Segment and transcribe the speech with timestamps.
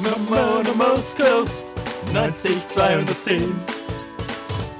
[0.00, 1.66] Most Coast
[2.12, 3.52] 90 210.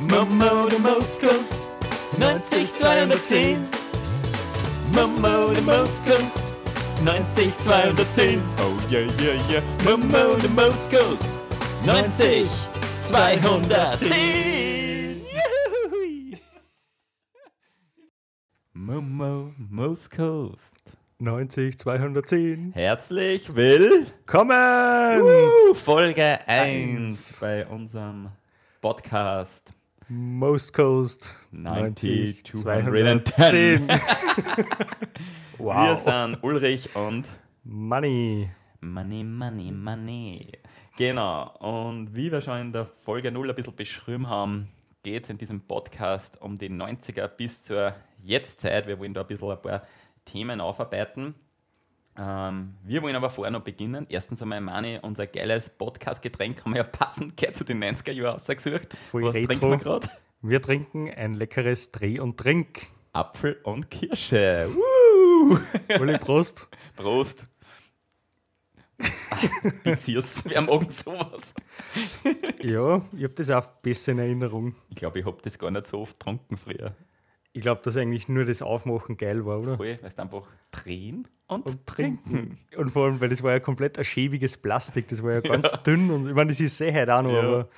[0.07, 1.59] Momo the Most Coast
[2.19, 3.65] 90 210.
[4.93, 6.43] Momo the Most Coast
[7.03, 8.43] 90 210.
[8.59, 9.63] Oh yeah yeah yeah.
[10.55, 11.33] Most Coast
[11.85, 12.49] 90
[13.09, 14.07] 210.
[15.35, 16.39] Juhui.
[18.77, 20.78] Momo Most Coast.
[21.21, 22.75] 90, 210.
[22.75, 24.07] Herzlich willkommen.
[24.25, 25.21] Kommen!
[25.21, 27.39] Uh, Folge 1 Eins.
[27.41, 28.29] bei unserem
[28.81, 29.73] Podcast.
[30.07, 33.89] Most Coast 90, 90, 210.
[33.89, 33.89] 210.
[33.89, 33.97] Wir
[35.59, 36.01] wow.
[36.01, 37.27] sind Ulrich und
[37.65, 38.51] Money.
[38.81, 40.53] Money, Money, Money.
[40.97, 44.69] Genau, und wie wir schon in der Folge 0 ein bisschen beschrieben haben,
[45.03, 48.87] geht es in diesem Podcast um die 90er bis zur Jetztzeit.
[48.87, 49.83] Wir wollen da ein bisschen ein paar
[50.31, 51.35] Themen aufarbeiten.
[52.17, 54.07] Ähm, wir wollen aber vorher noch beginnen.
[54.09, 58.37] Erstens einmal, Mani, unser geiles Podcast-Getränk haben wir ja passend gleich zu den 90er Jahren
[58.37, 58.97] ausgesucht.
[59.11, 59.47] Voll Was retro.
[59.49, 60.09] trinken wir gerade?
[60.43, 62.89] Wir trinken ein leckeres Dreh- und Trink.
[63.13, 64.69] Apfel und Kirsche.
[64.73, 65.59] Woo!
[66.01, 66.69] Uli, Prost.
[66.97, 67.45] Prost.
[69.85, 71.55] Bezieh's, wer mag sowas?
[72.61, 74.75] Ja, ich habe das auch besser in Erinnerung.
[74.91, 76.95] Ich glaube, ich habe das gar nicht so oft getrunken früher.
[77.53, 79.77] Ich glaube, dass eigentlich nur das Aufmachen geil war, oder?
[79.77, 82.59] Voll, weil du einfach drehen und, Und trinken.
[82.77, 85.09] Und vor allem, weil das war ja komplett ein schäbiges Plastik.
[85.09, 86.11] Das war ja ganz dünn.
[86.11, 87.41] Und ich meine, das ist sehr heute auch noch, Ja.
[87.41, 87.69] aber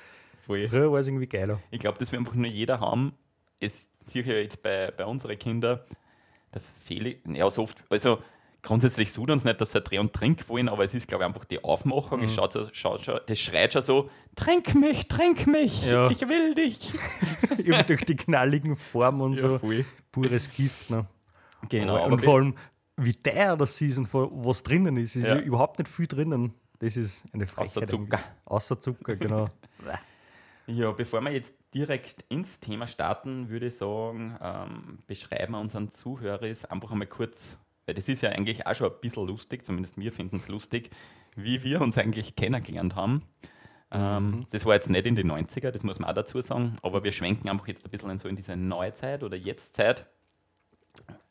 [0.45, 0.67] Voll.
[0.69, 1.59] früher war es irgendwie geiler.
[1.71, 3.13] Ich glaube, das will einfach nur jeder haben.
[3.59, 3.87] Es
[4.27, 5.79] ja jetzt bei, bei unseren Kindern,
[6.53, 8.19] der Felix, ja, so oft, also
[8.61, 11.27] grundsätzlich sucht uns nicht, dass sie Dreh- und Trink wollen, aber es ist, glaube ich,
[11.27, 12.19] einfach die Aufmachung.
[12.19, 12.25] Mhm.
[12.25, 16.09] Es schaut, schaut das schreit schon so: Trink mich, trink mich, Ja.
[16.09, 16.89] ich will dich.
[17.87, 19.59] Durch die knalligen Formen und so.
[19.59, 19.85] voll.
[20.11, 20.89] Pures Gift.
[20.89, 21.05] Ne?
[21.69, 22.55] Genau, und aber vor allem,
[22.97, 25.15] wie teuer das ist und was drinnen ist.
[25.15, 25.35] ist Ja.
[25.35, 25.41] ja.
[25.41, 26.53] überhaupt nicht viel drinnen.
[26.79, 27.77] Das ist eine Frechheit.
[27.83, 28.19] Außer Zucker.
[28.45, 29.47] Außer Zucker, genau.
[30.67, 35.89] Ja, bevor wir jetzt direkt ins Thema starten, würde ich sagen, ähm, beschreiben wir unseren
[35.91, 39.97] Zuhörern einfach einmal kurz, weil das ist ja eigentlich auch schon ein bisschen lustig, zumindest
[39.97, 40.89] wir finden es lustig,
[41.35, 43.23] wie wir uns eigentlich kennengelernt haben.
[43.91, 47.03] Ähm, Das war jetzt nicht in den 90er, das muss man auch dazu sagen, aber
[47.03, 50.05] wir schwenken einfach jetzt ein bisschen in so in diese Neuzeit oder Jetztzeit.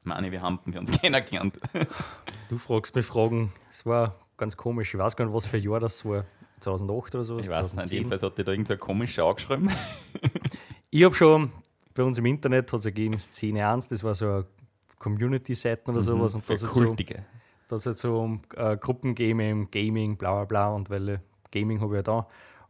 [0.02, 1.58] Meine, wir haben wir uns kennengelernt.
[2.48, 3.52] Du fragst mich Fragen.
[3.70, 4.94] Es war ganz komisch.
[4.94, 6.24] Ich weiß gar nicht, was für ein Jahr das war.
[6.60, 7.38] 2008 oder so?
[7.38, 9.70] Ich weiß nicht, jedenfalls hat die da irgend so komisch angeschrieben.
[10.90, 11.52] Ich habe schon
[11.94, 14.46] bei uns im Internet hat es gegeben Szene 1, das war so eine
[15.00, 16.34] Community-Seiten oder sowas.
[16.36, 17.24] Und das hat so, Kultige.
[17.68, 20.68] das hat so um äh, Gruppen gegeben, im Gaming, bla bla bla.
[20.68, 22.28] Und weil Gaming habe ich ja da.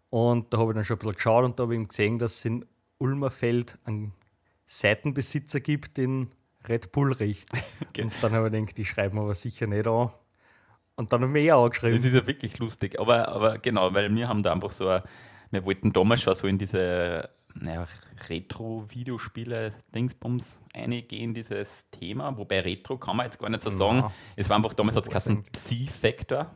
[0.09, 2.19] Und da habe ich dann schon ein bisschen geschaut und da habe ich eben gesehen,
[2.19, 2.65] dass es in
[2.99, 4.13] Ulmerfeld einen
[4.67, 6.31] Seitenbesitzer gibt, den
[6.69, 7.45] Red Bullrich.
[7.91, 8.03] Okay.
[8.05, 10.11] Und dann habe ich gedacht, die schreiben aber sicher nicht an.
[10.95, 12.07] Und dann habe ich mich auch Das angeschrieben.
[12.09, 13.01] ist ja wirklich lustig.
[13.01, 15.03] Aber, aber genau, weil wir haben da einfach so, ein,
[15.51, 17.87] wir wollten damals schon so in diese naja,
[18.29, 22.37] Retro-Videospiele-Dingsbums eingehen, dieses Thema.
[22.37, 23.99] Wobei Retro kann man jetzt gar nicht so sagen.
[23.99, 24.13] Na.
[24.37, 26.51] Es war einfach damals, hat es Weiß geheißen Psi-Factor.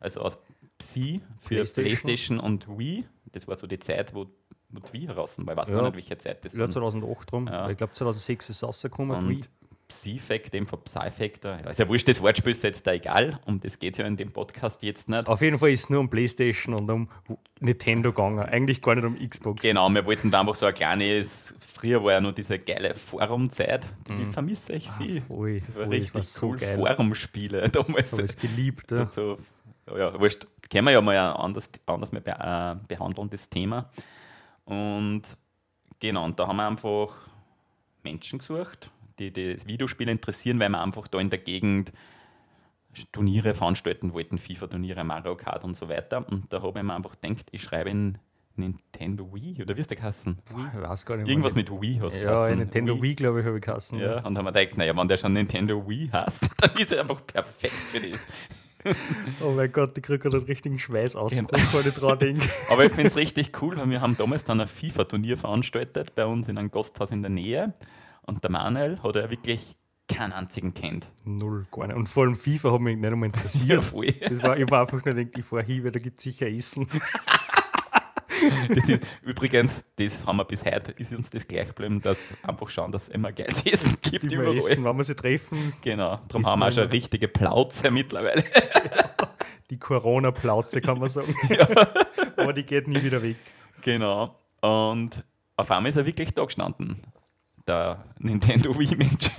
[0.00, 0.38] Also aus
[0.78, 1.84] Psi für PlayStation.
[1.84, 2.40] Playstation.
[2.40, 3.04] und Wii.
[3.32, 4.26] Das war so die Zeit, wo,
[4.70, 5.52] wo die Wii heraus war.
[5.52, 5.74] Ich weiß Ja.
[5.76, 7.46] gar nicht, welche Zeit das Ja, dann 2008 rum.
[7.48, 7.70] Ja.
[7.70, 9.28] Ich glaube 2006 ist es rausgekommen.
[9.28, 9.40] Wii.
[9.86, 11.58] Und Psi-Fact, dem von Psy-Factor.
[11.64, 13.38] Ja, ist ja wurscht, das Wortspiel ist jetzt da egal.
[13.44, 15.26] Um das geht ja in dem Podcast jetzt nicht.
[15.28, 17.08] Auf jeden Fall ist es nur um Playstation und um
[17.60, 18.40] Nintendo gegangen.
[18.40, 19.62] Eigentlich gar nicht um Xbox.
[19.62, 23.82] Genau, wir wollten da einfach so ein kleines, früher war ja noch diese geile Forumzeit,
[24.08, 25.22] die vermisse ich sie.
[25.24, 26.76] Ah, Voll, das war voll, richtig war so cool, geil.
[26.76, 28.12] Forumspiele damals.
[28.12, 28.90] Ich es geliebt.
[28.90, 29.08] Ja.
[29.08, 29.38] so,
[29.96, 33.90] ja, wurscht, können wir ja mal anders, anders mal be äh, behandeln, das Thema.
[34.64, 35.22] Und
[36.00, 37.14] genau, und da haben wir einfach
[38.02, 41.92] Menschen gesucht, die das Videospiel interessieren, weil wir einfach da in der Gegend
[43.12, 46.26] Turniere veranstalten wollten, FIFA-Turniere, Mario Kart und so weiter.
[46.30, 48.16] Und da habe ich mir einfach gedacht, ich schreibe in
[48.54, 50.38] Nintendo Wii, oder wie ist der Kassen?
[50.48, 51.28] Ich weiß gar nicht.
[51.28, 52.48] Irgendwas mit Wii hast du Ja.
[52.54, 53.98] Nintendo Wii, glaube ich, habe ich geheißen.
[53.98, 57.02] Ja, und haben wir gedacht, naja, wenn der schon Nintendo Wii hast, dann ist er
[57.02, 58.18] einfach perfekt für das.
[59.40, 61.72] Oh mein Gott, ich kriege gerade einen richtigen Schweißausbruch, Genau.
[61.72, 62.48] wenn ich dran denke.
[62.70, 66.24] Aber ich finde es richtig cool, weil wir haben damals dann ein FIFA-Turnier veranstaltet bei
[66.24, 67.74] uns in einem Gasthaus in der Nähe.
[68.26, 69.60] Und der Manuel hat ja wirklich
[70.08, 71.06] keinen einzigen kennt.
[71.24, 71.96] Null, gar nicht.
[71.96, 73.84] Und vor allem FIFA hat mich nicht einmal Ja, interessiert.
[73.84, 74.12] voll.
[74.12, 76.48] Das war, ich habe einfach nur gedacht, ich fahre hin, weil da gibt es sicher
[76.48, 76.88] Essen.
[78.68, 82.68] Das ist, übrigens, das haben wir bis heute, ist uns das gleich geblieben, dass einfach
[82.68, 84.54] schauen, dass es immer geiles Essen gibt überall.
[84.56, 85.72] essen, wenn wir sie treffen.
[85.80, 86.92] Genau, darum haben wir auch schon immer.
[86.92, 88.44] richtige Plauze mittlerweile.
[89.70, 91.34] Die Corona-Plauze, kann man sagen.
[92.36, 93.36] Aber die geht nie wieder weg.
[93.80, 94.36] Genau.
[94.60, 95.24] Und
[95.56, 97.00] auf einmal ist er wirklich da gestanden.
[97.66, 99.30] Der Nintendo Wii-Mensch.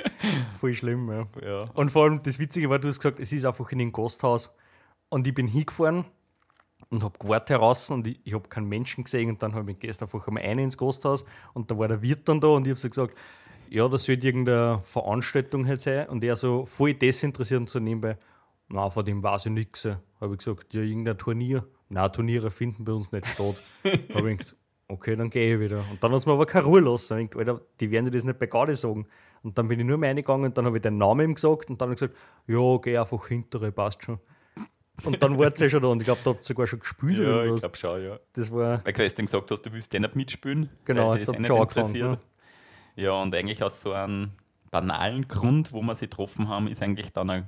[0.60, 1.26] Voll schlimm, ja.
[1.42, 1.64] ja.
[1.74, 4.52] Und vor allem das Witzige war, du hast gesagt, es ist einfach in einem Gasthaus.
[5.08, 6.04] Und ich bin hingefahren
[6.90, 9.78] und habe gewartet heraus und ich, ich habe keinen Menschen gesehen und dann habe ich
[9.78, 11.24] gestern einfach einmal eine ins Gasthaus
[11.54, 13.16] und da war der Wirt dann da und ich habe so gesagt,
[13.68, 18.16] ja, das sollte irgendeine Veranstaltung halt sein und er so voll desinteressiert und so nebenbei,
[18.68, 19.84] na, von dem weiß ich nichts.
[20.20, 21.66] Habe ich gesagt, ja, irgendein Turnier.
[21.88, 23.62] Na, Turniere finden bei uns nicht statt.
[24.14, 24.56] habe ich gedacht,
[24.88, 25.84] okay, dann gehe ich wieder.
[25.90, 27.18] Und dann hat es mir aber keine Ruhe lassen.
[27.18, 29.06] Ich gedacht, Alter, die werden dir das nicht bei Garde sagen.
[29.42, 31.70] Und dann bin ich nur mehr reingegangen und dann habe ich den Namen ihm gesagt
[31.70, 34.18] und dann habe ich gesagt, ja, geh einfach hintere, passt schon.
[35.04, 36.80] Und dann war es ja schon da und ich glaube, da habt ihr sogar schon
[36.80, 38.18] gespielt Ja, oder ich glaube schon, ja.
[38.32, 40.70] Das war, Weil du gesagt hast, du willst ja nicht mitspielen.
[40.84, 42.20] Genau, jetzt ihr eh schon nicht angefangen, interessiert.
[42.96, 44.32] Ja, und eigentlich aus so einem
[44.70, 47.46] banalen Grund, wo wir sie getroffen haben, ist eigentlich dann eine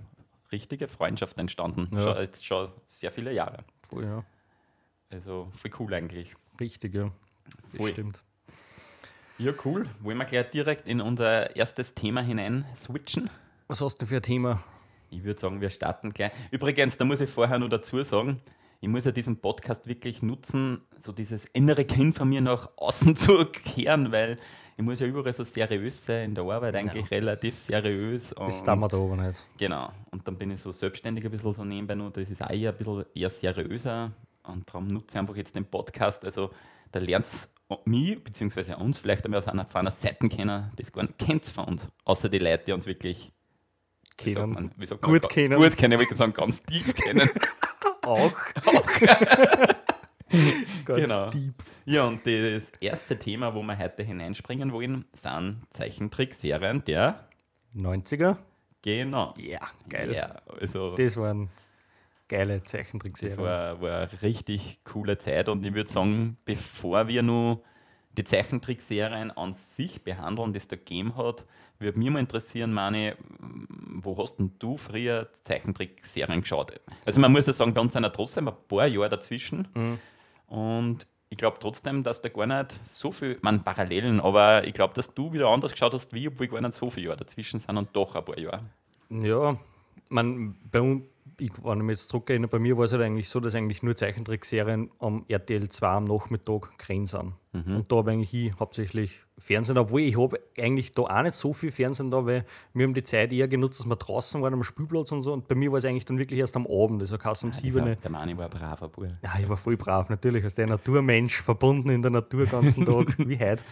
[0.53, 1.89] richtige Freundschaft entstanden.
[1.93, 2.03] Ja.
[2.03, 3.65] Schon, jetzt schon sehr viele Jahre.
[3.89, 4.25] voll, ja,
[5.11, 6.35] Also voll cool eigentlich.
[6.61, 7.11] richtig, ja.
[7.77, 8.23] Das stimmt.
[9.39, 9.87] Ja, cool.
[10.01, 13.31] Wollen wir gleich direkt in unser erstes Thema hinein switchen?
[13.69, 14.65] Was hast du für ein Thema?
[15.11, 16.33] Ich würde sagen, wir starten gleich.
[16.51, 18.41] Übrigens, da muss ich vorher noch dazu sagen,
[18.81, 23.17] ich muss ja diesen Podcast wirklich nutzen, so dieses innere Kind von mir nach außen
[23.17, 24.39] zu kehren, weil
[24.77, 28.31] ich muss ja überall so seriös sein, in der Arbeit eigentlich das- relativ seriös.
[28.37, 29.45] Das und- tun wir da aber nicht.
[29.57, 29.91] Genau.
[30.11, 32.11] Und dann bin ich so selbstständig ein bisschen so nebenbei noch.
[32.13, 34.13] Das ist auch eher ein bisschen eher seriöser.
[34.45, 36.25] Und darum nutze ich einfach jetzt den Podcast.
[36.25, 36.51] Also
[36.93, 37.27] da lernt
[37.85, 41.47] mich, beziehungsweise uns vielleicht einmal aus einer, von einer Seite kennen, das gar nicht kennt
[41.47, 41.87] von uns.
[42.05, 43.31] Außer die Leute, die uns wirklich
[44.21, 44.53] wie sagt Kennen.
[44.55, 45.59] man, wie sagt Gut man, kennen.
[45.61, 47.29] Gut kennen, ich würde sagen, ganz tief kennen.
[48.03, 48.33] Auch.
[50.85, 51.31] Ganz Genau.
[51.31, 51.55] deep.
[51.87, 57.29] ja, und das erste Thema, wo wir heute hineinspringen wollen, sind Zeichentrickserien der.
[57.75, 58.37] 90er?
[58.83, 59.35] Genau.
[59.39, 60.13] Ja, geil.
[60.15, 60.95] Ja, also.
[60.97, 61.49] Das waren
[62.29, 63.39] geile Das Zeichentrickserien.
[63.39, 67.63] war, war eine richtig coole Zeit und ich würde sagen, bevor wir nur
[68.17, 71.45] die Zeichentrickserien an sich behandeln, die es da gegeben hat,
[71.79, 76.73] würde mich mal interessieren, Mani, wo hast denn du früher Zeichentrickserien geschaut?
[77.07, 79.69] Also man muss ja sagen, bei uns sind ja trotzdem ein paar Jahre dazwischen
[80.47, 84.95] und ich glaube trotzdem, dass da gar nicht so viel, man Parallelen, aber ich glaube,
[84.95, 87.77] dass du wieder anders geschaut hast wie obwohl gar nicht so viele Jahre dazwischen sind
[87.77, 88.65] und doch ein paar Jahre.
[89.11, 89.59] Ja,
[90.11, 91.05] man, bei uns,
[91.41, 93.83] ich, wenn ich mich jetzt zurückerinnere, bei mir war es halt eigentlich so, dass eigentlich
[93.83, 97.35] nur Zeichentrickserien am RTL 2 am Nachmittag gesehen sind.
[97.53, 101.53] Und da habe eigentlich ich hauptsächlich Fernsehen, obwohl ich habe eigentlich da auch nicht so
[101.53, 104.63] viel Fernsehen da, weil wir haben die Zeit eher genutzt, dass wir draußen waren am
[104.63, 105.33] Spielplatz und so.
[105.33, 107.85] Und bei mir war es eigentlich dann wirklich erst am Abend, also kannst um sieben.
[107.85, 109.07] Der, der Mani war ein braver Bub.
[109.23, 112.85] Ja, ich war voll brav, natürlich, als der Naturmensch, verbunden in der Natur den ganzen
[112.85, 113.65] Tag, wie heute.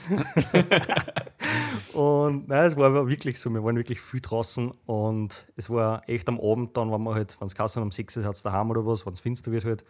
[1.93, 6.08] und nein, es war aber wirklich so, wir waren wirklich viel draußen und es war
[6.08, 8.87] echt am Abend dann, wenn wir halt, wenn es um 6 Uhr hat daheim oder
[8.87, 9.84] was, wenn es finster wird halt,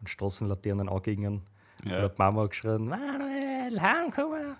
[0.00, 1.42] und Straßenlaternen angingen.
[1.84, 1.96] Ja.
[1.98, 4.56] Und hat Mama geschrien, Manuel, heimkommen.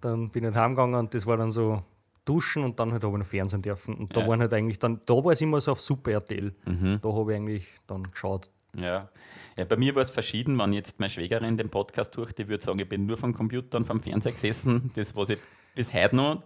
[0.00, 1.82] Dann bin ich halt heimgegangen und das war dann so
[2.24, 3.94] duschen und dann halt habe ich noch Fernsehen dürfen.
[3.94, 4.28] Und da Ja.
[4.28, 6.54] waren halt eigentlich dann, da war es immer so auf Super RTL.
[6.66, 6.98] Mhm.
[7.02, 8.50] Da habe ich eigentlich dann geschaut.
[8.76, 9.08] Ja.
[9.56, 10.58] ja, bei mir war es verschieden.
[10.58, 13.78] Wenn jetzt meine Schwägerin den Podcast durch, die würde sagen, ich bin nur vom Computer
[13.78, 14.90] und vom Fernseher gesessen.
[14.94, 15.38] Das, was ich
[15.74, 16.42] bis heute noch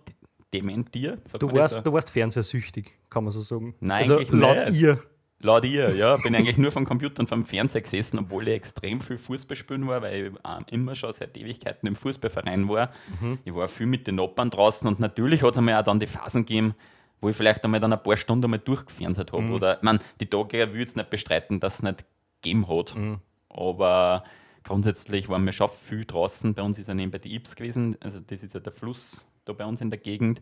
[0.55, 1.19] dementiere.
[1.39, 1.81] Du warst, so?
[1.81, 3.75] du warst fernsehsüchtig, kann man so sagen.
[3.81, 4.81] Nein, also laut nicht.
[4.81, 5.03] ihr.
[5.45, 6.17] Laut ihr, ja.
[6.19, 9.87] Bin eigentlich nur vom Computer und vom Fernseher gesessen, obwohl ich extrem viel Fußball spielen
[9.89, 12.91] war, weil ich immer schon seit Ewigkeiten im Fußballverein war.
[13.21, 13.39] Mhm.
[13.45, 16.07] Ich war viel mit den Nachbarn draußen und natürlich hat es einmal auch dann die
[16.07, 16.75] Phasen gegeben,
[17.21, 19.43] wo ich vielleicht einmal dann ein paar Stunden einmal durchgefernseht habe.
[19.43, 19.53] Mhm.
[19.53, 22.05] Oder, ich mein, die Tage will ich jetzt nicht bestreiten, dass es nicht
[22.41, 22.95] gegeben hat.
[22.95, 23.19] Mhm.
[23.49, 24.23] Aber
[24.63, 26.55] grundsätzlich waren wir schon viel draußen.
[26.55, 27.97] Bei uns ist ja nebenbei die Ips gewesen.
[28.01, 30.41] Also, das ist ja der Fluss da bei uns in der Gegend.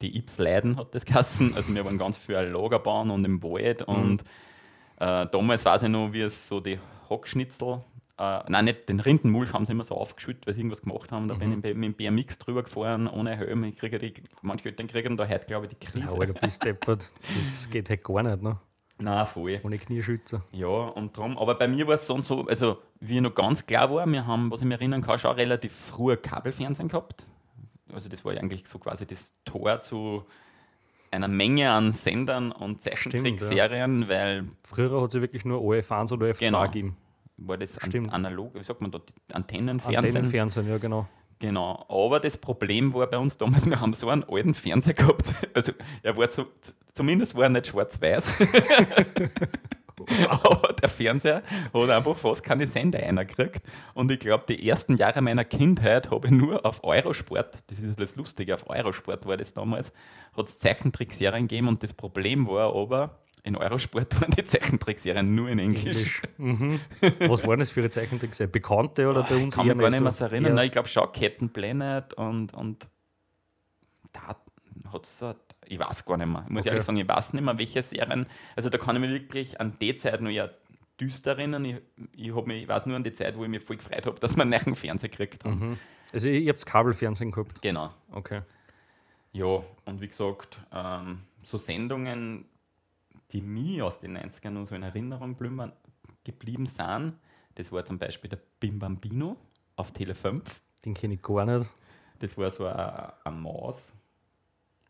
[0.00, 1.54] Die Ips Leiden hat das geheißen.
[1.56, 3.82] Also, wir waren ganz viel Lagerbahn und im Wald.
[3.82, 4.22] Und
[4.98, 6.78] äh, damals weiß ich noch, wie es so die
[7.08, 7.80] Hackschnitzel,
[8.18, 11.28] äh, nein, nicht den Rindenmulch haben sie immer so aufgeschüttet, weil sie irgendwas gemacht haben.
[11.28, 13.64] Da bin ich mit dem BMX drüber gefahren, ohne Helm.
[13.64, 16.18] Ich kriege die, manche Eltern kriegen da heute, glaube ich, die Ja, Krise.
[16.18, 17.12] Alter, bist deppert.
[17.34, 18.58] Das geht halt gar nicht, ne?
[19.00, 19.58] Nein, voll.
[19.64, 20.44] Ohne Knieschützer.
[20.52, 23.34] Ja, und drum, aber bei mir war es so und so, also wie ich noch
[23.34, 27.26] ganz klar war, wir haben, was ich mich erinnern kann, schon relativ früh Kabelfernsehen gehabt.
[27.92, 30.24] Also das war ja eigentlich so quasi das Tor zu
[31.10, 36.28] einer Menge an Sendern und Zeichentrickserien, weil Früher hat es ja wirklich nur OF1 oder
[36.28, 36.62] F2 Genau.
[36.64, 36.96] gegeben.
[37.36, 40.04] war das an, analog, wie sagt man da, die Antennenfernsehen.
[40.06, 41.06] Antennenfernsehen, ja genau.
[41.38, 45.30] Genau, aber das Problem war bei uns damals, wir haben so einen alten Fernseher gehabt.
[45.54, 45.72] Also
[46.02, 46.46] er war zu,
[46.92, 48.32] zumindest war er nicht schwarz-weiß.
[50.28, 51.42] aber der Fernseher
[51.72, 53.62] hat einfach fast keine Sender gekriegt.
[53.94, 57.98] Und ich glaube, die ersten Jahre meiner Kindheit habe ich nur auf Eurosport, das ist
[57.98, 59.92] das Lustige, auf Eurosport war das damals,
[60.36, 65.48] hat es Zeichentrickserien gegeben und das Problem war aber, in Eurosport waren die Zeichentrickserien nur
[65.48, 65.82] in Englisch.
[65.86, 66.22] Englisch.
[66.38, 66.80] mhm.
[67.28, 68.50] Was waren das für eine Zeichentrickserie?
[68.50, 70.50] Bekannte oder bei Ah, ich uns kann mich gar nicht mehr so erinnern.
[70.50, 70.54] Ja.
[70.54, 72.86] Nein, ich glaube schon Captain Planet und, und
[74.12, 74.38] da hat
[75.02, 75.24] es,
[75.66, 76.44] ich weiß gar nicht mehr.
[76.46, 76.70] Ich muss Okay.
[76.70, 78.26] ehrlich sagen, ich weiß nicht mehr, welche Serien.
[78.56, 80.54] Also da kann ich mich wirklich an die Zeit noch eher
[81.00, 81.64] düster erinnern.
[81.64, 81.76] Ich,
[82.16, 84.18] ich, hab mich, ich weiß nur an die Zeit, wo ich mich voll gefreut habe,
[84.20, 85.70] dass wir einen neuen Fernseher gekriegt haben.
[85.70, 85.78] Mhm.
[86.12, 87.62] Also habe das Kabelfernsehen gehabt.
[87.62, 87.90] Genau.
[88.10, 88.42] Okay.
[89.32, 92.44] Ja, und wie gesagt, ähm, so Sendungen,
[93.32, 95.72] die mir aus den 90ern noch so in Erinnerung blümmern,
[96.24, 97.14] geblieben sind,
[97.54, 99.36] das war zum Beispiel der Bim Bambino
[99.76, 100.60] auf Tele 5.
[100.84, 101.70] Den kenne ich gar nicht.
[102.18, 103.92] Das war so ein, ein Maus.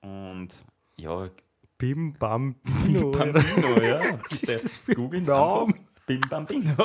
[0.03, 0.51] Und
[0.97, 1.31] ja,
[1.79, 3.11] Bim Bambino.
[3.11, 4.01] Bim Bambino, ja.
[4.23, 5.75] Was ist das für ein Name?
[6.07, 6.77] Bim Bambino.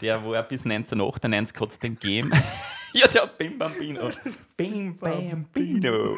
[0.00, 2.32] Der war bis 1998 hat es den gegeben.
[2.94, 4.10] ja, der Bim Bambino.
[4.56, 6.16] Bim Bambino.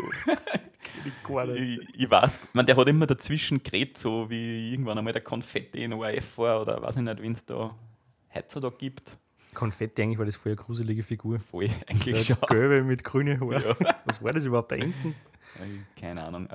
[1.05, 1.89] Ich.
[1.95, 5.93] Ich, weiß, man, der hat immer dazwischen geredet, so wie irgendwann einmal der Konfetti in
[5.93, 7.75] ORF war oder weiß ich nicht, wen es da
[8.35, 9.19] heutzutage gibt.
[9.55, 11.39] Konfetti, eigentlich war das voll eine gruselige Figur.
[11.41, 12.47] Voll, eigentlich So schon.
[12.49, 13.77] gelbe mit grünen Haaren.
[14.05, 15.15] Was war das überhaupt da hinten?
[15.99, 16.55] Keine Ahnung, äh,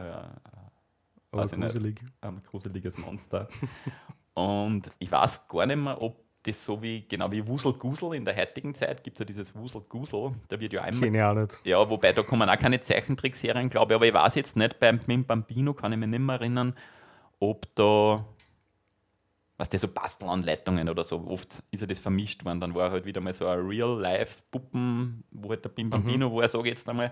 [1.31, 1.71] Aber Weiß ich nicht.
[1.73, 2.01] gruselig.
[2.21, 3.47] ein gruseliges Monster.
[4.33, 8.23] Und ich weiß gar nicht mehr, ob das so wie, genau wie Wusel Gusel in
[8.23, 11.01] der heutigen Zeit gibt es ja dieses Wusel Gusel, da wird ja einmal.
[11.03, 11.65] Kenne ich auch nicht.
[11.65, 14.99] Ja, wobei da kommen auch keine Zeichentrickserien, glaube ich, aber ich weiß jetzt nicht, beim
[15.25, 16.75] Bambino kann ich mich nicht mehr erinnern,
[17.39, 18.25] ob da,
[19.59, 23.05] was der so Bastelanleitungen oder so, oft ist ja das vermischt worden, dann war halt
[23.05, 27.11] wieder mal so ein Real-Life-Puppen, wo halt der Bim Bambino war, sage ich jetzt einmal,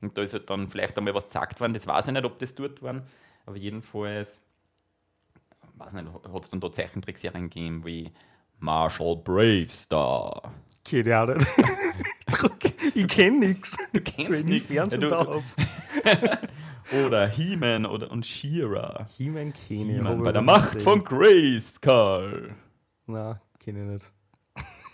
[0.00, 2.38] und da ist halt dann vielleicht einmal was gesagt worden, das weiß ich nicht, ob
[2.38, 3.02] das dort waren,
[3.46, 4.40] aber jedenfalls,
[5.74, 8.10] weiß nicht, hat es dann da Zeichentrickserien gegeben, wie
[8.60, 10.52] Marshall Bravestar.
[10.90, 11.46] Auch nicht.
[12.94, 13.76] ich kenne nichts.
[13.92, 14.66] Du kennst Wenn ich nicht.
[14.66, 15.30] Fernsehen Ja, da du-
[16.04, 16.38] habe.
[16.92, 19.06] Oder He-Man oder und She-Ra.
[19.16, 20.02] He-Man kenne ich.
[20.02, 22.54] Hab bei ich der Macht von Grayskull.
[23.06, 24.12] Nein, kenne ich nicht.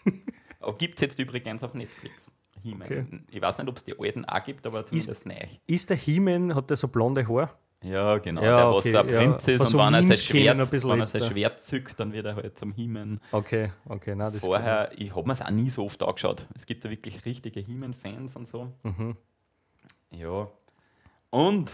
[0.61, 2.31] Aber gibt es jetzt übrigens auf Netflix.
[2.63, 2.87] He-Man.
[2.87, 3.05] Okay.
[3.31, 5.35] Ich weiß nicht, ob es die alten auch gibt, aber zumindest neu.
[5.67, 7.51] Ist der He-Man, hat der so blonde Haare?
[7.83, 8.43] Ja, genau.
[8.43, 9.19] Ja, der, okay, was ein ja.
[9.19, 11.23] Prinz ist Von und so wenn er Schwert, ein wenn er sein.
[11.23, 13.21] Schwert zückt, dann wird er halt zum He-Man.
[13.31, 16.47] Okay, okay, nein, das Vorher, ich habe mir es auch nie so oft angeschaut.
[16.55, 18.73] Es gibt ja wirklich richtige He-Man-Fans und so.
[18.83, 19.17] Mhm.
[20.11, 20.49] Ja.
[21.35, 21.73] Und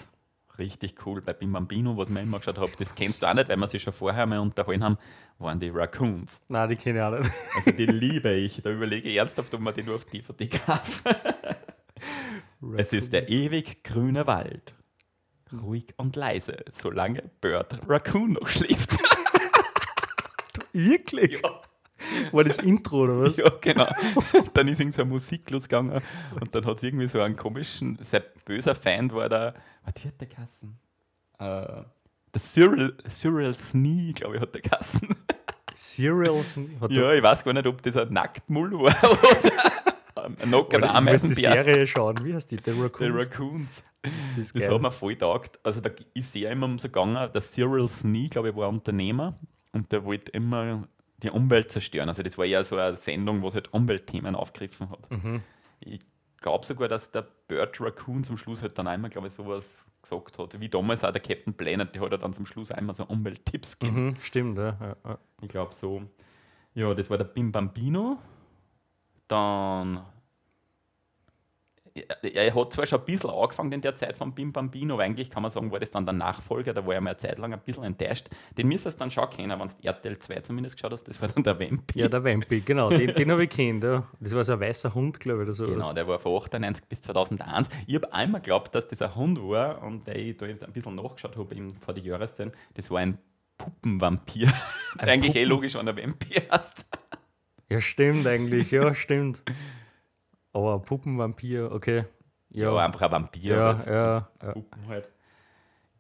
[0.59, 3.47] richtig cool bei Bim Bambino, was ich immer geschaut habe, das kennst du auch nicht,
[3.51, 4.97] weil wir sich schon vorher mal unterhalten haben,
[5.39, 6.41] waren die Raccoons.
[6.49, 7.31] Nein, die kenne ich auch nicht.
[7.57, 8.63] Also die liebe ich.
[8.63, 11.15] Da überlege ich ernsthaft, ob man die nur auf DVD kaufen.
[12.79, 14.75] Es ist der ewig grüne Wald.
[15.53, 18.93] Ruhig und leise, solange Bird Raccoon noch schläft.
[20.73, 21.39] Wirklich?
[21.43, 21.61] Ja.
[22.33, 23.37] War das Intro oder was?
[23.37, 23.87] Ja, genau.
[24.55, 26.03] Dann ist irgend so eine Musik losgegangen
[26.41, 29.55] und dann hat es irgendwie so einen komischen, sehr böser Feind war da.
[29.85, 30.79] Was wird der Kassen?
[31.39, 35.17] Äh, der Cyril, Cyril Snee, glaube ich, hat der Kassen.
[35.75, 36.59] Serials?
[36.81, 40.77] Hat Ja, ich weiß gar nicht, ob das ein Nacktmull war oder ein der Oder
[40.77, 41.53] ich muss die Ameisenbär.
[41.53, 42.25] Serie schauen.
[42.25, 42.59] Wie heißt die?
[42.63, 43.27] The Raccoons?
[43.27, 43.83] Raccoons.
[44.37, 45.59] das Das hat mir voll taugt.
[45.63, 49.39] Also da ist sehr immer so gegangen, der Cyril Snee, glaube ich, war ein Unternehmer
[49.73, 50.89] und der wollte immer
[51.23, 52.09] die Umwelt zerstören.
[52.09, 55.11] Also das war ja so eine Sendung, wo halt Umweltthemen aufgegriffen hat.
[55.11, 55.43] Mhm.
[55.81, 56.01] Ich
[56.41, 60.39] glaube sogar, dass der Bird Raccoon zum Schluss halt dann einmal, glaube ich, sowas gesagt
[60.39, 60.59] hat.
[60.59, 63.79] Wie damals auch der Captain Planet, der hat ja dann zum Schluss einmal so Umwelttipps
[63.79, 64.07] gegeben.
[64.07, 64.77] Mhm, stimmt, ja.
[64.81, 65.19] ja, ja.
[65.43, 66.03] Ich glaube so.
[66.75, 68.19] Ja, das war der Bim Bambino.
[69.29, 70.03] Dann.
[72.23, 75.29] Er, hat zwar schon ein bisschen angefangen in der Zeit von Bim Bambino, aber eigentlich
[75.29, 77.53] kann man sagen, war das dann der Nachfolger, da war er mal eine Zeit lang
[77.53, 78.29] ein bisschen enttäuscht.
[78.57, 81.29] Den müsstest du dann schon kennen, wenn du RTL 2 zumindest geschaut hast, das war
[81.29, 81.99] dann der Vampi.
[81.99, 83.83] Ja, der Vampy, genau, den, den habe ich kennt.
[83.83, 84.07] Ja.
[84.21, 85.67] Das war so ein weißer Hund, glaube ich, oder so.
[85.67, 87.69] Genau, der war von 98 bis 2001.
[87.87, 90.73] Ich habe einmal geglaubt, dass das ein Hund war und der ich da jetzt ein
[90.73, 92.53] bisschen nachgeschaut habe eben vor der Jahreszeit.
[92.75, 93.19] Das war ein
[93.59, 94.53] Puppenvampir.
[94.99, 96.87] eigentlich eh Puppen- logisch, wenn er Vampir heißt.
[97.69, 99.45] Ja, stimmt eigentlich, ja, stimmt.
[100.53, 102.05] Aber Puppenvampir, okay.
[102.51, 103.55] Ja, Ja, einfach ein Vampir.
[103.57, 104.29] ja, ja.
[104.43, 104.53] ja.
[104.53, 105.09] Puppen halt.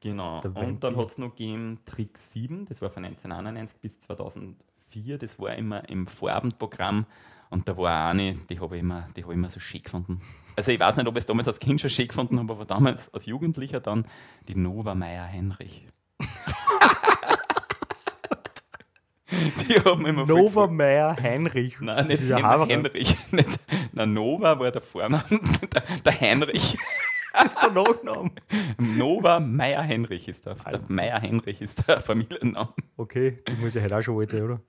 [0.00, 0.40] Genau.
[0.40, 5.19] Der Und dann hat es noch gegeben Trick 7, das war von 1991 bis 2004.
[5.19, 7.07] Das war immer im Vorabendprogramm.
[7.50, 9.85] Und da war auch eine, die habe ich, immer- die hab ich immer so schick
[9.85, 10.21] gefunden.
[10.57, 12.64] Also ich weiß nicht, ob ich es damals als Kind schon schick gefunden habe, aber
[12.64, 14.07] damals als Jugendlicher dann
[14.49, 15.87] die Nova Meier Henrich.
[19.30, 21.80] die haben immer Nova Meyer Heinrich.
[21.80, 22.69] Nein, Das nicht ist ja Hen.
[22.69, 23.16] Henrich.
[23.33, 23.49] Nicht.
[23.93, 25.25] Na, Nova war der Vorname,
[25.73, 26.77] der, der Heinrich.
[27.45, 28.31] Ist der Nachname.
[28.79, 30.55] Nova Meier Henrich ist der.
[30.55, 32.75] der Meier Henrich ist der Familienname.
[32.97, 34.61] Okay, du musst ja heute auch schon alt sein, oder?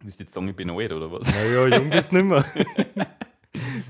[0.00, 1.28] Du jetzt sagen, ich bin alt oder was?
[1.28, 3.06] Naja, jung bist du nicht mehr.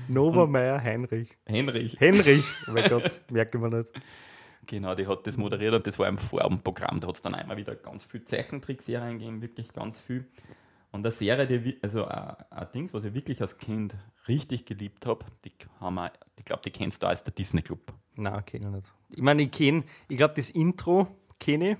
[0.07, 1.37] Nova Meyer Heinrich.
[1.45, 1.99] Henrich.
[1.99, 3.91] Henrich, oh mein Gott, merke man nicht.
[4.65, 6.99] Genau, die hat das moderiert und das war im Vorabendprogramm.
[6.99, 10.25] Da hat es dann einmal wieder ganz viel Zeichentrickserien gegeben, wirklich ganz viel.
[10.91, 13.93] Und eine Serie, die, also ein, ein Ding, was ich wirklich als Kind
[14.27, 17.93] richtig geliebt habe, die haben wir, ich glaube, die kennst du als der Disney Club.
[18.15, 18.93] Nein, kenne ich nicht.
[19.09, 21.07] Ich meine, ich kenne, ich glaube, das Intro
[21.39, 21.77] kenne ich.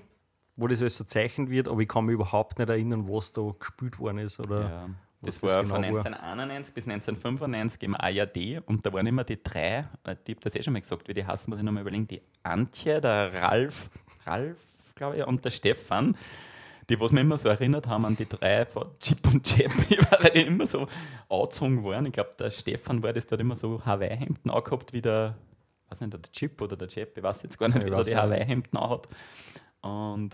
[0.56, 3.54] wo das alles so zeichnet wird, aber ich kann mich überhaupt nicht erinnern, was da
[3.58, 4.40] gespielt worden ist.
[4.40, 4.90] Oder Ja.
[5.20, 6.06] Das das war genau von war.
[6.06, 10.54] 1991 bis 1995 im ARD und da waren immer die drei, äh, die hab das
[10.54, 13.90] eh schon mal gesagt, wie die heißen, muss ich nochmal überlegen, die Antje, der Ralf,
[14.26, 14.58] Ralf,
[14.94, 16.16] glaube ich, und der Stefan,
[16.88, 19.70] die, was mir immer so erinnert haben an die drei von Chip und Chap,
[20.22, 20.86] weil die immer so
[21.28, 22.06] angezogen waren.
[22.06, 25.36] Ich glaube, der Stefan war das, der hat immer so Hawaii-Hemden angehabt, wie der,
[25.90, 28.02] weiß nicht, der Chip oder der Chap, ich weiß jetzt gar nicht, Ich wie der
[28.02, 28.16] die.
[28.16, 29.08] Hawaii-Hemden anhat.
[29.82, 30.30] Und,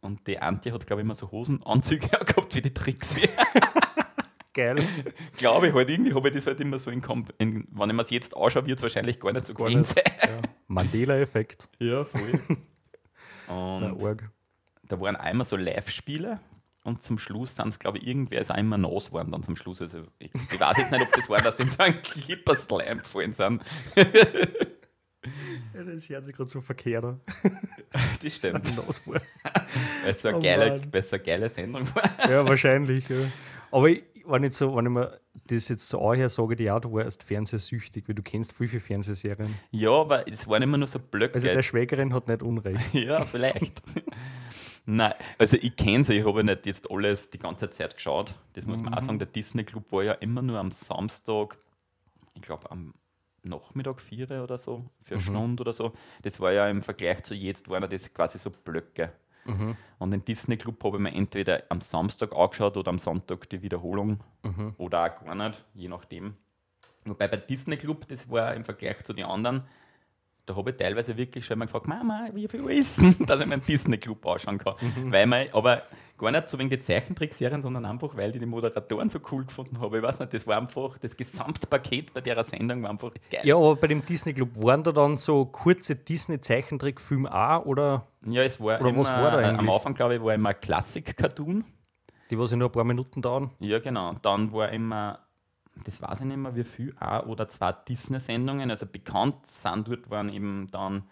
[0.00, 3.28] und die Antje hat, glaube ich, immer so Hosenanzüge angehabt wie die Trixie.
[4.54, 4.82] Geil.
[5.36, 7.94] glaube ich halt, irgendwie habe ich das halt immer so in, Kom in wenn ich
[7.96, 9.86] mir es jetzt anschaue, wird es wahrscheinlich gar nicht so Gar nicht.
[9.86, 10.02] sein.
[10.24, 10.40] Ja.
[10.66, 11.68] Mandela-Effekt.
[11.78, 12.40] Ja, voll.
[13.46, 14.30] Na, Und arg.
[14.88, 16.40] Da waren einmal so Live-Spiele
[16.84, 19.80] und zum Schluss sind es, glaube ich, irgendwer ist immer nass geworden dann zum Schluss.
[19.82, 22.96] Also ich, ich weiß jetzt nicht, ob das war, dass die in so einen Clipper-Slime
[23.02, 23.62] gefallen sind.
[25.74, 27.20] Ja, das hört sich gerade so verkehrt an.
[28.22, 28.74] Das stimmt.
[28.76, 29.20] Los war.
[30.14, 32.30] So, eine Oh geile- so eine geile Sendung war.
[32.30, 33.08] Ja, wahrscheinlich.
[33.08, 33.30] Ja.
[33.70, 35.18] Aber ich, wenn, ich so, wenn ich mir
[35.50, 38.80] das jetzt so anher sage, die ja, du warst fernsehsüchtig, weil du kennst viel, viele
[38.80, 39.54] Fernsehserien.
[39.70, 41.34] Ja, aber es waren immer nur so Blöcke.
[41.34, 42.94] Also der Schwägerin hat nicht Unrecht.
[42.98, 43.82] Ja, vielleicht.
[44.86, 48.34] Nein, also ich kenne sie, ich habe nicht jetzt alles die ganze Zeit geschaut.
[48.54, 51.58] Das muss man auch sagen, der Disney Club war ja immer nur am Samstag,
[52.34, 52.94] ich glaube am
[53.42, 55.92] Nachmittag vier oder so, für eine Stunde oder so.
[56.22, 59.12] Das war ja im Vergleich zu jetzt, waren das quasi so Blöcke.
[59.98, 63.62] Und den Disney Club habe ich mir entweder am Samstag angeschaut oder am Sonntag die
[63.62, 64.20] Wiederholung.
[64.78, 66.36] Oder auch gar nicht, je nachdem.
[67.04, 69.64] Wobei bei Disney Club, das war im Vergleich zu den anderen,
[70.48, 73.46] da habe ich teilweise wirklich schon mal gefragt, Mama, wie viel ist denn, dass ich
[73.46, 74.74] meinen Disney Club anschauen kann.
[75.04, 75.82] Weil man, aber
[76.16, 79.78] gar nicht so wegen die Zeichentrickserien, sondern einfach, weil ich die Moderatoren so cool gefunden
[79.80, 79.98] habe.
[79.98, 83.42] Ich weiß nicht, das war einfach, das Gesamtpaket bei der Sendung war einfach geil.
[83.44, 88.42] Ja, aber bei dem Disney Club waren da dann so kurze Disney-Zeichentrickfilme auch oder Ja,
[88.42, 89.74] es war Oder immer, was war da äh, am eigentlich?
[89.74, 91.64] Anfang, glaube ich, war immer ein Klassik-Cartoon.
[92.30, 93.50] die, was in nur ein paar Minuten dauern?
[93.60, 94.14] Ja, genau.
[94.22, 95.20] Dann war immer,
[95.84, 98.70] das weiß ich nicht mehr, wie viel, ein oder zwei Disney-Sendungen.
[98.70, 101.04] Also bekannt sind dort waren eben dann.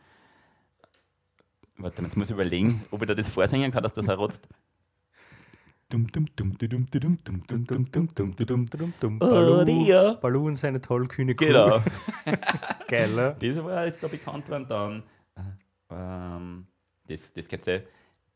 [1.79, 4.49] Warte, jetzt muss ich überlegen, ob ich da das vorsingen kann, dass das errotzt.
[9.69, 10.15] Maria.
[10.15, 11.45] Baloo und seine tollkühne Kuh.
[11.45, 11.83] Genau.
[12.89, 13.37] Geil, ne?
[13.39, 15.03] Das war, ist da bekannt worden dann.
[15.91, 16.67] Ähm,
[17.07, 17.85] das, das kennst du.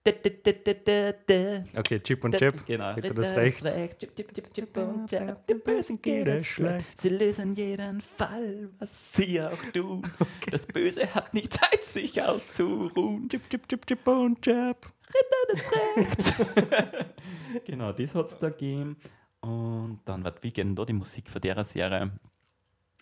[0.02, 2.64] Okay, Chip und Chap.
[2.64, 2.94] Genau.
[2.94, 3.74] Ritter des Rechts.
[3.74, 6.98] Chip, chip, chip, chip und Chap, dem Bösen geht es schlecht.
[6.98, 10.02] Sie lösen jeden Fall, was sie auch tun.
[10.50, 13.28] Das Böse hat nicht Zeit, sich auszuruhen.
[13.28, 14.86] Chip, Chip, Chip, Chip und Chap.
[17.66, 18.96] Genau, das hat es da gegeben.
[19.40, 22.12] Und dann, wat, wie da die Musik von der Serie?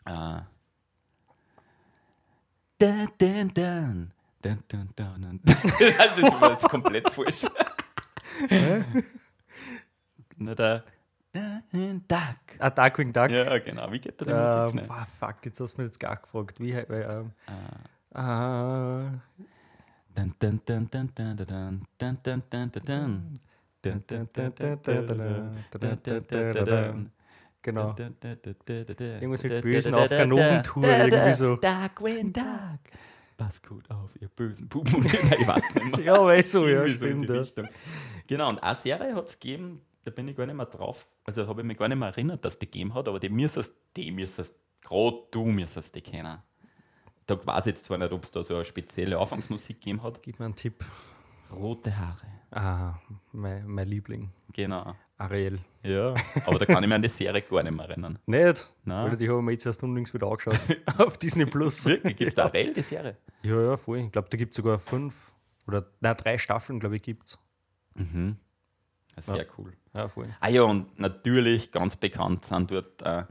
[0.06, 0.40] Äh,
[2.78, 3.54] dun, dun.
[3.54, 5.40] Dun, dun, dun, dun.
[5.44, 7.46] das war jetzt komplett falsch.
[10.37, 10.55] Na,
[11.72, 12.20] Dun, Duck.
[12.59, 13.31] Ah, Darkwing Duck.
[13.31, 13.90] Ja, genau.
[13.92, 14.81] Wie geht da die Musik?
[14.81, 14.98] Ähm, schnell?
[14.98, 16.59] ah, fuck, jetzt hast du mich jetzt gar gefragt.
[16.61, 17.33] Wie, he- weil, ähm,
[18.14, 18.20] Ah.
[18.20, 19.11] ah,
[20.14, 22.70] Dun, dun, dun, dun, dun, dun, dun, dun, dun, dun,
[26.66, 27.11] dun,
[27.62, 27.94] genau.
[27.96, 31.57] Irgendwas mit Bösen auf irgendwie so.
[31.57, 32.44] Darkwing Duck.
[33.38, 35.05] Pass gut auf, ihr bösen Buben.
[35.07, 36.05] ich weiß nicht mehr.
[36.05, 37.29] Ja, weil so, ja, so stimmt.
[37.31, 37.68] die Ja.
[38.27, 41.46] Genau, und eine Serie hat es gegeben, da bin ich gar nicht mehr drauf, also
[41.46, 44.11] habe ich mich gar nicht mehr erinnert, dass die gegeben hat, aber die müsstest, die
[44.11, 46.38] müsstest, gerade du müsstest die kennen.
[47.27, 50.20] Da weiß ich jetzt zwar nicht, ob es da so eine spezielle Anfangsmusik gegeben hat.
[50.20, 50.85] Gib mir einen Tipp.
[51.55, 52.27] Rote Haare.
[52.51, 52.98] Ah,
[53.33, 54.33] mein, mein Liebling.
[54.53, 54.96] Genau.
[55.18, 55.59] Ariel.
[55.83, 56.14] Ja,
[56.46, 58.18] aber da kann ich mich an die Serie gar nicht mehr erinnern.
[58.26, 58.68] Nicht?
[58.85, 59.11] Nein.
[59.11, 60.59] Weil die haben wir jetzt erst unlängst wieder angeschaut.
[60.98, 61.87] Auf Disney Plus.
[61.87, 63.16] Wirklich, gibt es Ariel die Serie?
[63.42, 63.98] Ja, ja, voll.
[63.98, 65.33] Ich glaube, da gibt es sogar fünf
[65.66, 67.38] oder nein, drei Staffeln, glaube ich, gibt es.
[67.94, 68.37] Mhm.
[69.20, 69.44] Sehr Ja.
[69.59, 69.72] cool.
[69.94, 70.28] Ja, voll.
[70.40, 73.24] Ah ja, und natürlich ganz bekannt sind dort äh,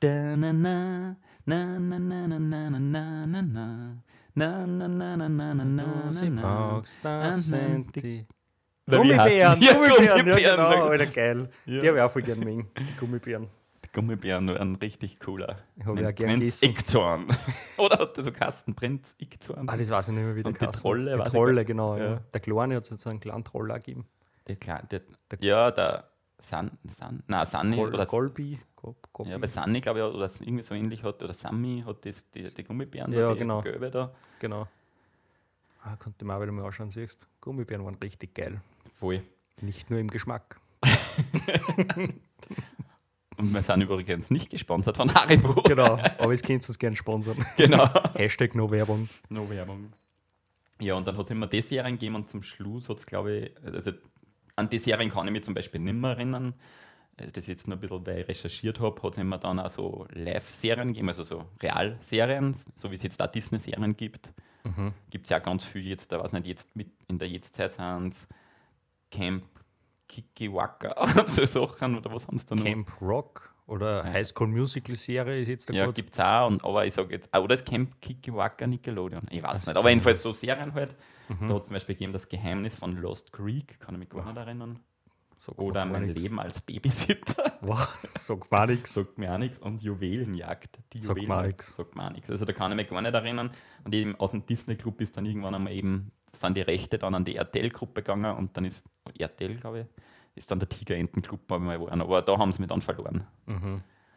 [0.00, 5.16] da na na na na na na na na na na na na na na
[5.16, 8.18] na na na na Du sie na brauchst, das sind die.
[8.20, 8.26] Na, wie Gummibären, heißen die?
[8.26, 8.37] Ja,
[8.96, 11.48] Gummibären, ja, Gummibären, genau, na- Alter, geil.
[11.66, 11.80] Ja.
[11.80, 13.48] Die habe ich auch voll gern mögen, die Gummibären.
[13.84, 15.58] Die Gummibären waren richtig cooler.
[15.76, 16.62] Ich hab Mit ja gern Prinz.
[16.62, 17.26] Ickzorn.
[17.78, 19.68] Oder hat der so Kasten Prinz Ickzorn?
[19.68, 21.64] Ah, das weiß ich nicht mehr, wie der Und die geheißen Trolle, Die ich Trolle,
[21.64, 21.96] genau.
[21.96, 22.04] Ja.
[22.04, 22.20] Ja.
[22.32, 24.06] Der Kleine hat es so einen kleinen Troll auch gegeben.
[24.46, 25.00] Der, Kle- der,
[25.40, 26.04] ja, der
[26.40, 28.58] San, San, nein, Sunny Gol oder Golbi.
[28.76, 29.30] Gob, Gobi.
[29.30, 32.44] Ja, bei Sunny, glaube ich, oder irgendwie so ähnlich hat, oder Sammy hat das, die,
[32.44, 33.60] die Gummibären, Ja, die genau.
[33.62, 34.12] gelbe da.
[34.38, 34.68] Genau.
[35.82, 38.60] Ah, konnte man auch wieder mal anschauen, siehst Gummibären waren richtig geil.
[38.98, 39.22] Voll.
[39.62, 40.60] Nicht nur im Geschmack.
[43.36, 45.62] Und wir sind übrigens nicht gesponsert von Haribo.
[45.66, 47.36] Genau, aber es könnt uns gerne sponsern.
[47.56, 47.88] genau.
[48.14, 49.08] Hashtag no Werbung.
[49.28, 49.92] No Werbung.
[50.80, 53.32] Ja, und dann hat es immer die Serien gegeben und zum Schluss hat es, glaube
[53.36, 53.92] ich, also
[54.56, 56.54] an die Serien kann ich mich zum Beispiel nicht mehr erinnern.
[57.16, 59.70] Äh, Das jetzt nur ein bisschen, weil ich recherchiert habe, hat es immer dann auch
[59.70, 64.32] so Live-Serien gegeben, also so Realserien, so wie es jetzt da Disney-Serien gibt.
[65.10, 67.72] Gibt es ja auch ganz viel jetzt, da weiß nicht, jetzt mit in der Jetztzeit
[67.72, 68.28] sind es
[69.10, 69.44] Camp
[70.08, 72.64] Kikiwaka und so Sachen, oder was haben sie da noch?
[72.64, 76.64] Camp Rock oder High School Musical Serie ist jetzt da Ja, gibt es auch, und,
[76.64, 80.22] aber ich sage jetzt, ah, oder das Camp Kikiwaka Nickelodeon, ich weiß nicht, aber jedenfalls
[80.22, 80.96] so Serien halt.
[81.28, 84.36] Da hat zum Beispiel gegeben das Geheimnis von Lost Creek, kann ich mich gar nicht
[84.38, 84.80] erinnern.
[85.38, 86.22] Sagt Oder mir mein nix.
[86.22, 87.44] Leben als Babysitter.
[87.60, 88.94] Wow, sagt gar nichts.
[88.94, 89.58] Sagt mir auch nichts.
[89.58, 90.78] Und Juwelenjagd.
[90.92, 91.62] Die mir Juwelenjagd.
[91.62, 92.30] Sagt mir auch nichts.
[92.30, 93.50] Also da kann ich mich gar nicht erinnern.
[93.84, 97.24] Und eben aus dem Disney-Club ist dann irgendwann einmal eben, sind die Rechte dann an
[97.24, 99.86] die RTL-Gruppe gegangen und dann ist, RTL glaube ich,
[100.34, 102.00] ist dann der Tigerenten-Club mal geworden.
[102.00, 103.26] Aber da haben sie mich dann verloren.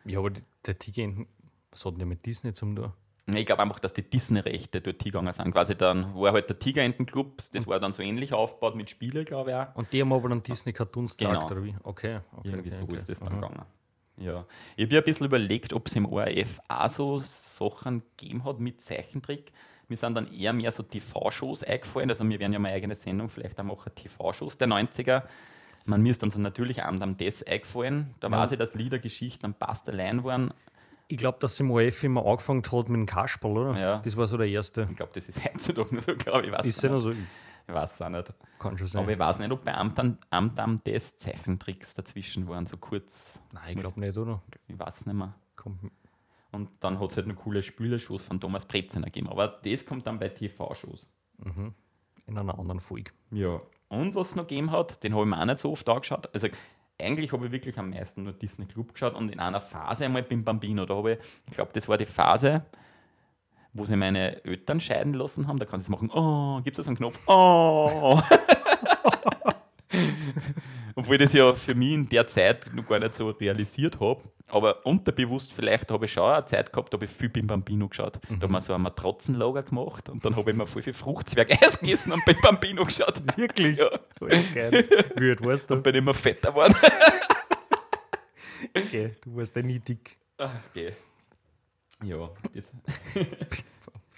[0.05, 0.31] Ja, aber
[0.65, 1.25] der Tiger,
[1.71, 2.91] was hat denn der mit Disney zum tun?
[3.27, 5.51] Nee, Ich glaube einfach, dass die Disney-Rechte dort hingegangen sind.
[5.51, 9.51] Quasi dann war halt der Tigerenten-Club, das war dann so ähnlich aufgebaut mit Spielen, glaube
[9.51, 9.75] ich auch.
[9.75, 11.45] Und die haben aber dann Disney Cartoons Genau.
[11.45, 11.75] oder wie?
[11.83, 12.19] Okay.
[12.35, 12.95] okay Irgendwie okay, so okay.
[12.97, 13.35] ist das dann Aha.
[13.35, 13.65] gegangen.
[14.17, 14.45] Ja.
[14.75, 18.59] Ich habe ja ein bisschen überlegt, ob es im ORF auch so Sachen gegeben hat
[18.59, 19.51] mit Zeichentrick.
[19.91, 22.09] Mir sind dann eher mehr so TV-Shows eingefallen.
[22.09, 25.23] Also wir werden ja mal eine eigene Sendung vielleicht auch machen, TV-Shows der 90er.
[25.83, 28.15] Man, mir ist dann so natürlich am am das eingefallen.
[28.21, 28.37] Da Ja.
[28.37, 30.53] weiß ich, dass Liedergeschichten am Pass allein waren.
[31.09, 33.77] Ich glaube, dass sie im ORF immer angefangen hat mit dem Kasperl, oder?
[33.77, 33.97] Ja.
[33.99, 34.87] Das war so der erste.
[34.89, 36.51] Ich glaube, das ist heutzutage noch so, glaube ich.
[36.53, 36.95] Weiß Ist es ja nicht.
[36.95, 38.33] noch so, Ich weiß es auch nicht.
[38.59, 39.03] kann schon sein.
[39.03, 42.77] Aber ich weiß nicht, ob bei Amt am, Amt am das Zeichentricks dazwischen waren, so
[42.77, 43.41] kurz.
[43.51, 44.41] Nein, ich glaube nicht, oder?
[44.69, 45.33] Ich weiß nicht mehr.
[45.57, 45.81] Kommt,
[46.51, 49.29] Und dann hat es halt noch coole Spielershows von Thomas Breziner gegeben.
[49.29, 51.07] Aber das kommt dann bei TV-Shows.
[52.27, 53.11] in einer anderen Folge.
[53.31, 53.61] Ja.
[53.87, 56.29] Und was es noch gegeben hat, den habe ich mir auch nicht so oft angeschaut.
[56.33, 56.47] Also
[56.99, 60.23] eigentlich habe ich wirklich am meisten nur Disney Club geschaut und in einer Phase einmal
[60.23, 60.85] Bim Bambino.
[60.85, 62.65] Da habe ich, ich glaube, das war die Phase,
[63.73, 65.59] wo sie meine Eltern scheiden lassen haben.
[65.59, 67.19] Da kannst du machen, oh, gibt es so einen Knopf?
[67.27, 68.21] Oh!
[70.95, 74.21] Obwohl ich das ja für mich in der Zeit noch gar nicht so realisiert habe.
[74.47, 77.87] Aber unterbewusst vielleicht habe ich schon eine Zeit gehabt, da habe ich viel Bim Bambino
[77.87, 78.19] geschaut.
[78.29, 81.79] Da haben wir so ein Matratzenlager gemacht und dann habe ich mir voll viel Fruchtzwerg-Eis
[81.79, 83.21] gegessen und Bim Bambino geschaut.
[83.37, 83.77] Wirklich?
[83.77, 83.89] Ja.
[84.19, 84.87] Voll geil.
[85.15, 85.75] Wie warst du?
[85.75, 86.75] Und bin immer fetter geworden.
[88.75, 90.17] Okay, du warst ja nie dick.
[90.37, 90.93] Ah, Okay.
[92.03, 92.71] Ja, das,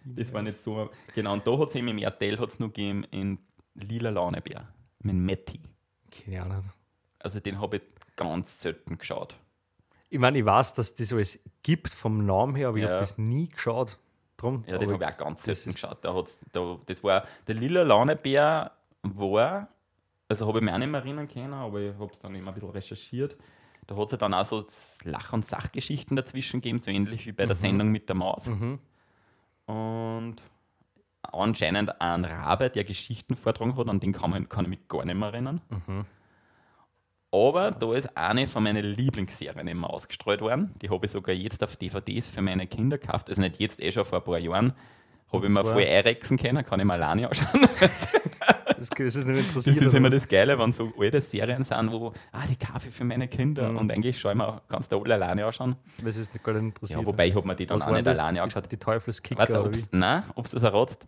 [0.06, 0.90] das war nicht so.
[1.16, 3.40] Genau, und da hat es eben im RTL hat's noch gegeben in
[3.76, 4.68] Lila Launebär
[5.00, 5.60] mit Matti.
[6.26, 6.63] Keine Ahnung.
[7.19, 7.84] Also den habe ich
[8.15, 9.36] ganz selten geschaut.
[10.10, 12.89] Ich meine, ich weiß, dass das alles gibt vom Namen her, aber ich Ja.
[12.91, 13.97] habe das nie geschaut.
[14.38, 16.04] Drum, Ja, den habe ich auch ganz selten geschaut.
[16.04, 18.71] Da hat's, da, das war, der Lila Launebär
[19.04, 19.69] war,
[20.28, 22.52] also habe ich mich auch nicht mehr erinnern können, aber ich habe es dann immer
[22.52, 23.38] ein bisschen recherchiert.
[23.88, 24.65] Da hat es ja dann auch so
[25.04, 28.47] Lach- und Sachgeschichten dazwischen gegeben, so ähnlich wie bei der Sendung mit der Maus.
[29.65, 30.36] Und
[31.34, 35.06] anscheinend ein Rabe, der Geschichten vortragen hat, an den kann, man, kann ich mich gar
[35.06, 35.62] nicht mehr erinnern.
[37.32, 40.76] Aber da ist eine von meinen Lieblingsserien immer ausgestrahlt worden.
[40.82, 43.28] Die habe ich sogar jetzt auf DVDs für meine Kinder gekauft.
[43.30, 44.74] Also nicht jetzt, eh schon vor ein paar Jahren.
[45.32, 47.62] Habe ich mir voll einrechsen können, kann ich mir alleine anschauen.
[47.80, 48.12] das,
[48.78, 49.78] das ist nicht Das interessiert.
[49.78, 52.93] ist oder immer das Geile, wenn so alte Serien sind, wo, ah, die kaufe ich
[52.93, 53.72] für meine Kinder.
[53.72, 53.78] Mhm.
[53.78, 55.76] Und eigentlich schaue ich mir, kannst du alle alleine anschauen.
[56.04, 57.00] Das ist nicht gar nicht interessiert.
[57.00, 58.19] Ja, wobei ich habe mir die dann Was auch nicht das?
[58.19, 58.72] alleine die, angeschaut.
[58.72, 59.84] die Teufelskicker Warte, oder wie?
[59.89, 61.08] nein, ob du das erratst.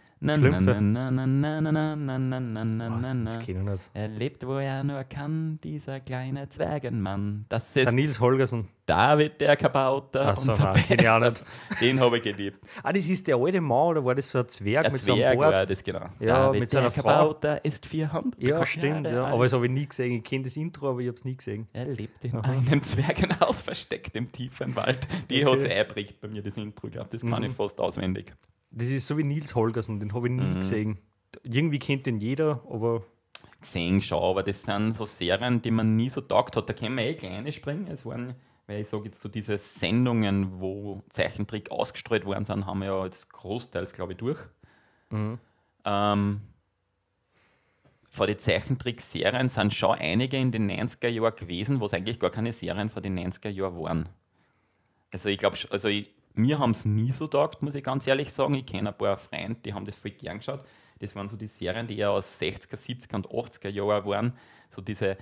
[0.23, 0.71] Schlümpfe.
[3.93, 7.45] Er lebt, wo er nur kann, dieser kleine Zwergenmann.
[7.49, 8.67] Das ist der Nils Holgersen.
[8.85, 10.27] David der Kabauter.
[10.27, 11.43] Achso, so, nein, kenn ich auch nicht.
[11.79, 12.59] Den habe ich geliebt.
[12.83, 15.17] ah, das ist der alte Mann, oder war das so ein Zwerg ein mit Zwerg
[15.17, 15.55] so einem Bart?
[15.55, 16.05] War das, genau.
[16.19, 17.09] Ja, David mit seiner der Frau.
[17.09, 18.41] Kabauter ist 400.
[18.43, 19.09] Ja, stimmt.
[19.09, 19.25] Ja.
[19.25, 20.17] Aber das habe ich nie gesehen.
[20.17, 21.67] Ich kenne das Intro, aber ich habe es nie gesehen.
[21.73, 24.99] Er lebt in einem Zwergenhaus versteckt im tiefen Wald.
[25.29, 25.51] Die okay.
[25.51, 26.87] hat es einprägt bei mir, das Intro.
[26.87, 27.49] Ich glaube, das kann mhm.
[27.49, 28.33] ich fast auswendig.
[28.71, 30.97] Das ist so wie Nils Holgersen, den habe ich nie gesehen.
[31.43, 33.03] Irgendwie kennt den jeder, aber
[33.61, 36.67] Gesehen schon, aber das sind so Serien, die man nie so taugt hat.
[36.67, 37.85] Da können wir eh kleine springen.
[37.87, 42.79] Es waren, weil ich sage jetzt so diese Sendungen, wo Zeichentrick ausgestrahlt worden sind, haben
[42.79, 44.39] wir ja jetzt großteils, glaube ich, durch.
[45.85, 46.41] Ähm,
[48.09, 52.53] von den Zeichentrickserien sind schon einige in den 90er Jahren gewesen, was eigentlich gar keine
[52.53, 54.09] Serien von den 90er Jahren waren.
[55.11, 58.31] Also ich glaube, also ich, mir haben es nie so taugt, muss ich ganz ehrlich
[58.31, 58.53] sagen.
[58.53, 60.61] Ich kenne ein paar Freunde, die haben das voll gern geschaut.
[60.99, 64.33] Das waren so die Serien, die ja aus 60er, 70er und 80er Jahren waren.
[64.69, 65.17] So diese,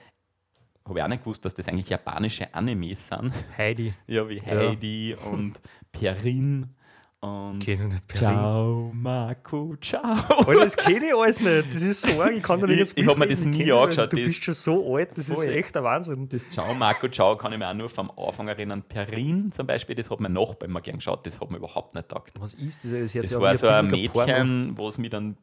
[0.85, 3.33] habe ich auch nicht gewusst, dass das eigentlich japanische Animes sind.
[3.57, 3.93] Heidi.
[4.07, 5.59] Ja, wie Heidi und
[5.91, 6.75] Perrin
[7.21, 8.29] Und Kenn ich nicht, Perrin.
[8.29, 10.01] Ciao, Marco, ciao.
[10.03, 11.67] Alter, das kenne ich alles nicht.
[11.67, 13.59] Das ist so arg, ich kann da nicht Ich- jetzt ich hab mir mitreden, das
[13.59, 14.13] nie angeschaut.
[14.13, 16.29] Du bist schon so alt, das ist echt der Wahnsinn.
[16.29, 18.83] Das Ciao, Marco, ciao kann ich mir auch nur vom Anfang erinnern.
[18.83, 22.07] Perrin zum Beispiel, das hat mein Nachbar immer gern geschaut, das hat mir überhaupt nicht
[22.07, 22.39] taugt.
[22.39, 22.91] Was ist das?
[22.91, 23.87] Das, Das war so ein.
[23.89, 25.35] Mädchen, wo es mit einem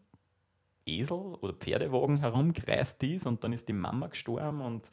[0.87, 4.89] Esel oder Pferdewagen herumgereist ist und dann ist die Mama gestorben und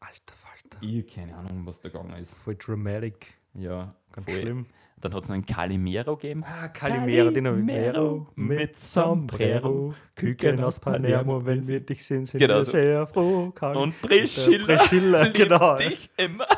[0.00, 0.78] Alter Falter.
[0.80, 2.34] ich keine Ahnung, was da gegangen ist.
[2.34, 3.34] Voll dramatic.
[3.54, 4.40] Ja, Ganz voll.
[4.40, 4.66] schlimm.
[5.00, 6.44] Dann hat es noch einen Calimero gegeben.
[6.46, 12.24] Ah, Calimero, den habe ich Calimero mit Sombrero, Küken aus Palermo, wenn wir dich sehen,
[12.24, 12.70] sind Genau wir so.
[12.72, 13.50] sehr froh.
[13.50, 15.76] Cal- Und Priscilla, Priscilla, genau.
[15.76, 16.46] dich immer.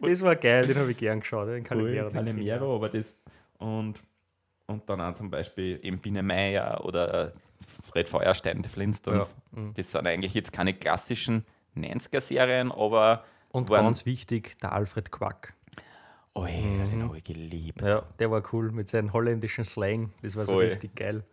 [0.00, 2.10] Das war geil, den habe ich gern geschaut, den Calimero.
[2.10, 3.14] Calimero, aber das
[3.58, 3.94] und,
[4.66, 7.32] und dann auch zum Beispiel eben Biene Meier oder
[7.84, 9.36] Fred Feuerstein, die Flintstones.
[9.54, 9.74] Ja, mhm.
[9.74, 11.44] Das sind eigentlich jetzt keine klassischen
[11.76, 13.24] 90er-Serien, aber.
[13.50, 15.54] Und ganz wichtig, der Alfred Quack.
[16.34, 17.80] Oh, den habe ich geliebt.
[17.82, 20.12] Ja, der war cool mit seinem holländischen Slang.
[20.22, 20.66] Das war so Voll.
[20.66, 21.24] richtig geil.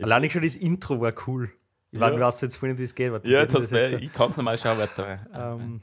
[0.00, 1.50] Allein schon das Intro war cool.
[1.90, 2.18] Ich Ja.
[2.18, 3.12] weiß, jetzt vorhin, wie es geht.
[3.12, 5.20] Warte, Ja, das jetzt ich kann es nochmal schauen, da?
[5.54, 5.82] ähm,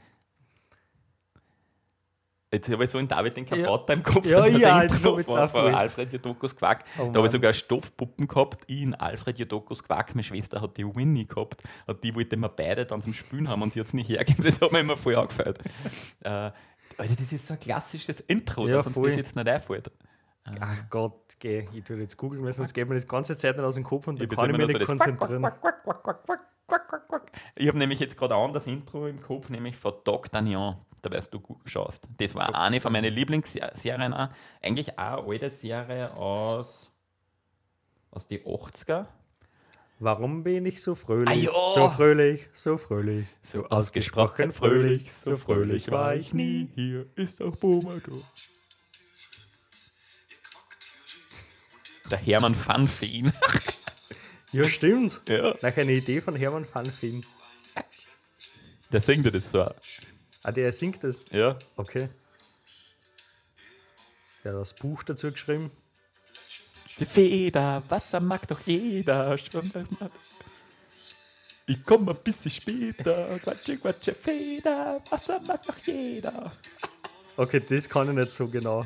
[2.54, 3.56] Jetzt habe ich so in David den Ja.
[3.56, 4.24] Kapotter im Kopf.
[4.26, 5.74] Ja, das ja, Intro das jetzt von voll.
[5.74, 6.84] Alfred Jodokus Quack.
[6.98, 8.62] Oh da habe ich sogar Stoffpuppen gehabt.
[8.68, 10.14] Ich in Alfred Jodokus Quack.
[10.14, 11.64] Meine Schwester hat die Winnie gehabt.
[11.86, 14.44] Und die wollte mir beide dann zum Spielen haben und sie hat es nicht hergegeben.
[14.44, 15.58] Das hat mir immer voll angefällt.
[16.20, 16.52] äh,
[16.98, 19.90] Alter, das ist so ein klassisches Intro, Ja, dass uns das jetzt nicht einfällt.
[20.60, 23.64] ach Gott, geh, ich tue jetzt googeln, weil sonst geht mir das ganze Zeit nicht
[23.64, 25.50] aus dem Kopf und da Ich kann ich mich nicht so konzentrieren.
[27.56, 31.12] Ich habe nämlich jetzt gerade auch das Intro im Kopf, nämlich von Doc Dagnon, da
[31.12, 32.06] weißt du gut schaust.
[32.18, 34.28] Das war eine von meinen Lieblingsserien auch.
[34.62, 36.90] Eigentlich auch eine alte Serie aus,
[38.10, 39.06] aus den 80er.
[40.00, 41.44] Warum bin ich so fröhlich?
[41.44, 41.52] Ja.
[41.72, 43.26] So fröhlich, so fröhlich.
[43.42, 46.68] So ausgesprochen fröhlich, so fröhlich war ich nie.
[46.74, 48.12] Hier ist auch Boomer da.
[52.10, 53.32] Der Hermann Fanfeen.
[54.52, 55.22] Ja, stimmt.
[55.28, 55.54] ja.
[55.62, 57.24] Nach einer Idee von Hermann Fanfin.
[58.92, 59.68] Der singt ja das so.
[60.42, 61.20] Ah, der singt das.
[61.30, 61.58] Ja.
[61.76, 62.08] Okay.
[64.44, 65.70] Der hat das Buch dazu geschrieben.
[66.98, 69.36] Die Feder, Wasser mag doch jeder.
[71.66, 73.38] Ich komme ein bisschen später.
[73.40, 76.52] Quatsche, quatsche, Feder, Wasser mag doch jeder.
[77.36, 78.84] Okay, das kann ich nicht so genau.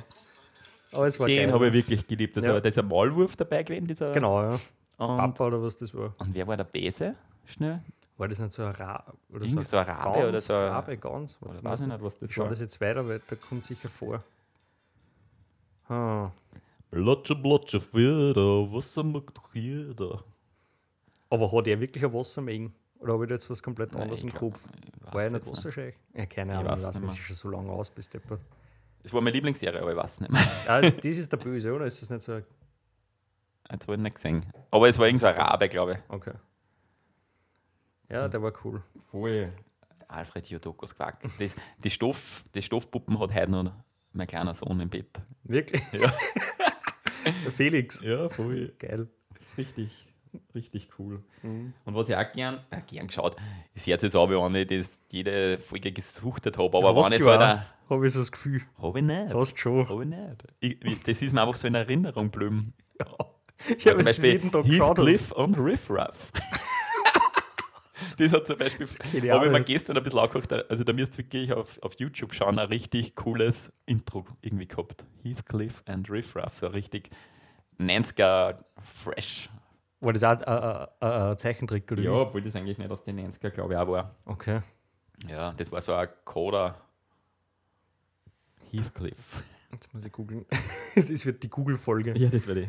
[0.93, 2.37] Aber es war Den habe ich wirklich geliebt.
[2.37, 2.55] Das Ja.
[2.55, 3.87] war dieser Maulwurf dabei gewesen.
[3.87, 4.59] Dieser Genau, ja.
[4.97, 6.15] Papa oder was das war.
[6.19, 7.15] und wer war der Bese?
[7.45, 7.81] Schnell.
[8.17, 9.13] War das nicht so ein Rabe?
[9.31, 11.37] Oder Irgendwie so ein Rabe oder so ein- Rabe, ganz.
[11.41, 12.51] Oder weiß ich nicht, was das Ich schaue war.
[12.51, 14.25] das jetzt weiter, weil da kommt sicher vor.
[15.89, 16.31] Ah.
[16.91, 20.25] Blotsche, blotsche, Feder, Wasser mag doch jeder.
[21.31, 22.73] Aber hat er wirklich ein Wassermengen?
[23.01, 24.65] Oder habe ich da jetzt was komplett Nein, anderes im glaub- Kopf?
[25.13, 25.95] War er nicht Wasserscheich?
[26.15, 28.41] Ja, keine Ahnung, ich weiß nicht es ist schon so lange aus bis deppert.
[29.03, 30.41] Das war meine Lieblingsserie, aber ich weiß nicht mehr.
[30.67, 31.85] Ah, das ist der Böse, oder?
[31.87, 32.33] Ist das nicht so?
[32.33, 32.45] ein-
[33.71, 34.47] Jetzt habe ich nicht gesehen.
[34.71, 35.99] Aber es war irgend so ein Rabe, glaube ich.
[36.09, 36.33] Okay.
[38.09, 38.83] Ja, der war cool.
[39.11, 39.53] Voll.
[40.09, 41.21] Alfred Jodokus Quack.
[41.39, 43.73] Das, die, Stoff, die Stoffpuppen hat heute noch
[44.13, 45.21] mein kleiner Sohn im Bett.
[45.45, 45.83] Wirklich?
[45.93, 46.11] Ja.
[47.25, 48.01] Der Felix.
[48.01, 48.73] Ja, voll.
[48.79, 49.09] Geil.
[49.57, 49.91] Richtig,
[50.55, 51.23] richtig cool.
[51.43, 51.73] Mhm.
[51.85, 53.37] Und was ich auch gern, äh, gern geschaut,
[53.75, 57.23] ich sehe jetzt auch, wenn ich das jede Folge gesuchtet habe, aber Hast wenn ich
[57.23, 57.67] so einer.
[57.91, 58.61] Habe ich so das Gefühl.
[58.81, 59.33] Habe ich nicht.
[59.35, 59.89] Hast schon.
[59.89, 60.45] Habe ich nicht.
[60.61, 62.75] Ich, ich, das ist mir einfach so in Erinnerung geblieben.
[63.77, 64.99] Ich Ja, habe zum es jeden Tag geschaut.
[64.99, 66.31] Heathcliff und Riff Raff.
[68.19, 71.15] das hat zum Beispiel, ich habe ich mir gestern ein bisschen angeguckt, also da müsst
[71.15, 75.05] ihr wirklich auf, auf YouTube schauen, ein richtig cooles Intro irgendwie gehabt.
[75.23, 77.11] Heathcliff and Riff Raff, so richtig
[77.79, 79.49] 90er fresh.
[80.01, 82.15] War das auch ein Zeichentrick oder Ja, wie?
[82.17, 84.15] obwohl das eigentlich nicht aus den 90er, glaube ich, auch war.
[84.27, 84.61] Okay.
[85.29, 86.81] Ja, das war so ein Coder.
[88.71, 89.43] Heathcliff.
[89.73, 90.47] Jetzt muss ich googeln.
[90.95, 92.17] das wird die Google-Folge.
[92.19, 92.69] Ja, das war die.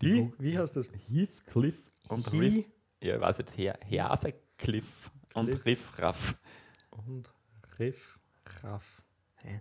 [0.00, 0.20] die Wie?
[0.22, 0.90] Gu- Wie heißt das?
[1.08, 1.76] Heathcliff
[2.08, 2.52] und Riff.
[2.54, 2.66] He
[3.02, 3.78] Ja, ich weiß jetzt, Her
[4.62, 5.64] Und Cliff.
[5.66, 6.34] Riff Raff.
[6.90, 7.30] und
[7.78, 8.18] Riff
[8.62, 9.02] Raff.
[9.36, 9.60] Hä?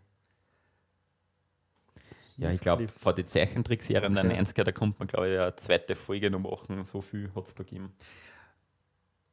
[2.38, 4.40] Ja, ich glaube, vor den Zeichentrickserien der Okay.
[4.40, 6.84] 90er, da kommt man, glaube ich, eine zweite Folge noch machen.
[6.86, 7.94] So viel hat es da gegeben.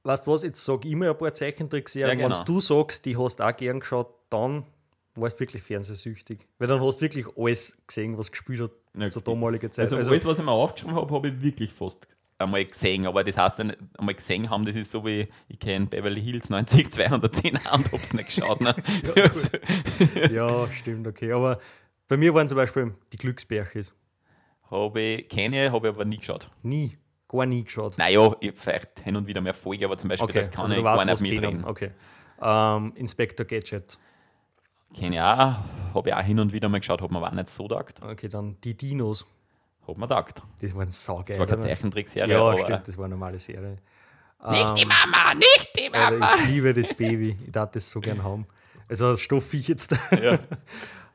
[0.02, 2.18] Weißt du was, jetzt sag ich immer ein paar Zeichentrickserien.
[2.18, 2.38] Ja, genau.
[2.38, 4.64] Wenn du sagst, die hast du auch gern geschaut, dann
[5.14, 6.46] warst du wirklich fernsehsüchtig.
[6.58, 9.32] Weil dann hast du wirklich alles gesehen, was gespielt hat Ja, zur okay.
[9.32, 9.92] damaligen Zeit.
[9.92, 12.06] Also, alles, was ich mir aufgeschrieben habe, habe ich wirklich fast
[12.38, 13.06] einmal gesehen.
[13.06, 16.92] Aber das heißt, einmal gesehen haben, das ist so wie, ich kenne Beverly Hills 90,
[16.92, 18.60] 210 und habe es nicht geschaut.
[18.60, 18.74] Ne?
[19.16, 19.58] Also,
[20.32, 21.32] ja, stimmt, okay.
[21.32, 21.58] Aber
[22.08, 23.94] bei mir waren zum Beispiel die Glücksbärchis.
[24.70, 26.48] habe ich, kenne ich, habe ich aber nie geschaut.
[26.62, 26.96] Nie,
[27.28, 27.98] gar nie geschaut.
[27.98, 30.72] Naja, ich vielleicht hin und wieder mehr Folge, aber zum Beispiel okay, da kann also
[30.74, 31.64] ich du gar weißt, nicht mitreden.
[31.64, 31.90] Okay.
[32.40, 33.98] Ähm, Inspector Gadget.
[34.94, 35.56] Kenne ich auch,
[35.94, 38.00] habe ich auch hin und wieder mal geschaut, habe mir aber auch nicht so gedacht.
[38.02, 39.26] Okay, dann die Dinos.
[39.86, 40.42] Hat man gedacht.
[40.60, 41.24] Das war ein saugeil.
[41.26, 42.32] Das war keine Zeichentrickserie.
[42.32, 43.78] Ja, stimmt, das war eine normale Serie.
[44.50, 46.34] Nicht die Mama, nicht die Mama.
[46.40, 47.36] ich liebe das Baby.
[47.44, 48.46] Ich darf das so gern haben.
[48.88, 49.96] Also das Stoffviech jetzt.
[50.12, 50.38] Ja.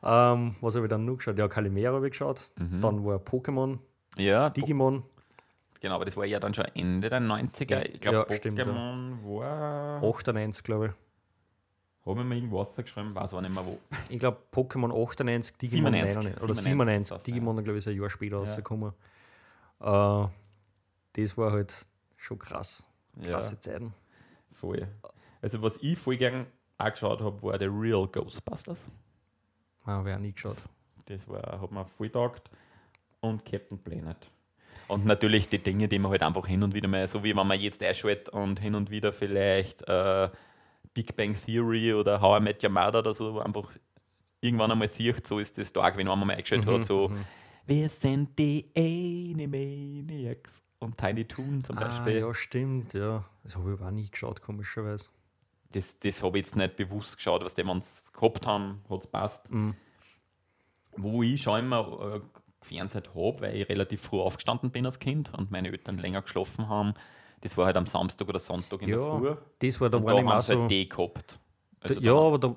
[0.32, 1.38] ähm, was habe ich dann noch geschaut?
[1.38, 2.40] Ja, Calimero habe ich geschaut.
[2.58, 2.80] Mhm.
[2.80, 3.78] Dann war Pokémon,
[4.16, 5.04] ja, Digimon.
[5.80, 7.82] genau, aber das war ja dann schon Ende der 90er.
[7.94, 8.64] Ich glaube, Ja, stimmt, ja.
[8.64, 10.02] Pokémon war.
[10.02, 10.92] 98, glaube ich.
[12.04, 13.78] Haben wir mir irgendwas geschrieben, weiß aber nicht mehr wo.
[14.08, 17.16] Ich glaube Pokémon 98, Digimon 97, 99 oder 97 97.
[17.16, 18.38] das, Digimon, glaube ich, ist ein Jahr später Ja.
[18.40, 18.92] rausgekommen.
[19.80, 20.26] Äh,
[21.14, 21.72] das war halt
[22.16, 22.88] schon krass.
[23.20, 23.92] Ja, Krasse Zeiten.
[24.50, 24.88] voll.
[25.42, 26.46] Also, was ich voll gern
[26.78, 28.80] angeschaut habe, war der Real Ghostbusters.
[29.84, 30.56] Ah, Habe ich auch nie geschaut.
[31.06, 32.50] Das war, hat mir voll taugt.
[33.20, 34.16] Und Captain Planet.
[34.88, 37.46] Und natürlich die Dinge, die man halt einfach hin und wieder mal, so wie wenn
[37.46, 40.28] man jetzt einschaltet und hin und wieder vielleicht äh,
[40.94, 43.70] Big Bang Theory oder How I Met Your Mother oder so, einfach
[44.40, 47.10] irgendwann einmal sieht, so ist das Tag, wenn man mal eingeschaltet Mhm, hat, so
[47.66, 52.18] Wir sind die Animaniacs und Tiny Toon zum Ah, Beispiel.
[52.20, 53.24] ja, stimmt, ja.
[53.42, 55.08] Das habe ich aber auch nie geschaut, komischerweise.
[55.70, 59.00] das, das habe ich jetzt nicht bewusst geschaut, was die wir uns gehabt haben, hat
[59.04, 59.50] es passt.
[59.50, 59.74] Mhm.
[60.96, 62.20] Wo ich schon immer äh,
[62.60, 66.68] gefernseht habe, weil ich relativ früh aufgestanden bin als Kind und meine Eltern länger geschlafen
[66.68, 66.92] haben,
[67.42, 69.28] das war halt am Samstag oder Sonntag in der Früh.
[69.28, 70.60] Ja, das war, da und war da ich haben sie so.
[70.62, 71.38] halt die gehabt.
[71.80, 72.56] Also ja, da- aber da,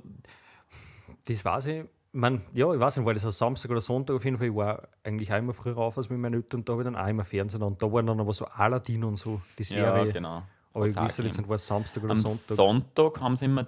[1.28, 1.86] das weiß ich.
[2.12, 4.48] Man, ja, ich weiß nicht, war das ein Samstag oder Sonntag auf jeden Fall.
[4.48, 6.86] Ich war eigentlich auch immer früher auf als mit meinen Eltern und da habe ich
[6.86, 10.06] dann auch immer Fernsehen und da waren dann aber so Aladdin und so, die Serie.
[10.06, 10.43] ja, genau.
[10.74, 12.56] Aber ich wüsste jetzt nicht, war es Samstag oder Am Sonntag.
[12.56, 13.67] Sonntag haben sie immer,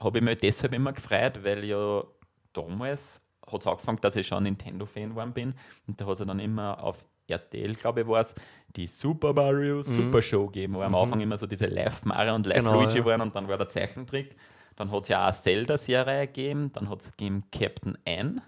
[0.00, 2.02] habe ich mich deshalb immer gefreut, weil ja
[2.52, 5.54] damals hat es angefangen, dass ich schon Nintendo-Fan geworden bin.
[5.86, 8.34] Und da hat es dann immer auf RTL, glaube ich, war es,
[8.76, 12.46] die Super Mario Super Show gegeben, wo am Anfang immer so diese Live Mario und
[12.46, 12.88] Live Mhm.
[12.88, 14.36] Genau, waren und dann war der Zeichentrick.
[14.76, 18.40] Dann hat es ja auch eine Zelda-Serie gegeben, dann hat es gegeben Captain N.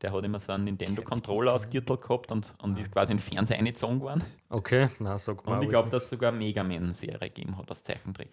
[0.00, 3.22] Der hat immer so einen Nintendo-Controller aus Gürtel gehabt und, und ist quasi in den
[3.22, 4.22] Fernseher eingezogen worden.
[4.48, 5.56] Okay, na sag mal.
[5.56, 8.30] Und ich glaube, dass es sogar eine Mega Man-Serie gegeben hat als Zeichentrick.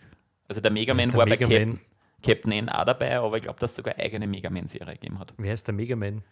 [0.48, 1.58] Also der Mega Man war Mega bei?
[1.60, 1.80] Captain,
[2.24, 5.20] Captain N auch dabei, aber ich glaube, dass es sogar eine eigene Mega Man-Serie gegeben
[5.20, 5.34] hat.
[5.38, 6.24] Wer ist der Mega Man?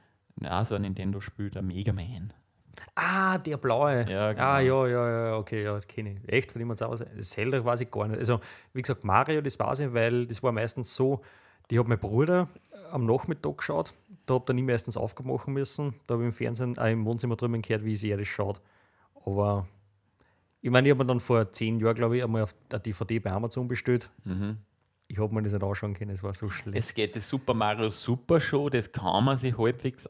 [0.41, 2.33] Ja, so ein Nintendo-Spiel, der Mega Man.
[2.95, 4.05] Ah, der blaue.
[4.09, 4.45] Ja, genau.
[4.45, 6.33] Ah, ja, ja, ja, okay, ja, kenne ich.
[6.33, 7.05] Echt, von dem es auch was.
[7.19, 8.19] Zelda weiß ich gar nicht.
[8.19, 8.39] Also,
[8.73, 11.21] wie gesagt, Mario, das weiß ich, weil das war meistens so,
[11.69, 12.47] die hat mein Bruder
[12.91, 13.93] am Nachmittag geschaut.
[14.25, 15.95] Da habe ich meistens aufgemacht müssen.
[16.07, 18.61] Da habe ich im Fernsehen, äh, im Wohnzimmer drüben gehört, wie sie das schaut.
[19.25, 19.67] Aber
[20.61, 23.19] ich meine, ich habe mir dann vor zehn Jahren, glaube ich, einmal auf der DVD
[23.19, 24.09] bei Amazon bestellt.
[25.09, 26.77] Ich habe mir das nicht anschauen können, es war so schlecht.
[26.77, 30.07] Es geht die Super Mario Super Show, das kann man sich halbwegs,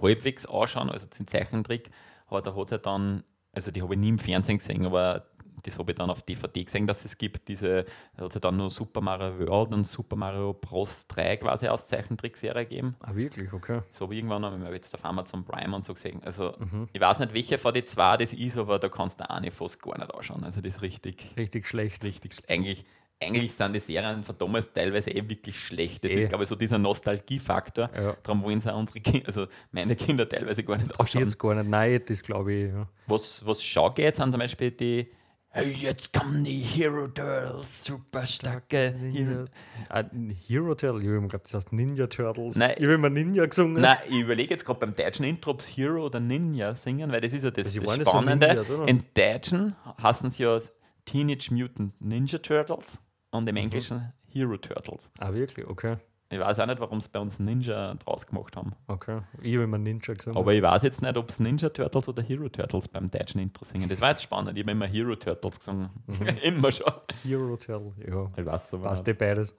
[0.00, 1.90] halbwegs anschauen, also den Zeichentrick.
[2.26, 5.26] Aber da hat es ja dann, also die habe ich nie im Fernsehen gesehen, aber
[5.64, 7.46] das habe ich dann auf DVD gesehen, dass es gibt.
[7.46, 7.84] Diese,
[8.16, 11.06] da hat es dann nur Super Mario World und Super Mario Bros.
[11.06, 12.96] 3 quasi als Zeichentrickserie gegeben.
[13.00, 13.82] ah, wirklich, okay.
[13.90, 16.20] So habe ich irgendwann einmal jetzt auf Amazon Prime und so gesehen.
[16.24, 16.88] Also Mhm.
[16.92, 19.80] ich weiß nicht, welche von den zwei das ist, aber da kannst du eine fast
[19.80, 20.42] gar nicht anschauen.
[20.42, 22.02] Also das ist richtig, Richtig schlecht.
[22.02, 22.84] richtig eigentlich.
[23.26, 26.04] Eigentlich sind die Serien von damals teilweise eh wirklich schlecht.
[26.04, 26.20] Das Eh.
[26.22, 27.90] ist, glaube ich, so dieser Nostalgiefaktor.
[27.94, 28.16] Ja.
[28.22, 31.22] Darum wollen sie unsere Kinder, also meine Kinder teilweise gar nicht anschauen.
[31.24, 31.68] es gar nicht.
[31.68, 32.72] Nein, das glaube ich.
[32.72, 32.88] Ja.
[33.06, 35.08] Was, was schon geht, sind zum Beispiel die
[35.54, 39.44] Hey, jetzt kommen die Hero Turtles, super starke Hero.
[39.90, 40.02] Ah,
[40.48, 42.56] Hero Turtle, ich geglaubt, das heißt Ninja Turtles.
[42.56, 42.72] Nein.
[42.78, 43.82] Ich habe immer Ninja gesungen.
[43.82, 47.34] Nein, ich überlege jetzt gerade beim deutschen Intro, ob Hero oder Ninja singen, weil das
[47.34, 48.46] ist ja das, das ja so Spannende.
[48.48, 48.70] Ninjas?
[48.86, 50.58] Im Deutschen heißen sie ja
[51.04, 52.98] Teenage Mutant Ninja Turtles
[53.32, 53.48] und Mhm.
[53.48, 55.10] im Englischen Hero Turtles.
[55.18, 55.66] Ah, wirklich?
[55.66, 55.96] Okay.
[56.30, 58.72] Ich weiß auch nicht, warum sie bei uns Ninja draus gemacht haben.
[58.86, 59.20] okay.
[59.42, 60.38] Ich habe immer Ninja gesungen.
[60.38, 63.66] Aber ich weiß jetzt nicht, ob es Ninja Turtles oder Hero Turtles beim deutschen Intro
[63.66, 63.86] singen.
[63.90, 64.56] Das war jetzt spannend.
[64.56, 65.90] Ich habe immer Hero Turtles gesungen.
[66.06, 66.26] Mhm.
[66.42, 66.90] immer schon.
[67.22, 68.30] Hero Turtle, ja.
[68.34, 69.54] Ich weiß so Passt dir beides.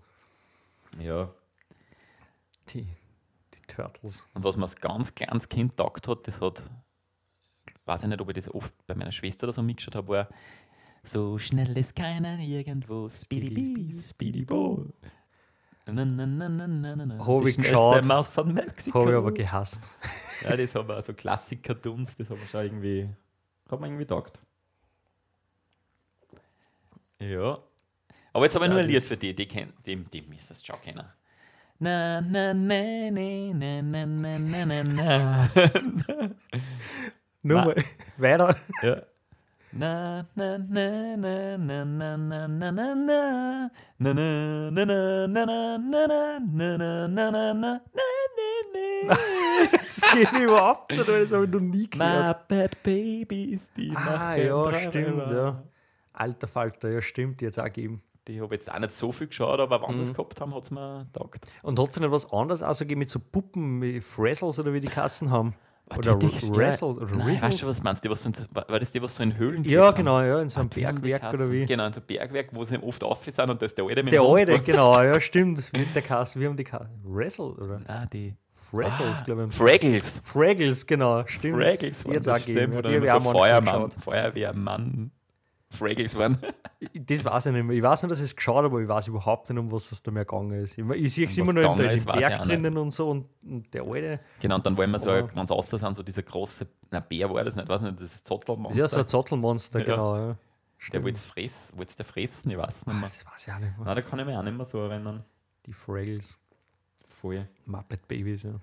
[1.00, 1.30] Ja.
[2.70, 4.28] Die, die Turtles.
[4.34, 6.64] Und was mir als ganz kleines Kind taugt hat, das hat,
[7.86, 10.28] weiß ich nicht, ob ich das oft bei meiner Schwester oder so mitgeschaut habe, war
[11.04, 14.86] so schnell ist keiner irgendwo, Speedy Bee, Speedy Bo.
[15.86, 17.28] Na, na, na, na, na, na, na.
[17.28, 18.06] Hab Die ich geschaut.
[18.06, 19.02] Maus von Mexiko.
[19.02, 19.90] Habe ich aber gehasst.
[20.42, 23.10] Ja, das haben wir so Klassik-Cartoons, das haben wir schon irgendwie,
[23.70, 24.40] hat man irgendwie taugt.
[27.20, 27.60] Ja.
[28.32, 30.66] Aber jetzt habe ich nur ein Lied für die, die, kenn, die, die müssen es
[30.66, 31.06] schon kennen.
[31.80, 36.30] Na, na, na, na, na, na, na, na, na, na.
[37.42, 37.76] Nur mal
[38.18, 38.56] weiter.
[38.82, 39.02] Ja.
[39.76, 43.72] Na, na, na, na, na, na, na, na, na, na.
[43.98, 47.82] Na, na, na, na, na, na, na, na, na, na, na, na, na, na,
[48.74, 49.16] na.
[49.72, 52.50] Das geht überhaupt nicht, das habe ich noch nie gehört.
[52.50, 55.64] My bad babies, die Ah, ja, stimmt, ja.
[56.14, 58.04] Alter Falter, ja, stimmt, jetzt auch gegeben.
[58.28, 59.96] Die habe jetzt auch nicht so viel geschaut, aber wenn Mhm.
[59.98, 61.52] sie es gehabt haben, hat es mir getaugt.
[61.64, 64.72] Und hat es nicht was anderes auch so gegeben mit so Puppen, wie Frazzles oder
[64.72, 65.56] wie die Kassen haben?
[65.98, 67.62] Oder die- die- Wrestle, ja, oder Nein, weißt Rizzles.
[67.62, 68.08] du, was meinst du?
[68.08, 69.96] Die, was so in, war das die, was so in Höhlen Ja, haben?
[69.96, 71.66] genau, ja, in so einem Ah, haben Bergwerk oder wie.
[71.66, 74.04] Genau, in so einem Bergwerk, wo sie oft auf sind und da ist der Alte
[74.04, 75.72] mit Der alte, genau, ja, stimmt.
[75.74, 76.90] Mit der Kasse, wir haben die Kasse.
[77.04, 77.80] Wrestle, oder?
[77.88, 79.56] Nein, die Frazzles, Ah, glaube ich.
[79.56, 80.22] Fraggles.
[80.24, 81.58] Fraggles, genau, stimmt.
[81.62, 83.92] Fraggles das, auch gegeben, stimmt, ja, wo die dann hab ich immer auch so Feuermann.
[83.92, 85.12] Feuerwehrmann
[85.74, 86.38] Fraggles waren.
[86.94, 87.78] Das weiß ich nicht mehr.
[87.78, 89.92] Ich weiß nicht, dass ich es geschaut habe, aber ich weiß überhaupt nicht, um was
[89.94, 90.78] es da mehr gegangen ist.
[90.78, 93.74] Ich, ich sehe es immer nur gegangen im ich Berg drinnen und so und, und
[93.74, 94.20] der alte.
[94.42, 97.34] Genau, und dann wollen wir so, Aber- ganz außer sind, so dieser große, na Bär
[97.34, 98.80] war das nicht, weiß nicht, das ist Das ist Zottelmonster.
[98.82, 99.86] ja so ein Zottelmonster, Ja.
[99.86, 100.18] genau.
[100.18, 100.38] Ja.
[100.92, 103.08] der wollte es fressen, wollt's der fressen, ich weiß nicht mehr.
[103.10, 103.86] Das weiß ich auch nicht mehr.
[103.86, 105.24] Nein, da kann ich mich auch nicht mehr so erinnern.
[105.66, 106.38] Die Fraggles.
[107.22, 107.48] Voll.
[107.66, 108.60] Muppet Babies, ja.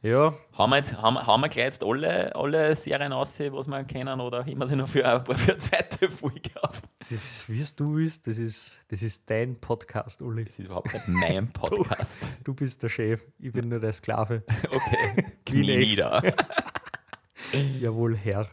[0.00, 3.82] Ja, Haben wir, jetzt, haben, haben wir gleich jetzt alle, alle Serien aus, was wir
[3.82, 6.82] kennen, oder wir sie noch für, eine- für eine zweite Folge auf?
[7.00, 10.44] das ist, wie es du willst, das ist, das ist dein Podcast, Uli.
[10.44, 12.12] Das ist überhaupt nicht mein Podcast.
[12.44, 14.44] Du bist der Chef, ich bin nur der Sklave.
[14.70, 16.22] Okay, Knie nieder.
[17.80, 18.48] Jawohl, Herr.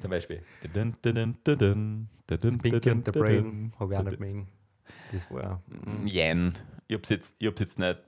[0.00, 0.42] Zum Beispiel.
[0.62, 1.08] Pinky
[2.90, 4.48] and the Brain habe ich auch nicht mögen.
[5.12, 5.62] Das war.
[6.04, 6.52] Jen.
[6.88, 7.98] Ich hab's jetzt, ich hab's jetzt nicht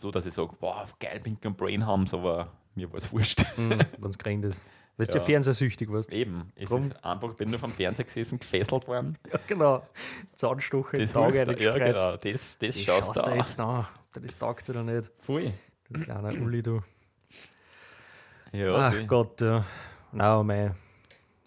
[0.00, 3.44] so, dass ich sage, boah, geil, Pink and Brain haben aber mir war es wurscht.
[3.56, 3.80] Wenn
[4.10, 4.64] es gerannt ist.
[4.96, 5.18] Weil du Ja.
[5.20, 6.12] ja fernsehsüchtig warst.
[6.12, 6.52] Eben.
[6.56, 6.70] Ist
[7.02, 9.16] einfach, bin nur vom Fernseher gesessen, gefesselt worden.
[9.32, 9.86] Ja, genau.
[10.34, 11.64] Zahnstocher Das Tag hilft dir.
[11.64, 12.16] ja, genau.
[12.16, 13.38] Das, das Das schaust du an.
[13.38, 15.10] jetzt dir das taugt oder nicht.
[15.20, 15.52] Voll.
[15.88, 16.82] Du kleiner Uli, du.
[18.52, 19.64] Ja, Ach so- Gott, ja.
[20.12, 20.74] Nein, meine,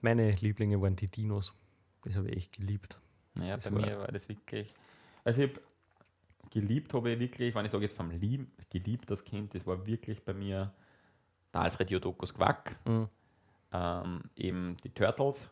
[0.02, 1.54] meine Lieblinge waren die Dinos.
[2.04, 3.00] Das habe ich echt geliebt.
[3.36, 4.74] Naja, Das bei war- mir war das wirklich.
[5.24, 5.62] Also, ich hab
[6.52, 9.86] geliebt habe ich wirklich, wenn ich sage jetzt vom Lieb, geliebt das Kind, das war
[9.88, 10.72] wirklich bei mir
[11.54, 13.10] der Alfred Jodokus Quack, Mhm.
[13.74, 15.50] ähm, eben die Turtles,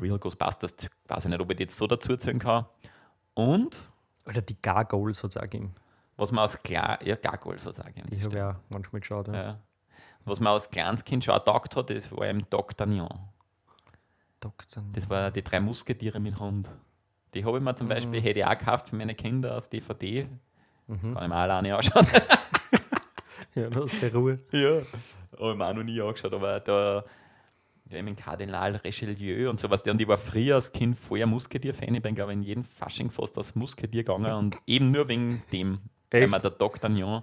[0.00, 0.76] Real Ghostbusters,
[1.08, 2.66] weiß ich nicht, ob ich die jetzt so dazu erzählen kann.
[3.34, 3.76] Und
[4.26, 5.74] Oder die Gargoyles hat es auch gegeben.
[6.16, 8.02] was man als klar, ja, Gargoyles soll sagen.
[8.10, 9.26] Die habe ich auch manchmal geschaut.
[9.28, 9.34] Ja.
[9.34, 9.60] ja.
[10.24, 12.86] Was man als kleines Kind schon taugt hat, das war eben Dr.
[12.86, 13.28] Nyan.
[14.38, 14.84] Doktor.
[14.92, 16.68] Das war die drei Musketiere mit Hund.
[17.34, 20.26] Die habe ich mir zum Beispiel, hätte ich auch gekauft für meine Kinder als DVD.
[20.86, 22.06] Kann ich mir auch alleine anschauen.
[23.54, 24.38] Ja, da hast du Ruhe.
[24.52, 24.80] ja.
[25.38, 27.04] Habe ich mir auch noch nie angeschaut, aber da,
[27.90, 29.82] ja, eben Kardinal Richelieu und sowas.
[29.82, 31.94] Und ich war früher als Kind ein Musketier-Fan.
[31.94, 35.42] Ich bin, glaube ich, in jedem Fasching fast als Musketier gegangen und eben nur wegen
[35.52, 35.80] dem.
[36.10, 36.30] Weil Echt?
[36.32, 36.88] mir der Dr.
[36.88, 37.22] Nyan,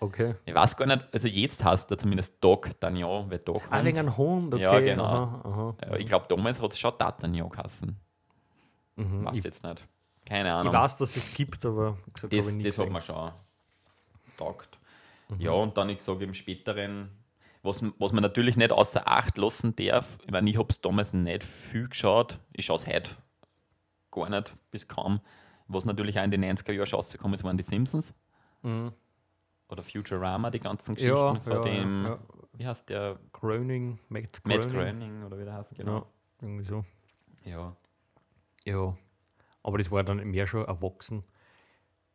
[0.00, 0.34] Okay.
[0.46, 2.90] ich weiß gar nicht, also jetzt heißt er zumindest Dr.
[2.90, 4.62] Nyan, weil Dog Ah, wegen einem Hund, okay.
[4.64, 5.04] Ja, genau.
[5.04, 5.74] Aha, aha.
[5.88, 7.96] Ja, ich glaube, damals hat es schon D'Artagnan geheißen.
[9.00, 9.24] Mhm.
[9.26, 9.86] Weiß Ich, jetzt nicht.
[10.26, 10.72] Keine ich Ahnung.
[10.74, 13.32] weiß, dass es gibt, aber gesagt, das, ich nie das hat man schon
[14.36, 14.78] taugt.
[15.28, 15.40] Mhm.
[15.40, 17.10] Ja, und dann, ich sage im späteren,
[17.62, 21.12] was, was man natürlich nicht außer Acht lassen darf, ich meine, ich habe es damals
[21.12, 23.10] nicht viel geschaut, ich schaue es heute
[24.10, 25.20] gar nicht, bis kaum.
[25.68, 28.12] Was natürlich auch in den 90er Jahren rausgekommen ist, waren die Simpsons.
[28.62, 28.92] Mhm.
[29.68, 32.18] Oder Futurama, die ganzen Geschichten Ja, von ja, dem, ja.
[32.54, 34.72] wie heißt der, Groening, Matt Matt Groening.
[34.72, 35.98] Groening oder wie der heißt, genau.
[35.98, 36.06] Ja,
[36.42, 36.84] irgendwie so.
[37.44, 37.76] Ja.
[38.66, 38.96] Ja.
[39.62, 41.22] Aber das war dann mehr schon erwachsen.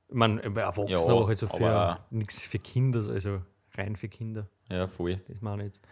[0.07, 3.41] Ich meine, erwachsen, Ja, aber halt so für nichts für Kinder, also
[3.75, 4.47] rein für Kinder.
[4.69, 5.21] ja, voll.
[5.27, 5.87] Das meine ich jetzt.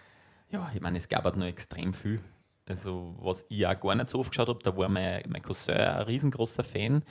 [0.49, 2.21] Ja, ich meine, es gab halt noch extrem viel.
[2.65, 5.75] Also, was ich auch gar nicht so oft geschaut habe, da war mein, mein Cousin
[5.75, 7.03] ein riesengroßer Fan.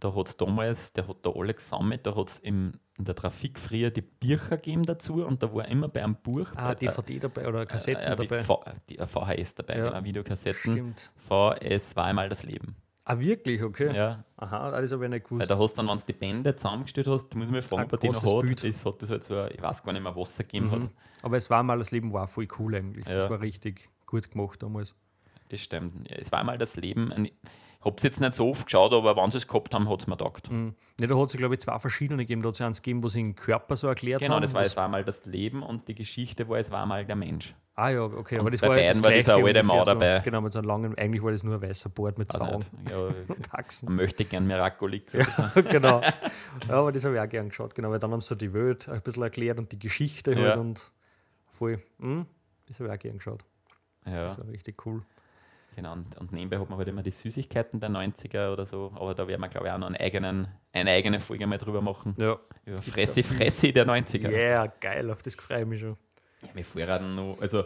[0.00, 3.58] Da hat es damals, der hat da alle gesammelt, da hat es in der Trafik
[3.58, 7.46] früher die Bücher gegeben dazu und da war immer bei einem Buch Ah, DVD dabei
[7.48, 8.42] oder Kassetten äh, äh, dabei.
[8.42, 9.90] V, die, äh, VHS dabei, Ja.
[9.90, 10.72] genau, Videokassetten.
[10.72, 11.12] Stimmt.
[11.60, 12.76] Es war einmal das Leben.
[13.04, 13.62] Ah, wirklich?
[13.62, 13.94] Okay.
[13.96, 15.50] Ja, Aha, das habe ich nicht weil gewusst.
[15.50, 17.86] da hast du dann, wenn du die Bände zusammengestellt hast, du musst mich fragen, Ein
[17.86, 18.40] ob er die noch hat.
[18.42, 18.64] Bild.
[18.64, 20.78] Das hat das halt so, ein- ich weiß gar nicht mehr, was er gegeben hat.
[20.80, 20.90] Mhm.
[21.22, 23.06] Aber es war mal das Leben war voll cool eigentlich.
[23.06, 23.14] Ja.
[23.14, 24.94] Das war richtig gut gemacht damals.
[25.48, 26.08] Das stimmt.
[26.08, 27.12] Ja, es war einmal das Leben.
[27.24, 27.32] Ich
[27.82, 30.06] habe es jetzt nicht so oft geschaut, aber wenn sie es gehabt haben, hat es
[30.06, 30.50] mir gedacht.
[30.50, 30.74] Mhm.
[31.00, 32.42] Ja, da hat es, glaube ich, zwei verschiedene gegeben.
[32.42, 34.42] Da hat es eins gegeben, wo sie den Körper so erklärt Genau, haben.
[34.42, 37.16] das war, es war mal das Leben und die Geschichte war, es war mal der
[37.16, 37.54] Mensch.
[37.76, 39.84] Ah ja, okay, Und aber das bei war ja beiden das war dieser alte Mann
[39.86, 40.16] dabei.
[40.18, 40.22] So.
[40.24, 42.66] Genau, mit so einem langen, eigentlich war das nur ein weißer Bart mit zwei Augen
[42.90, 43.86] ja, und Achsen.
[43.86, 45.12] man möchte gern Miraculix.
[45.70, 46.02] genau.
[46.68, 48.52] Ja, aber das habe ich auch gern geschaut, genau, weil dann haben sie so die
[48.52, 50.54] Welt ein bisschen erklärt und die Geschichte halt Ja.
[50.56, 50.90] und
[51.50, 51.82] voll.
[51.96, 52.26] Mhm,
[52.66, 53.42] das habe ich auch gern geschaut.
[54.04, 55.02] Ja, Das war richtig cool.
[55.74, 55.92] Genau.
[55.92, 59.26] Und, und nebenbei hat man halt immer die Süßigkeiten der 90er oder so, aber da
[59.26, 62.14] werden wir, glaube ich, auch noch einen eigenen, eine eigene Folge mal drüber machen.
[62.20, 62.38] Ja.
[62.64, 64.30] Über Fressi Fressi der 90er.
[64.30, 65.96] Yeah, geil, auf das freue ich mich schon.
[66.42, 67.64] Ja, mir vorraten noch, also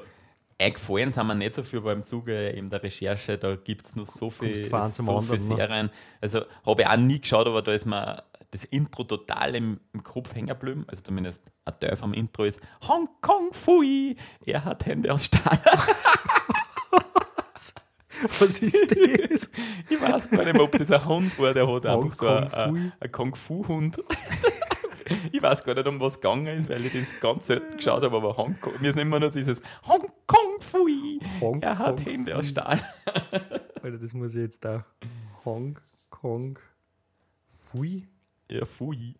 [0.59, 3.97] eingefallen sind mir nicht so viel, aber im Zuge eben der Recherche, da gibt es
[3.97, 5.57] noch so viel, so anderen, ne?
[5.57, 5.91] Serien.
[6.21, 10.03] Also habe ich auch nie geschaut, aber da ist mir das Intro total im, im
[10.05, 10.85] Kopf hängen geblieben.
[10.87, 15.61] Also zumindest ein Teil vom Intro ist Hong Kong Fui, er hat Hände aus Stahl.
[18.39, 19.51] Was ist das?
[19.89, 22.27] Ich weiß gar nicht mehr, ob das ein Hund war, der hat Hong einfach so
[22.29, 22.81] ein, Kong Fui?
[22.81, 24.03] ein, ein Kung Fu Hund.
[25.33, 28.17] ich weiß gar nicht, um was gegangen ist, weil ich das ganz selten geschaut habe,
[28.17, 31.19] aber Hongkong, mir ist immer nur dieses Hongkong Fui.
[31.41, 32.49] Hong Er hat Kong Hände aus.
[32.49, 32.81] Stahl.
[33.83, 34.85] Alter, das muss ich jetzt da.
[35.45, 35.79] Hong
[36.11, 36.59] Kong
[37.71, 38.09] Fui?
[38.51, 39.15] Ja, Fui.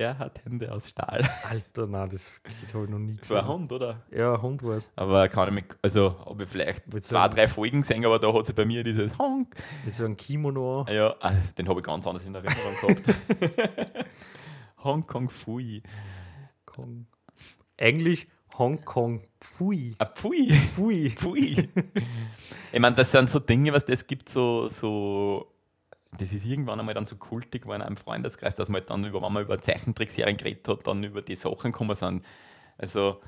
[0.00, 1.28] Er hat Hände aus Stahl.
[1.46, 2.32] Alter, nein, das
[2.72, 3.54] habe ich noch nie Das war ein gesehen.
[3.54, 4.00] Hund, oder?
[4.10, 4.90] Ja, Hund war es.
[4.96, 8.32] Aber kann ich mich, also habe ich vielleicht Mit zwei, drei Folgen gesehen, aber da
[8.32, 9.54] hat sie bei mir dieses Honk.
[9.84, 10.86] Mit so einem Kimono.
[10.88, 13.94] Ja, ah, den habe ich ganz anders in Erinnerung gehabt.
[14.82, 15.82] Hongkong Fui.
[16.64, 17.06] Kong.
[17.76, 18.26] Eigentlich
[18.56, 19.96] Hong Kong Pfui.
[19.98, 20.50] Ah, Pfui.
[20.50, 21.10] Pfui.
[21.10, 21.68] Pfui.
[22.72, 25.52] ich meine, das sind so Dinge, was das gibt, so, so.
[26.18, 29.22] Das ist irgendwann einmal dann so kultig geworden im Freundeskreis, dass man halt dann, über,
[29.22, 32.24] wenn man über Zeichentrickserien geredet hat, dann über die Sachen gekommen sind.
[32.78, 33.20] Also,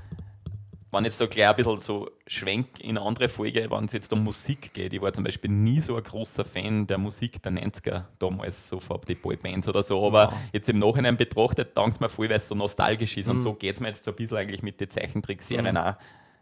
[0.90, 4.12] wenn jetzt so gleich ein bisschen so Schwenk in eine andere Folge, wenn es jetzt
[4.12, 7.52] um Musik geht, ich war zum Beispiel nie so ein großer Fan der Musik der
[7.52, 10.32] 90er damals, so von die Boybands oder so, aber Ja.
[10.52, 13.76] jetzt im Nachhinein betrachtet, dankt mir voll, weil es so nostalgisch ist und so geht
[13.76, 15.94] es mir jetzt so ein bisschen eigentlich mit den Zeichentrickserien auch.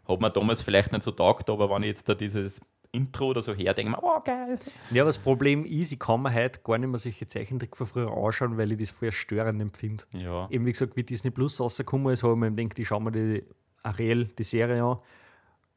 [0.07, 2.59] Hat mir damals vielleicht nicht so taugt, aber wenn ich jetzt da dieses
[2.93, 4.59] Intro oder so her, denke ich mir, oh geil.
[4.91, 7.87] Ja, aber das Problem ist, ich kann mir heute gar nicht mehr solche Zeichentrick von
[7.87, 10.03] früher anschauen, weil ich das voll störend empfinde.
[10.11, 13.01] Ja, Eben wie gesagt, wie Disney Plus rausgekommen ist, habe ich mir gedacht, ich schaue
[13.01, 13.43] mir die
[13.83, 14.97] Ariel, die Serie an.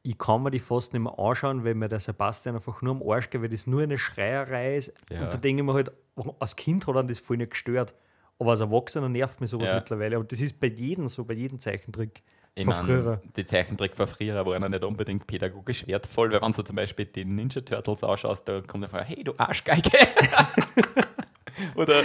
[0.03, 3.03] Ich kann mir die fast nicht mehr anschauen, weil mir der Sebastian einfach nur am
[3.09, 4.93] Arsch geht, weil das nur eine Schreierei ist.
[5.11, 5.23] Ja.
[5.23, 5.93] Und da denke ich mir halt,
[6.41, 7.95] als Kind hat er das voll nicht gestört.
[8.39, 9.77] Aber als Erwachsener nervt mich sowas Ja.
[9.77, 10.17] mittlerweile.
[10.17, 12.23] Aber das ist bei jedem so, bei jedem Zeichentrick.
[12.57, 16.62] Ich meine, die Zeichentrick von früher waren ja nicht unbedingt pädagogisch wertvoll, weil wenn du
[16.62, 19.90] zum Beispiel die Ninja Turtles anschaust, da kommt einfach, hey du Arschgeige.
[21.74, 22.02] Oder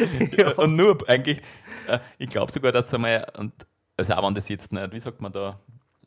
[0.57, 1.39] und nur eigentlich,
[1.87, 3.53] äh, ich glaube sogar, dass einmal, und
[3.97, 5.59] also auch wenn das jetzt nicht, wie sagt man da,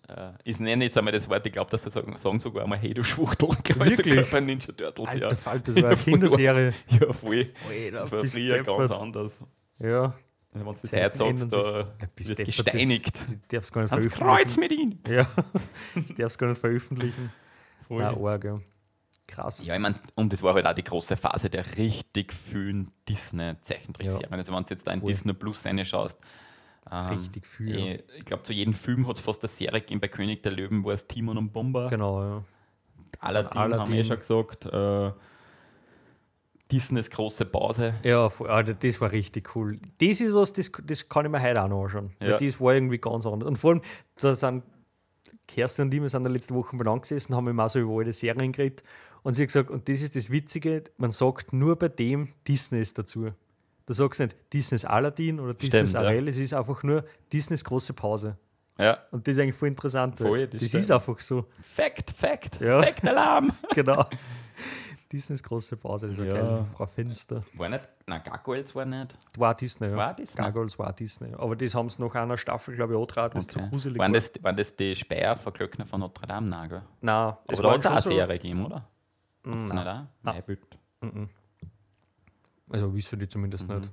[0.08, 2.78] äh, ich nenne jetzt einmal das Wort, ich glaube, dass sie sagen, sagen sogar einmal,
[2.78, 4.30] hey du Schwuchtel, Wirklich?
[4.30, 5.36] bei Ninja Turtles, Alter ja.
[5.36, 6.74] Falter, das war eine Kinderserie.
[6.88, 7.52] Ja, voll.
[7.68, 9.44] Alter, Das war bist früher ganz anders.
[9.78, 10.14] Ja,
[10.52, 11.78] Wenn du das Zeiten heute sagst, ändern da
[12.38, 13.14] Ja, gesteinigt.
[13.14, 14.24] Das, das darfst du gar nicht veröffentlichen.
[14.24, 14.98] Kreuz mit ihm!
[15.08, 15.26] Ja,
[15.94, 17.32] das darfst du gar nicht veröffentlichen.
[17.88, 18.02] Voll.
[18.02, 18.60] Nein, arg, ja.
[19.26, 19.66] Krass.
[19.66, 24.30] Ja, ich meine, und das war halt auch die große Phase der richtig vielen Disney-Zeichentrickserien.
[24.30, 24.36] Ja.
[24.36, 25.00] Also, wenn du jetzt da in.
[25.04, 26.18] Disney Plus reinschaust,
[26.90, 27.94] ähm, Richtig viel, ja.
[27.94, 30.00] Ich, ich glaube, zu jedem Film hat es fast eine Serie gegeben.
[30.00, 31.88] Bei König der Löwen war es Timon und Bomber.
[31.88, 32.44] Genau, ja.
[33.20, 33.94] Aladdin, haben wir Aladdin.
[33.94, 34.66] eh schon gesagt.
[34.66, 35.12] Äh,
[36.72, 37.94] Disneys große Pause.
[38.02, 39.78] Ja, Alter, das war richtig cool.
[39.98, 42.12] Das ist was, das, das kann ich mir heute auch noch anschauen.
[42.18, 42.36] Weil Ja.
[42.38, 43.48] das war irgendwie ganz anders.
[43.48, 43.82] Und vor allem,
[44.20, 44.62] da sind
[45.46, 47.98] Kerstin und ich, wir sind in der letzten Woche beieinander gesessen, haben immer so über
[47.98, 48.82] alte Serien geredet.
[49.22, 52.94] Und sie hat gesagt, und das ist das Witzige, man sagt nur bei dem Disneys
[52.94, 53.30] dazu.
[53.86, 56.08] Du sagst nicht Disneys Aladdin oder Disneys Stimmt, ja.
[56.08, 58.36] Ariel, es ist einfach nur Disneys große Pause.
[58.78, 60.18] Ja, Und das ist eigentlich voll interessant.
[60.20, 61.44] weil Voll, das das ist einfach so.
[61.62, 62.82] Fact, Fact, Ja.
[62.82, 63.52] Fact-Alarm.
[63.74, 64.06] Genau.
[65.12, 66.32] Disneys große Pause, das war Ja.
[66.34, 66.64] geil.
[66.74, 67.42] Frau Fenster.
[67.54, 69.14] War nicht, nein, Gargoyles war nicht.
[69.36, 69.96] War Disney, ja.
[69.96, 70.36] War Disney?
[70.36, 71.34] Gargoyles war Disney.
[71.34, 73.68] Aber das haben sie nach einer Staffel, glaube ich, angetragen, das ist zu Okay.
[73.70, 74.20] gruselig Waren war.
[74.20, 76.48] das, waren das die Speyer von Glöckner von Notre Dame?
[76.48, 76.82] Nein, gell?
[77.00, 78.88] Nein, es Aber da waren hat es auch eine so, Serie gegeben, oder?
[79.42, 80.04] Da nicht auch?
[80.22, 80.78] Nein, bitte.
[82.70, 83.76] Also wissen die zumindest Mhm.
[83.80, 83.90] nicht.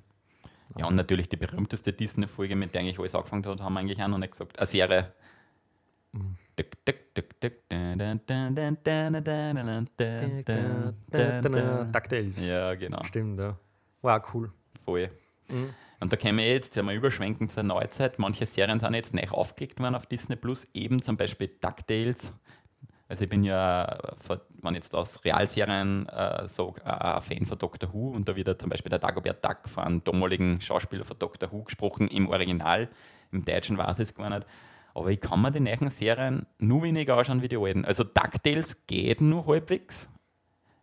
[0.78, 4.02] Ja, und natürlich die berühmteste Disney-Folge, mit der eigentlich alles angefangen hat, haben wir eigentlich
[4.02, 4.58] auch noch nicht gesagt.
[4.60, 5.14] Eine Serie.
[11.92, 12.42] DuckTales.
[12.42, 13.04] Ja, genau.
[13.04, 13.58] Stimmt, ja.
[14.02, 14.52] War cool.
[14.84, 15.10] Voll.
[16.00, 18.20] Und da können wir jetzt einmal überschwenken zur Neuzeit.
[18.20, 22.32] Manche Serien sind jetzt neu aufgelegt worden auf Disney Plus, eben zum Beispiel DuckTales.
[23.10, 23.98] Also ich bin ja,
[24.62, 28.58] wenn jetzt aus Realserien äh, sage, ein Fan von Doctor Who und da wird ja
[28.58, 32.88] zum Beispiel der Dagobert Duck von einem damaligen Schauspieler von Doctor Who gesprochen, im Original.
[33.32, 34.46] Im Deutschen weiß ich es gar nicht.
[35.00, 37.86] Aber ich kann mir die neuen Serien nur weniger anschauen wie die alten.
[37.86, 40.10] Also DuckTales geht nur halbwegs.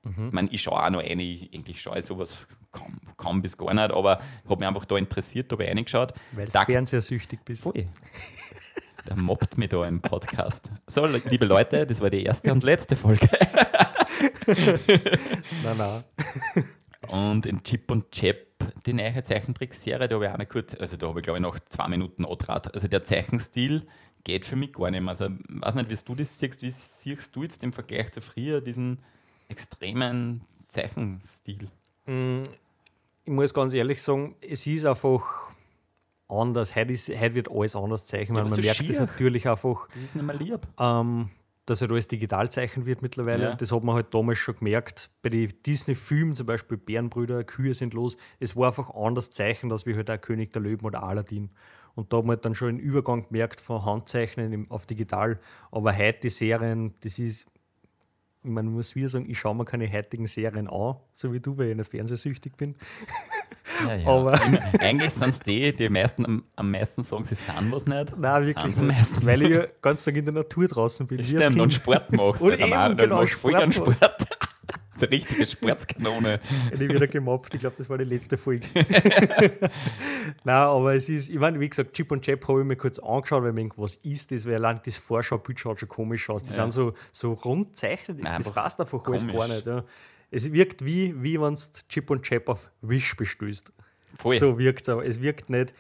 [0.05, 2.37] Ich meine, ich schaue auch noch eine, ich- eigentlich schaue ich sowas
[2.71, 6.15] kaum, kaum bis gar nicht, aber ich habe mich einfach da interessiert, habe ich reingeschaut.
[6.33, 7.65] Weil du fernsehsüchtig bist.
[7.65, 7.73] Voll.
[9.09, 10.69] Der mobbt mich da im Podcast.
[10.87, 13.29] So, liebe Leute, das war die erste und letzte Folge.
[14.47, 16.05] Nein, nein.
[17.09, 18.37] Und in Chip und Chap,
[18.85, 21.43] die neue Zeichentrickserie, da habe ich auch mal kurz, also da habe ich glaube ich
[21.43, 22.73] noch zwei Minuten angetraut.
[22.75, 23.87] Also der Zeichenstil
[24.27, 25.11] geht für mich gar nicht mehr.
[25.11, 28.21] Also, ich weiß nicht, wie du das siehst, wie siehst du jetzt im Vergleich zu
[28.21, 28.99] früher diesen
[29.49, 31.71] extremen Zeichenstil?
[33.25, 35.23] Ich muss ganz ehrlich sagen, es ist einfach
[36.29, 36.75] anders.
[36.75, 38.37] Heute, ist, heute wird alles anders zeichnen.
[38.37, 39.01] Ja, man so merkt es schier.
[39.07, 40.61] natürlich einfach, Das ist nicht mehr lieb.
[40.79, 41.31] ähm,
[41.65, 43.43] dass halt alles digital zeichnet wird mittlerweile.
[43.45, 43.55] Ja.
[43.55, 45.11] Das hat man halt damals schon gemerkt.
[45.23, 49.87] Bei den Disney-Filmen, zum Beispiel Bärenbrüder, Kühe sind los, es war einfach anders zeichnet, als
[49.87, 51.51] wie halt auch König der Löwen oder Aladdin.
[51.97, 55.41] Und da hat man halt dann schon einen Übergang gemerkt von Handzeichnen auf digital.
[55.73, 57.47] Aber heute die Serien, das ist,
[58.45, 61.57] ich meine, muss wieder sagen, ich schaue mir keine heutigen Serien an, so wie du,
[61.59, 62.77] weil ich nicht fernsehsüchtig bin.
[63.87, 64.07] Ja, ja.
[64.09, 64.39] Aber-
[64.79, 68.17] Eigentlich sind es die, die meisten, am, am meisten sagen, sie sind was nicht.
[68.17, 69.27] Nein, wirklich nicht.
[69.27, 71.25] Weil ich ja ganz Tag in der Natur draußen bin.
[71.25, 71.73] Stimmt, und.
[71.75, 72.41] Sport machst.
[72.43, 73.99] Und Alter, eben, genau, Sport Sport.
[75.01, 76.41] Eine richtige Sportskanone.
[76.73, 77.53] Ich wieder gemobbt.
[77.55, 78.67] Ich glaube, das war die letzte Folge.
[80.45, 82.99] Nein, aber es ist, ich meine, wie gesagt, Chip und Chap habe ich mir kurz
[82.99, 84.47] angeschaut, weil ich mir was ist das?
[84.47, 86.43] Weil allein das Vorschaubild schaut schon komisch aus.
[86.45, 86.55] Die Ja.
[86.55, 88.23] sind so, so rund zeichnet.
[88.23, 89.67] Nein, das passt einfach alles gar nicht.
[89.67, 89.85] Ja.
[90.31, 93.73] Es wirkt wie, wie wenn du Chip und Chap auf Wish bestößt.
[94.17, 94.37] Voll.
[94.37, 95.05] So wirkt es aber.
[95.05, 95.75] Es wirkt nicht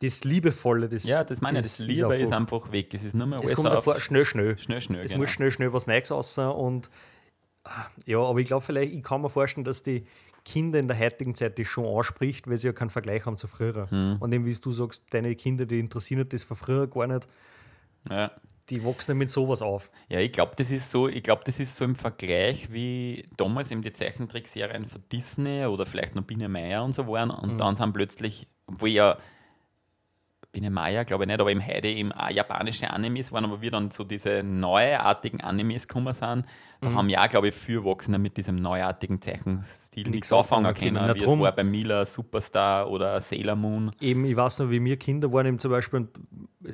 [0.00, 0.88] das Liebevolle.
[0.88, 1.64] Das, Ja, das meine ich.
[1.64, 2.92] Das Liebe ist einfach weg.
[2.94, 4.58] Es ist nur mehr Es kommt davor schnell, schnell.
[4.58, 5.04] schnell, schnell.
[5.04, 5.22] Es genau.
[5.22, 6.90] muss schnell, schnell was Neues raus und
[8.06, 10.06] ja, aber ich glaube vielleicht, ich kann mir vorstellen, dass die
[10.44, 13.46] Kinder in der heutigen Zeit das schon anspricht, weil sie ja keinen Vergleich haben zu
[13.46, 13.90] früher.
[13.90, 14.16] Hm.
[14.20, 17.26] Und eben, wie du sagst, deine Kinder, die interessieren das von früher gar nicht,
[18.10, 18.30] Ja.
[18.68, 19.90] die wachsen mit sowas auf.
[20.08, 23.70] Ja, ich glaube, das ist so, ich glaube, das ist so im Vergleich wie damals
[23.70, 27.76] eben die Zeichentrickserien von Disney oder vielleicht noch Biene Meier und so waren und dann
[27.76, 29.16] sind plötzlich, obwohl ja
[30.52, 33.70] Biene Meier, glaube ich nicht, aber im Heide eben auch japanische Animes waren, aber wie
[33.70, 36.44] dann so diese neuartigen Animes gekommen sind,
[36.84, 41.14] da haben ja, glaube ich, viele Erwachsene mit diesem neuartigen Zeichenstil nichts anfangen können, können.
[41.14, 41.40] Wie es drum.
[41.40, 43.90] war bei Mila, Superstar oder Sailor Moon.
[44.00, 46.10] Eben, ich weiß noch, wie wir Kinder waren, eben zum Beispiel und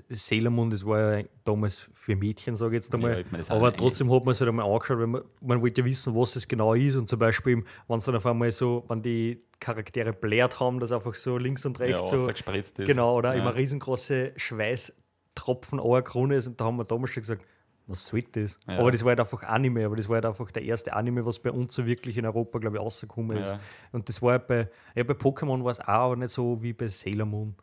[0.09, 3.13] Sailor Moon, das war ja damals für Mädchen, sage ich jetzt einmal.
[3.13, 5.61] Ja, ich meine, das aber trotzdem hat man es halt einmal angeschaut, weil man, man
[5.63, 6.97] wollte ja wissen, was es genau ist.
[6.97, 10.93] Und zum Beispiel, wenn es dann auf einmal so, wenn die Charaktere blärt haben, dass
[10.93, 12.17] einfach so links und Ja, rechts so.
[12.17, 12.87] rausgespritzt ist.
[12.87, 13.41] Genau, oder Ja.
[13.43, 16.47] immer riesengroße Schweißtropfen an der Krone ist.
[16.47, 17.45] Und da haben wir damals schon gesagt,
[17.91, 18.59] was soll das?
[18.67, 18.79] Ja.
[18.79, 21.39] Aber das war halt einfach Anime, aber das war halt einfach der erste Anime, was
[21.39, 23.53] bei uns so wirklich in Europa, glaube ich, rausgekommen ist.
[23.53, 23.61] Ja.
[23.93, 26.73] Und das war halt bei, ja, bei Pokémon war es auch, aber nicht so wie
[26.73, 27.55] bei Sailor Moon.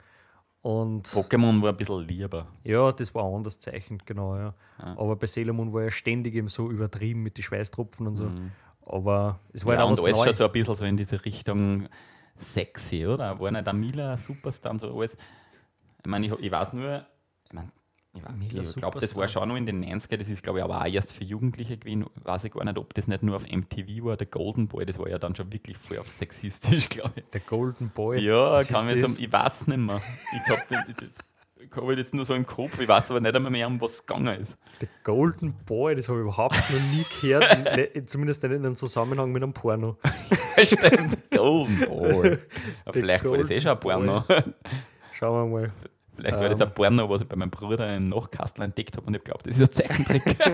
[0.62, 2.48] Und Pokémon war ein bisschen lieber.
[2.64, 4.54] ja, das war anders zeichnet, genau, ja.
[4.78, 8.30] Aber bei Sailor Moon war ja ständig eben so übertrieben mit den Schweißtropfen und so.
[8.86, 9.80] Aber es war Mhm.
[9.80, 10.38] Ja, halt auch und was alles Neues.
[10.38, 11.88] so ein bisschen so in diese Richtung
[12.38, 13.40] sexy, oder?
[13.40, 15.16] War nicht der Mila Superstar und so alles?
[16.00, 17.06] Ich meine, ich, ich weiß nur,
[17.46, 17.72] ich meine,
[18.42, 20.66] ich, weiß- ich glaube, das war schon noch in den 90er, das ist glaube ich
[20.66, 22.06] aber auch erst für Jugendliche gewesen.
[22.24, 24.98] Weiß ich gar nicht, ob das nicht nur auf MTV war, der Golden Boy, das
[25.00, 27.24] war ja dann schon wirklich voll auf sexistisch, glaube ich.
[27.34, 28.20] Der Golden Boy.
[28.24, 29.16] Ja, Was kann das?
[29.16, 30.02] so, ich weiß nicht mehr.
[30.36, 33.36] Ich glaube, das, das habe ich jetzt nur so im Kopf, ich weiß aber nicht
[33.36, 34.58] einmal mehr, um was es gegangen ist.
[34.80, 37.76] Der Golden Boy, das habe ich überhaupt noch nie gehört.
[37.76, 39.98] Ne- Zumindest nicht in einem Zusammenhang mit einem Porno.
[40.64, 42.38] Stimmt, Golden Boy.
[42.92, 44.24] Vielleicht war das eh schon ein Golden Porno.
[45.14, 45.72] Schauen wir mal.
[46.18, 46.68] Vielleicht war das Ähm.
[46.68, 49.58] ein Porno, was ich bei meinem Bruder im Nachkastel entdeckt habe und ich glaube, das
[49.58, 50.38] ist ein Zeichentrick.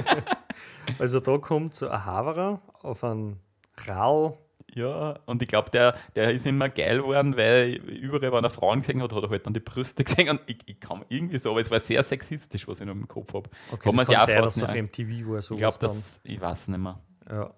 [0.99, 3.39] Also da kommt so ein Haverer auf einen
[3.87, 4.37] Rau.
[4.75, 8.81] ja, und ich glaube, der, der ist immer geil geworden, weil überall, wenn er Frauen
[8.81, 11.49] gesehen hat, hat er halt dann die Brüste gesehen und ich, ich kann irgendwie so,
[11.51, 13.49] aber es war sehr sexistisch, was ich noch im Kopf habe.
[13.71, 15.39] Okay, Kann man das kann auch sein, dass es auf MTV war.
[15.39, 16.99] Ich sowas glaube, das, ich weiß nicht mehr.
[17.29, 17.49] Ja.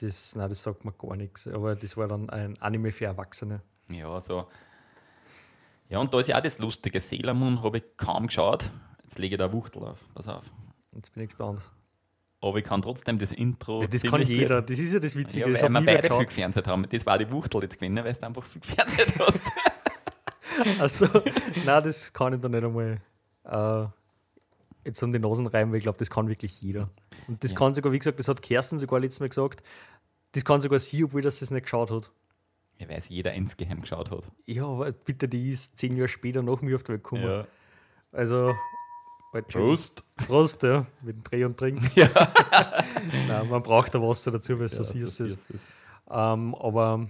[0.00, 1.46] Das, nein, das sagt mir gar nichts.
[1.48, 3.62] Aber das war dann ein Anime für Erwachsene.
[3.88, 4.46] Ja, so.
[5.94, 6.98] Ja, und da ist ja auch das lustige.
[6.98, 8.68] Sailor Moon habe ich kaum geschaut.
[9.04, 10.04] Jetzt lege ich da Wuchtel auf.
[10.12, 10.44] Pass auf.
[10.92, 11.60] Jetzt bin ich gespannt.
[12.40, 13.80] Aber ich kann trotzdem das Intro.
[13.80, 14.60] Ja, das kann jeder.
[14.60, 15.46] Das ist ja das Witzige.
[15.46, 16.26] Ja, das weil hat wir beide wer viel geschaut.
[16.26, 16.86] gefernseht haben.
[16.90, 19.42] Das war die Wuchtel jetzt gewinnen, weil du einfach viel gefernseht hast.
[20.80, 21.06] Also,
[21.64, 23.00] nein, das kann ich da nicht einmal
[23.44, 23.86] äh,
[24.84, 26.90] jetzt an die Nasen reiben, weil ich glaube, das kann wirklich jeder.
[27.28, 27.56] Und das Ja.
[27.58, 29.62] kann sogar, wie gesagt, das hat Kerstin sogar letztes Mal gesagt,
[30.32, 32.10] das kann sogar sie, obwohl das das nicht geschaut hat.
[32.78, 34.24] Ja, weil es jeder insgeheim geschaut hat.
[34.46, 37.22] Ja, aber bitte, die ist zehn Jahre später nach mir auf die Welt gekommen.
[37.24, 37.46] Ja.
[38.12, 38.52] Also,
[39.32, 40.02] halt Prost.
[40.26, 41.80] Prost, ja, mit dem Dreh und Trink.
[43.28, 45.32] Nein, man braucht da Wasser dazu, weil es so Ja, süß so ist.
[45.46, 45.64] süß ist.
[46.10, 47.08] Ähm, aber,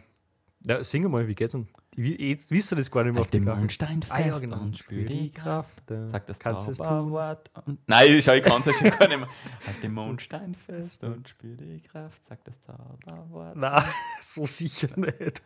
[0.66, 1.68] ja, sing mal, wie geht's denn?
[1.96, 3.60] Ich, ich, wisst ihr das gar nicht mehr Auf dem Karte?
[3.60, 4.58] Mondstein fest Ah, ja, genau.
[4.60, 5.88] und spür die Kraft.
[5.90, 6.08] ja.
[6.08, 6.80] Sagt das Kannst es.
[6.80, 9.28] Und Nein, schau, ich kann es ja schon gar nicht mehr.
[9.28, 12.22] Auf dem Mondstein fest und spür die Kraft.
[12.24, 13.56] Sagt das Zauberwort.
[13.56, 13.84] Nein,
[14.20, 15.42] so sicher nicht.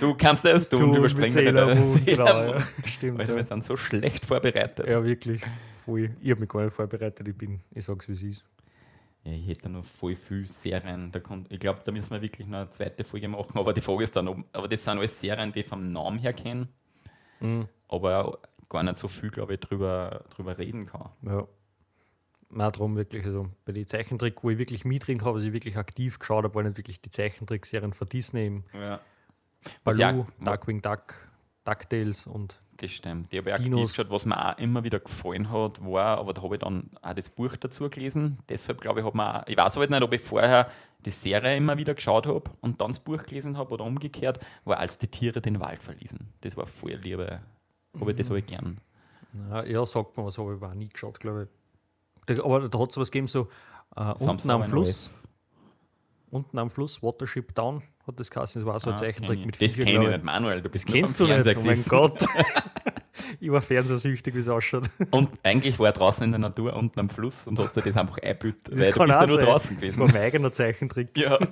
[0.00, 2.60] Du kannst das, du, Du mit überspringen Sailor Moon, genau, ja.
[2.84, 3.20] Stimmt.
[3.20, 3.44] Alter, wir Ja.
[3.44, 4.86] sind so schlecht vorbereitet.
[4.88, 5.42] ja, wirklich.
[5.84, 6.10] Voll.
[6.20, 8.46] Ich habe mich gar nicht vorbereitet, ich bin, ich sag's wie es ist.
[9.22, 11.10] Ja, ich hätte noch voll viel Serien.
[11.12, 13.56] Da kommt, ich glaube, da müssen wir wirklich noch eine zweite Folge machen.
[13.58, 16.18] Aber die Frage ist dann, ob, aber das sind alles Serien, die ich vom Namen
[16.18, 16.68] her kenne,
[17.40, 17.68] Mhm.
[17.88, 21.10] aber gar nicht so viel, glaube ich, drüber, drüber reden kann.
[21.22, 21.46] Ja.
[22.50, 25.76] Nein, darum wirklich, also bei den Zeichentrick, wo ich wirklich mitdrin habe, also ich wirklich
[25.76, 29.00] aktiv geschaut habe, waren nicht wirklich die Zeichentrickserien von Disney, eben Ja.
[29.84, 31.14] Was ja- Baloo, Darkwing Duck,
[31.64, 33.28] DuckTales und Das stimmt.
[33.30, 36.42] Ich habe ja aktiv geschaut, was mir auch immer wieder gefallen hat, war, aber da
[36.42, 38.38] habe ich dann auch das Buch dazu gelesen.
[38.48, 40.70] Deshalb glaube ich, hat man auch, ich weiß halt nicht, ob ich vorher
[41.04, 44.78] die Serie immer wieder geschaut habe und dann das Buch gelesen habe oder umgekehrt, war
[44.78, 46.18] als die Tiere den Wald verließen.
[46.40, 47.40] Das war voll Liebe.
[48.00, 48.78] Aber das habe ich gern.
[49.50, 51.48] ja, ja, sagt man, was habe ich aber auch nie geschaut, glaube
[52.26, 52.42] ich.
[52.42, 53.48] Aber da hat es was gegeben, so
[53.96, 55.10] äh, unten am Fluss,
[56.30, 58.60] unten am Fluss, Watership Down, hat das geheißen.
[58.60, 59.68] Das war so ein Ah, Zeichentrick mit ich.
[59.68, 60.56] Das Viecher, kenne ich nicht, Manuel.
[60.62, 61.84] Du Das bist nur kennst du nicht, oh mein.
[61.84, 62.24] Gott.
[63.40, 64.90] ich war fernsehsüchtig, wie es ausschaut.
[65.10, 67.96] Und eigentlich war er draußen in der Natur unten am Fluss und hast dir das
[67.96, 68.60] einfach eingebildet.
[68.70, 70.00] Das weil kann du bist ja nur draußen Das gewesen.
[70.00, 71.16] war mein eigener Zeichentrick.
[71.16, 71.38] ja.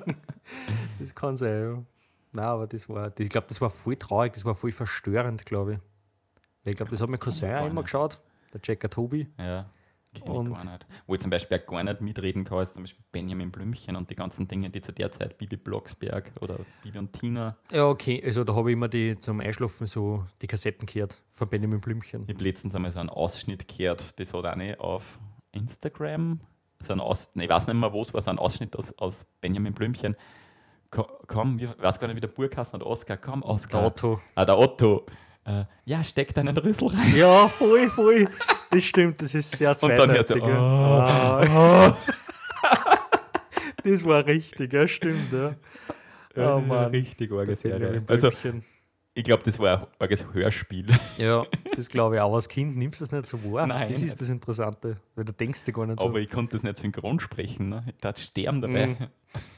[0.99, 1.83] Das kann sein, ja.
[2.35, 5.45] Nein, aber das war, das, ich glaube, das war voll traurig, das war voll verstörend,
[5.47, 5.75] glaube
[6.65, 6.71] ich.
[6.71, 8.21] Ich glaube, das hat mein Cousin auch immer geschaut,
[8.53, 9.29] der Jacker Tobi.
[9.39, 9.67] Ja,
[10.15, 10.87] kenn ich Und- gar nicht.
[11.07, 14.09] Wo ich zum Beispiel auch gar nicht mitreden kann, ist zum Beispiel Benjamin Blümchen und
[14.11, 17.57] die ganzen Dinge, die zu der Zeit Bibi Blocksberg oder Bibi und Tina.
[17.73, 21.49] Ja, okay, also da habe ich immer die zum Einschlafen so die Kassetten gehört von
[21.49, 22.25] Benjamin Blümchen.
[22.27, 25.19] Ich habe letztens einmal so einen Ausschnitt gehört, das hat eine auf
[25.53, 26.41] Instagram,
[26.81, 29.27] so ein Aus, ich weiß nicht mehr, wo es war, so ein Ausschnitt aus, aus
[29.41, 30.17] Benjamin Blümchen.
[30.91, 33.87] Ko- Komm, ich weiß gar nicht, wie der Burkasten oder Oskar, komm, Der Oskar.
[33.87, 34.21] Otto.
[34.35, 35.07] Ah, der Otto.
[35.45, 37.15] Äh, ja, steck deinen Rüssel rein.
[37.17, 38.29] Ja, voll, voll.
[38.71, 40.55] Das stimmt, das ist sehr Und dann hörst du, zweideutig.
[40.55, 41.47] oh, ja.
[41.49, 41.99] Ah.
[43.85, 45.57] das war richtig, ja, stimmt, ja.
[46.37, 46.91] Oh Mann.
[46.91, 48.03] richtig arge Serie.
[48.07, 48.31] Also,
[49.15, 50.87] ich glaube, das war ein arges Hörspiel.
[51.19, 51.45] Ja,
[51.77, 52.35] das glaube ich auch.
[52.35, 53.67] Als Kind nimmst du es nicht so wahr.
[53.67, 56.07] Nein, das ist das Interessante, weil du denkst dir gar nicht so.
[56.07, 57.69] Aber ich konnte das nicht synchron sprechen.
[57.69, 57.85] Ne?
[57.89, 58.87] Ich tat sterben dabei.
[58.87, 58.97] Mhm.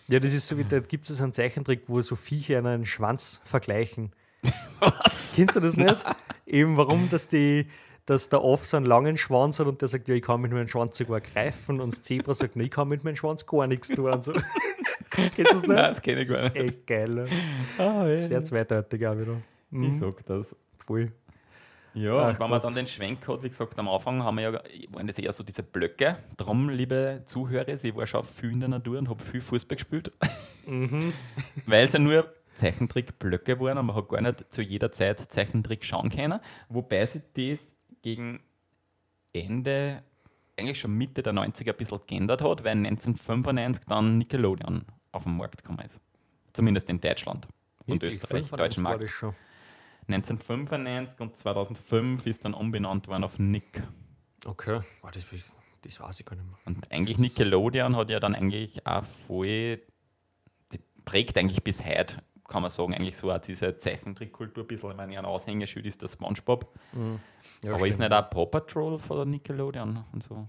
[0.09, 3.41] Ja, das ist so wie, da gibt es einen Zeichentrick, wo so Viecher einen Schwanz
[3.45, 4.13] vergleichen.
[4.81, 5.33] Was?
[5.37, 6.05] Kennst du das nicht?
[6.47, 7.67] Eben, warum, dass die,
[8.07, 10.53] dass der Off so einen langen Schwanz hat und der sagt, ja, ich kann mit
[10.53, 13.67] meinem Schwanz sogar greifen und das Zebra sagt, nee, ich kann mit meinem Schwanz gar
[13.67, 14.11] nichts tun.
[14.11, 14.33] Und so.
[15.11, 15.69] Kennst du das nicht?
[15.69, 17.29] Nein, das kenn ich das gar ist echt geil.
[17.79, 18.19] Ah, ja.
[18.19, 19.37] Sehr zweideutig auch wieder.
[19.71, 20.55] Ich Mhm, sag das.
[20.87, 21.11] voll.
[21.95, 22.65] Ja, Ach wenn man Gott.
[22.65, 25.45] dann den Schwenk hat, wie gesagt, am Anfang haben wir ja, waren das eher so
[25.45, 26.17] diese Blöcke.
[26.37, 30.11] Darum, liebe Zuhörer, ich war schon viel in der Natur und habe viel Fußball gespielt.
[30.67, 31.13] Mhm.
[31.67, 35.85] Weil es ja nur Zeichentrick-Blöcke waren und man hat gar nicht zu jeder Zeit Zeichentrick
[35.85, 36.41] schauen können.
[36.69, 38.41] Wobei sich das gegen
[39.33, 40.03] Ende,
[40.57, 45.37] eigentlich schon Mitte der 90er ein bisschen geändert hat, weil 1995 dann Nickelodeon auf den
[45.37, 46.01] Markt gekommen ist.
[46.53, 47.49] Zumindest in Deutschland
[47.87, 49.03] und Wirklich, Österreich, 95 deutschen Markt.
[49.03, 49.35] das schon.
[50.09, 53.83] 1995 und 2005 ist dann umbenannt worden auf Nick.
[54.45, 55.27] Okay, das,
[55.83, 56.59] das weiß ich gar nicht mehr.
[56.67, 59.81] Und eigentlich Nickelodeon hat ja dann eigentlich auch voll,
[60.73, 64.91] die prägt eigentlich bis heute, kann man sagen, eigentlich so auch diese Zeichentrickkultur ein bisschen.
[64.91, 66.69] Ich meine, ein Aushängeschild ist der Spongebob.
[67.63, 68.11] Ja, aber ist stimmt.
[68.11, 70.47] nicht auch Paw Patrol von der Nickelodeon und so?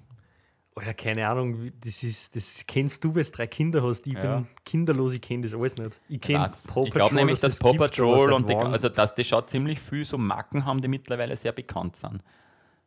[0.78, 4.06] Alter, keine Ahnung, das, ist, das kennst du, weil du drei Kinder hast.
[4.08, 4.40] Ich Ja.
[4.40, 6.02] bin kinderlos, ich kenne das alles nicht.
[6.10, 6.66] Ich kenne Was?
[6.84, 10.04] Ich glaube nämlich, dass es Paw Patrol und die, also dass die schon ziemlich viel
[10.04, 12.22] so Marken haben, die mittlerweile sehr bekannt sind.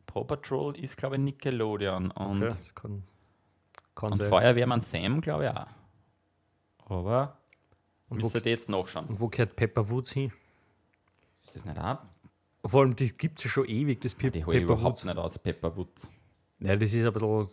[0.05, 3.05] Paw Patrol ist, glaube ich, Nickelodeon und, okay, das kann,
[3.95, 4.23] kann und.
[4.23, 5.67] Feuerwehrmann Sam, glaube ich, auch.
[6.95, 7.39] Aber
[8.09, 9.07] Und wo, müsst ihr jetzt nachschauen.
[9.07, 10.33] und wo gehört Pepper Woods hin?
[11.45, 11.99] Ist das nicht auch?
[12.65, 14.97] Vor allem, das gibt es ja schon ewig, das Pe Die hole ich Pepper überhaupt
[14.99, 15.05] Woods.
[15.05, 15.89] nicht aus, Pepperwood.
[16.61, 17.49] Ja, das ist ein bisschen.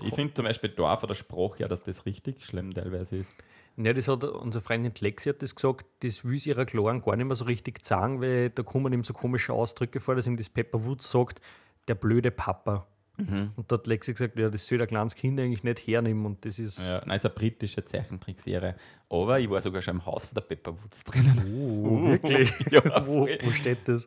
[0.00, 3.30] Ich finde zum Beispiel Dorf oder Spruch ja, dass das richtig schlimm teilweise ist.
[3.76, 7.14] Ja, das hat unsere Freundin Lexi hat das gesagt, das will sie ihrer Kleinen gar
[7.16, 10.36] nicht mehr so richtig sagen, weil da kommen ihm so komische Ausdrücke vor, dass ihm
[10.36, 11.40] das Pepper Woods sagt,
[11.86, 12.86] der blöde Papa.
[13.18, 13.50] Mhm.
[13.56, 16.44] Und da hat Lexi gesagt, ja, das soll der kleines Kind eigentlich nicht hernehmen und
[16.44, 16.78] das ist.
[16.88, 18.76] Ja, nein, ist eine britische Zeichentrickserie.
[19.10, 21.38] Aber ich war sogar schon im Haus von der Pepperwoods drinnen.
[21.60, 22.52] Oh, wirklich?
[22.70, 24.06] Ja, wo, wo steht das?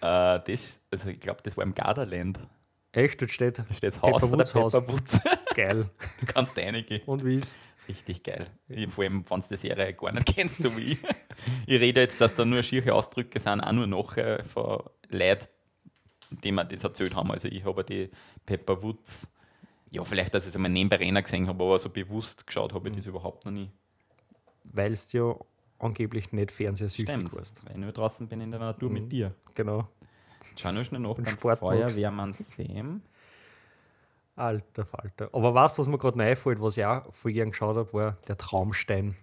[0.00, 2.38] Äh, das, also ich glaube, das war im Gardaland.
[2.92, 4.72] Echt, dort steht Da steht das Haus von der Haus.
[4.72, 5.20] Pepperwoods.
[5.54, 5.90] geil.
[6.20, 7.02] Du kannst reingehen.
[7.06, 7.58] Und wie ist?
[7.88, 8.46] Richtig geil.
[8.68, 10.98] Ich, vor allem, wenn du die Serie gar nicht kennst, so wie ich.
[11.66, 15.46] Ich rede jetzt, dass da nur schiere Ausdrücke sind, auch nur nachher von Leuten,
[16.42, 17.30] die mir das erzählt haben.
[17.30, 18.10] Also ich habe die
[18.46, 19.28] Pepperwoods,
[19.90, 22.88] ja, vielleicht, dass ich es einmal nebenbei Renner gesehen habe, aber so bewusst geschaut habe
[22.88, 23.70] ich das überhaupt noch nie.
[24.64, 25.36] Weil du ja
[25.78, 27.64] angeblich nicht fernsehsüchtig Stimmt, warst.
[27.64, 29.34] weil ich nur draußen bin in der Natur mit dir.
[29.54, 29.88] Genau.
[30.56, 31.56] Schau nur schnell nach beim.
[31.58, 33.02] Feuerwehrmann Sam.
[34.36, 35.28] Alter Falter.
[35.32, 38.36] Aber du, was mir gerade einfällt, was ich auch voll gern geschaut habe, war der
[38.36, 39.16] Traumstein.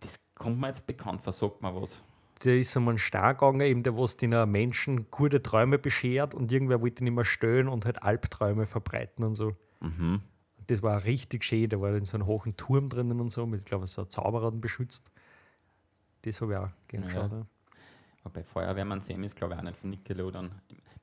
[0.00, 2.00] Das kommt mir jetzt bekannt vor, sagt mir was.
[2.44, 6.80] Der ist einen Stein gegangen, eben der, was den Menschen gute Träume beschert und irgendwer
[6.80, 9.56] wollte ihn immer stören und halt Albträume verbreiten und so.
[9.80, 10.22] Mhm.
[10.66, 13.60] Das war richtig schön, da war in so einem hohen Turm drinnen und so, mit,
[13.60, 15.10] ich glaube, so ein Zauberer beschützt.
[16.22, 17.32] Das habe ich auch gern geschaut.
[17.32, 17.46] Ja.
[18.24, 20.50] Wobei Feuerwehrmann Sam ist, glaube ich, auch nicht von Nickelodeon.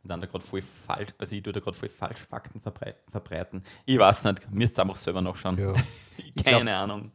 [0.03, 3.63] Dann da gerade voll falsch, also ich tue da gerade voll falsch Fakten verbrei verbreiten.
[3.85, 5.57] Ich weiß nicht, müsst einfach selber nachschauen.
[5.57, 5.73] Ja.
[6.43, 7.11] Keine glaub- Ahnung.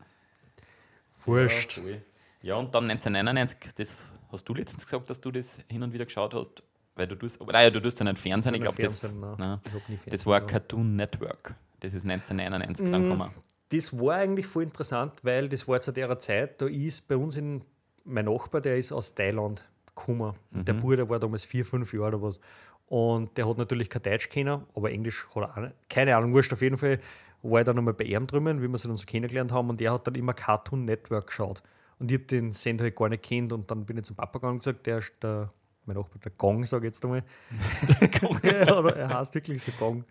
[1.24, 1.78] Wurscht.
[1.78, 1.96] Ja,
[2.42, 6.04] ja, und dann 1999, das hast du letztens gesagt, dass du das hin und wieder
[6.04, 6.62] geschaut hast,
[6.94, 10.10] weil du tust, nein, du tust ja nicht Fernsehen, ich Nicht glaube, das, Ich Fernsehen
[10.10, 10.40] das war.
[10.40, 11.54] Cartoon Network.
[11.80, 12.92] Das ist 1999 Mhm.
[12.92, 13.30] dann gekommen.
[13.70, 17.36] Das war eigentlich voll interessant, weil das war zu der Zeit, da ist bei uns
[17.36, 17.64] in,
[18.04, 20.34] mein Nachbar, der ist aus Thailand gekommen.
[20.52, 22.40] Und Der Bruder war damals vier, fünf Jahre oder was.
[22.86, 25.74] Und der hat natürlich kein Deutsch kennen, aber Englisch hat er auch nicht.
[25.88, 26.98] Keine Ahnung, wurscht auf jeden Fall.
[27.42, 29.70] War ich dann nochmal bei ihm drüben, wie wir sie dann so kennengelernt haben.
[29.70, 31.62] Und der hat dann immer Cartoon Network geschaut.
[32.02, 33.52] Und ich habe den Sender halt gar nicht kennt.
[33.52, 35.52] Und dann bin ich zum Papa gegangen und gesagt, der ist der,
[35.84, 37.22] mein Nachbar, der Gong, sage ich jetzt einmal.
[38.42, 40.04] ja, oder er heißt wirklich so Gong.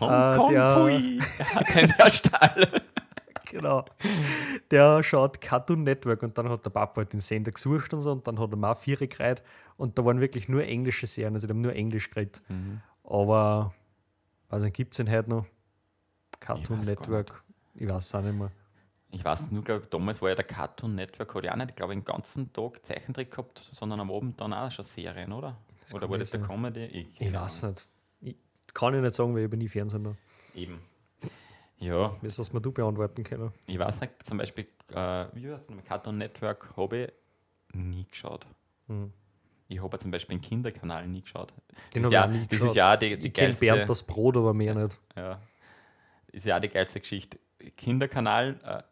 [0.00, 1.20] Hong Äh, Kong, der- pfui.
[1.66, 2.82] Kein Stall.
[3.46, 3.84] genau.
[4.72, 8.10] Der schaut Cartoon Network und dann hat der Papa halt den Sender gesucht und so
[8.12, 9.44] und dann hat er mal vier geredet
[9.76, 12.42] und da waren wirklich nur englische Serien, also die haben nur Englisch geredet.
[12.48, 12.80] Mhm.
[13.04, 13.72] Aber,
[14.50, 15.46] weiß nicht, gibt es den heute noch?
[16.40, 17.42] Cartoon Network?
[17.74, 18.50] Ich weiß es auch nicht mehr.
[19.10, 21.94] Ich weiß nur, glaub, damals war ja der Cartoon Network, hat ja auch nicht, glaube
[21.94, 25.56] ich, den ganzen Tag Zeichentrick gehabt, sondern am Abend dann auch schon Serien, oder?
[25.80, 26.40] Das oder war das der.
[26.40, 26.84] Comedy?
[26.84, 27.88] Ich, Ich weiß nicht.
[28.20, 28.36] Ich
[28.74, 30.16] kann ich nicht sagen, weil ich habe nie Fernsehen noch.
[30.54, 30.80] Eben.
[31.78, 33.52] Ja, sollst mir du beantworten können?
[33.66, 37.12] ich weiß nicht, zum Beispiel, äh, wie heißt es, Cartoon Network habe
[37.70, 38.46] ich nie geschaut.
[38.88, 39.12] Hm.
[39.68, 41.52] Ich habe zum Beispiel den Kinderkanal nie geschaut.
[41.94, 42.68] Den das habe ja, ich auch nie das geschaut.
[42.70, 44.98] ist ja die, die ich kenne Bernd das Brot, aber mehr nicht.
[45.14, 45.40] ja,
[46.32, 47.38] ist ja auch die geilste Geschichte.
[47.76, 48.82] Kinderkanal, äh,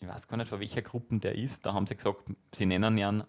[0.00, 2.96] ich weiß gar nicht, von welcher Gruppe der ist, da haben sie gesagt, sie nennen,
[2.96, 3.22] ihn,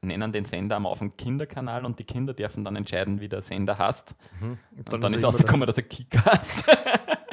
[0.00, 3.78] nennen den Sender am Anfang Kinderkanal und die Kinder dürfen dann entscheiden, wie der Sender
[3.78, 4.14] heißt.
[4.40, 4.58] Und
[4.92, 6.64] Und dann, ist er immer rausgekommen, dass er Kicker heißt.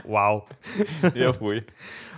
[0.06, 0.47] Wow.
[1.16, 1.64] ja, voll.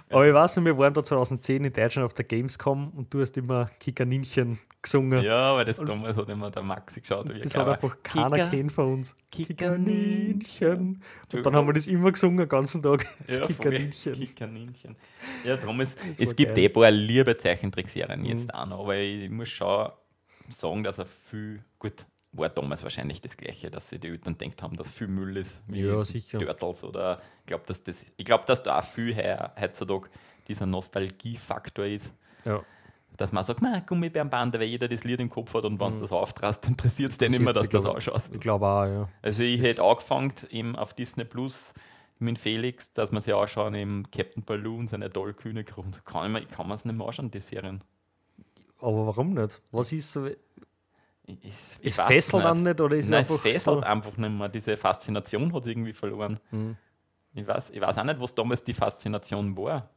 [0.10, 3.22] Aber ich weiß noch, wir waren da 2010 in Deutschland auf der Gamescom und du
[3.22, 5.24] hast immer Kickerninchen gesungen.
[5.24, 7.34] Ja, weil das damals hat immer der Maxi geschaut.
[7.34, 8.50] wie Das hat einfach keiner Kicker.
[8.50, 9.16] kennt von uns.
[9.32, 11.02] Kickerninchen.
[11.34, 13.06] Und dann haben wir das immer gesungen, den ganzen Tag.
[13.26, 13.56] Das Ja, voll.
[13.56, 14.14] Kickerninchen.
[14.20, 14.96] Kickerninchen.
[15.44, 16.64] Ja, darum ist, Das es gibt geil.
[16.64, 18.26] eh ein paar liebe Zeichentrickserien Mhm.
[18.26, 19.90] jetzt auch noch, aber ich muss schon
[20.56, 24.62] sagen, dass er viel, gut, war damals wahrscheinlich das Gleiche, dass sie die Eltern denkt
[24.64, 26.40] haben, dass viel Müll ist, wie Ja, sicher.
[26.40, 30.10] Turtles oder ich glaube, dass das, ich glaube, dass da auch viel he- heutzutage
[30.48, 32.14] dieser Nostalgiefaktor ist,
[32.46, 32.64] Ja.
[33.18, 36.00] dass man sagt, na, Gummibärenbande, weil jeder das Lied im Kopf hat und wenn es
[36.00, 38.34] das auftrast, interessiert es Das nicht mehr, dass du das glaub- ausschaust.
[38.34, 39.10] Ich glaube auch, ja.
[39.22, 41.74] Also ich hätte angefangen eben auf Disney Plus
[42.20, 46.04] mit Felix, dass man sich anschauen, eben Captain Balloon, seine tollkühne Grund.
[46.06, 47.84] Kann ich, mir- ich kann man es nicht mehr anschauen, die Serien.
[48.80, 49.62] Aber warum nicht?
[49.72, 50.28] Was ist so?
[51.26, 51.38] Ich,
[51.82, 53.80] ich, weiß fesselt dann nicht oder ist Nein, es es einfach fesselt so?
[53.82, 54.50] einfach nicht mehr.
[54.50, 56.40] Diese Faszination hat es irgendwie verloren.
[56.52, 56.76] Mhm.
[57.34, 59.90] Ich, weiß, ich weiß auch nicht, was damals die Faszination war.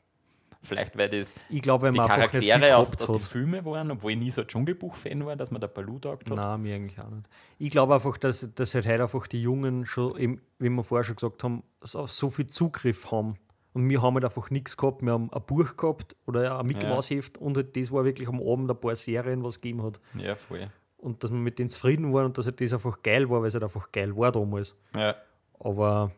[0.63, 3.21] Vielleicht, weil das Ich glaube, wenn die einfach Charaktere aus, aus den.
[3.21, 6.37] Filmen waren, obwohl ich nie so ein Dschungelbuch-Fan war, dass man der Baloo taugt hat.
[6.37, 7.29] Nein, mir eigentlich auch nicht.
[7.59, 11.05] Ich glaube einfach, dass, dass halt heute einfach die Jungen schon, eben, wie wir vorher
[11.05, 13.37] schon gesagt haben, so, so viel Zugriff haben.
[13.75, 15.03] Und wir haben halt einfach nichts gehabt.
[15.03, 16.89] Wir haben ein Buch gehabt oder ein Mickey Ja.
[16.89, 19.83] Mouse Heft und halt das war wirklich am Abend ein paar Serien, was es gegeben
[19.83, 20.01] hat.
[20.19, 20.71] Ja, voll.
[20.99, 23.49] Und dass wir mit denen zufrieden waren und dass halt das einfach geil war, weil
[23.49, 24.77] es halt einfach geil war damals.
[24.97, 25.15] Ja,
[25.59, 26.11] Aber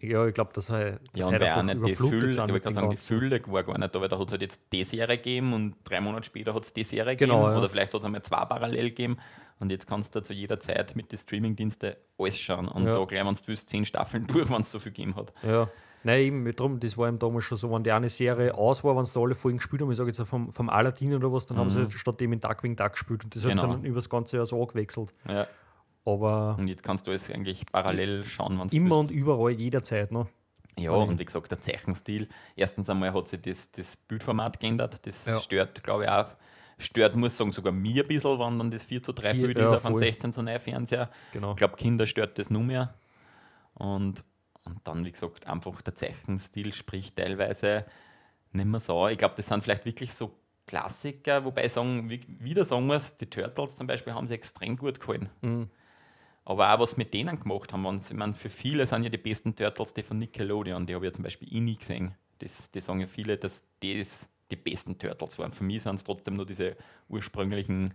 [0.00, 2.60] ja, ich glaube, dass halt, ja und halt weil auch nicht überflutet ich sind gerade
[2.60, 2.96] dem sagen.
[2.98, 5.74] Fülle war gar nicht da, weil da hat es halt jetzt die Serie gegeben und
[5.84, 7.58] drei Monate später hat es die Serie Genau, gegeben ja.
[7.58, 9.16] oder vielleicht hat es einmal zwei parallel gegeben
[9.58, 12.94] und jetzt kannst du zu jeder Zeit mit den Streamingdiensten alles schauen und Ja.
[12.96, 15.32] da gleich, wenn du willst, zehn Staffeln durch, wenn es so viel gegeben hat.
[15.42, 15.68] Ja.
[16.04, 18.96] Nein, eben, drum, das war eben damals schon so, wenn die eine Serie aus war,
[18.96, 21.46] wenn sie da alle Folgen gespielt haben, ich sage jetzt vom, vom Aladdin oder was,
[21.46, 23.56] dann haben sie halt statt dem in Darkwing Duck gespielt und das hat Mhm.
[23.56, 23.66] Genau.
[23.72, 25.12] sie dann über das ganze Jahr so angewechselt.
[25.28, 25.46] Ja.
[26.04, 29.10] Aber Und jetzt kannst du es eigentlich parallel schauen, wenn du immer willst.
[29.10, 30.10] und überall, jederzeit.
[30.12, 30.26] Ne?
[30.78, 32.28] Ja, Weil- und wie gesagt, der Zeichenstil.
[32.56, 35.04] Erstens einmal hat sich das, das Bildformat geändert.
[35.04, 35.40] Das Ja.
[35.40, 36.28] stört, glaube ich, auch.
[36.78, 39.46] Stört, muss ich sagen, sogar mir ein bisschen, wenn dann das 4 zu 3 Vier-
[39.48, 40.02] Bild ja, ist auf einem voll.
[40.04, 41.10] 16 zu 9 Fernseher.
[41.32, 41.50] Genau.
[41.50, 42.94] Ich glaube, Kinder stört das nur mehr.
[43.74, 44.22] Und,
[44.68, 47.86] und dann, wie gesagt, einfach der Zeichenstil spricht teilweise
[48.52, 49.08] nicht mehr so.
[49.08, 50.34] Ich glaube, das sind vielleicht wirklich so
[50.66, 54.76] Klassiker, wobei ich sagen, wie, wieder sagen muss, die Turtles zum Beispiel haben sie extrem
[54.76, 55.30] gut gehalten.
[55.40, 55.70] Mhm.
[56.44, 59.54] Aber auch was mit denen gemacht haben, ich meine, für viele sind ja die besten
[59.56, 62.14] Turtles die von Nickelodeon, die habe ich ja zum Beispiel ich nie gesehen.
[62.38, 65.52] Das, die sagen ja viele, dass das die besten Turtles waren.
[65.52, 66.76] Für mich sind es trotzdem nur diese
[67.08, 67.94] ursprünglichen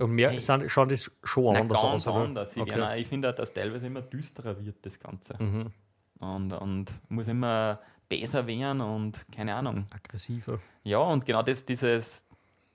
[0.00, 0.40] Und mehr Hey.
[0.40, 2.24] sind, schaut das schon na, anders ganz aus, oder?
[2.24, 2.56] anders.
[2.56, 3.00] Okay.
[3.00, 5.34] ich finde auch, dass teilweise immer düsterer wird, das Ganze.
[5.38, 5.72] Mhm.
[6.20, 9.86] Und, und muss immer besser werden und keine Ahnung.
[9.90, 10.58] Aggressiver.
[10.84, 12.26] Ja, und genau das, dieses,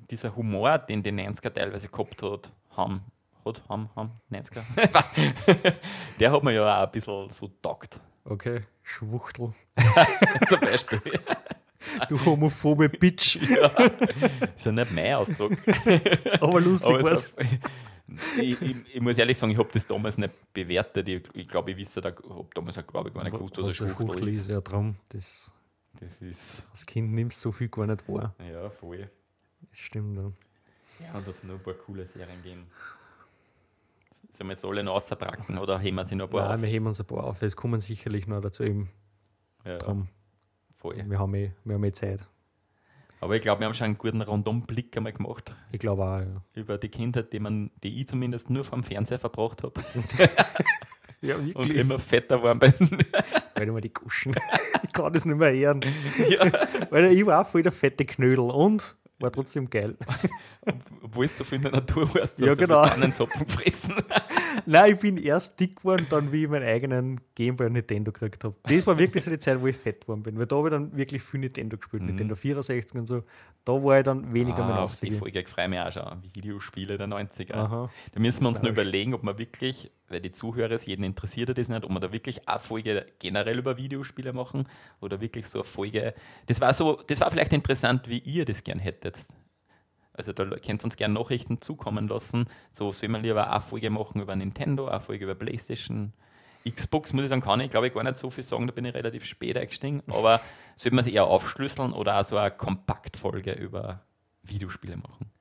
[0.09, 3.01] dieser Humor, den die 90er teilweise gehabt hat, haben,
[3.43, 4.63] hat, haben, haben, 90er,
[6.19, 7.99] der hat mir ja auch ein bisschen so taugt.
[8.23, 9.53] Okay, Schwuchtel.
[10.49, 11.01] Zum Beispiel.
[12.09, 13.35] Du homophobe Bitch.
[13.49, 13.67] ja.
[14.55, 15.53] Ist ja nicht mein Ausdruck.
[16.41, 17.23] Aber lustig Aber war's.
[17.37, 21.07] es ich, ich, ich muss ehrlich sagen, ich habe das damals nicht bewertet.
[21.07, 23.65] Ich, ich glaube, ich wisse, da habe damals auch, glaube ich, gar nicht gewusst, was,
[23.65, 24.35] Was ein Schwuchtel Schwuchtel ist.
[24.41, 24.95] ist, ja drum.
[25.09, 25.51] Das,
[25.99, 28.35] Das ist, als Kind nimmst so viel gar nicht wahr.
[28.39, 29.09] ja, voll.
[29.69, 30.17] Das stimmt.
[30.17, 30.31] Ja.
[31.07, 32.67] Ja, und hat es noch ein paar coole Serien gegeben.
[34.37, 36.61] Sollen wir jetzt alle noch rausbracken oder heben wir sie noch ein paar Nein, auf?
[36.61, 37.41] wir heben uns ein paar auf.
[37.41, 38.89] Es kommen sicherlich noch dazu eben
[39.65, 40.07] Ja, drum.
[40.85, 41.03] Voll.
[41.09, 42.27] Wir haben eh, wir haben eh Zeit.
[43.21, 46.43] Aber ich glaube, wir haben schon einen guten Rundumblick einmal gemacht Ich glaube auch, ja.
[46.53, 49.81] über die Kindheit, die, man, die ich zumindest nur vom Fernseher verbracht habe
[51.21, 52.99] Ja, und immer fetter geworden bin.
[53.55, 54.35] Weil immer die Guschen.
[54.83, 55.81] ich kann das nicht mehr hören.
[56.29, 56.51] ja.
[56.91, 59.95] Weil ich war auch voll der fette Knödel und war trotzdem geil.
[61.01, 62.81] Obwohl es so viel in der Natur warst, Ja, hast du genau.
[62.81, 63.95] einen Zapfen gefressen.
[64.67, 68.55] Nein, ich bin erst dick geworden, dann wie ich meinen eigenen Gameboy Nintendo gekriegt habe.
[68.63, 70.37] Das war wirklich so die Zeit, wo ich fett geworden bin.
[70.37, 73.23] Weil da habe ich dann wirklich viel Nintendo gespielt, Nintendo 64 und so.
[73.63, 74.63] Da war ich dann weniger Mhm.
[74.63, 75.11] Ah, mehr auf die.
[75.11, 76.23] Folge ich freue mich auch schon.
[76.33, 77.53] Videospiele der 90er.
[77.53, 77.89] Aha.
[78.13, 78.71] Da müssen wir uns noch Nostalgisch.
[78.71, 82.11] überlegen, ob wir wirklich, weil die Zuhörer, es jeden interessiert das nicht, ob wir da
[82.11, 84.67] wirklich eine Folge generell über Videospiele machen
[85.01, 86.13] oder wirklich so eine Folge.
[86.47, 89.17] Das war so, das war vielleicht interessant, wie ihr das gern hättet.
[90.17, 92.45] Also da könnt ihr uns gerne Nachrichten zukommen lassen.
[92.71, 96.13] So soll man lieber eine Folge machen über Nintendo, eine Folge über Playstation.
[96.67, 98.85] Xbox, muss ich sagen, kann ich glaube ich gar nicht so viel sagen, da bin
[98.85, 100.01] ich relativ spät eingestiegen.
[100.07, 100.41] Aber
[100.75, 104.01] sollte man sich eher aufschlüsseln oder auch so eine Kompaktfolge über
[104.43, 105.31] Videospiele machen?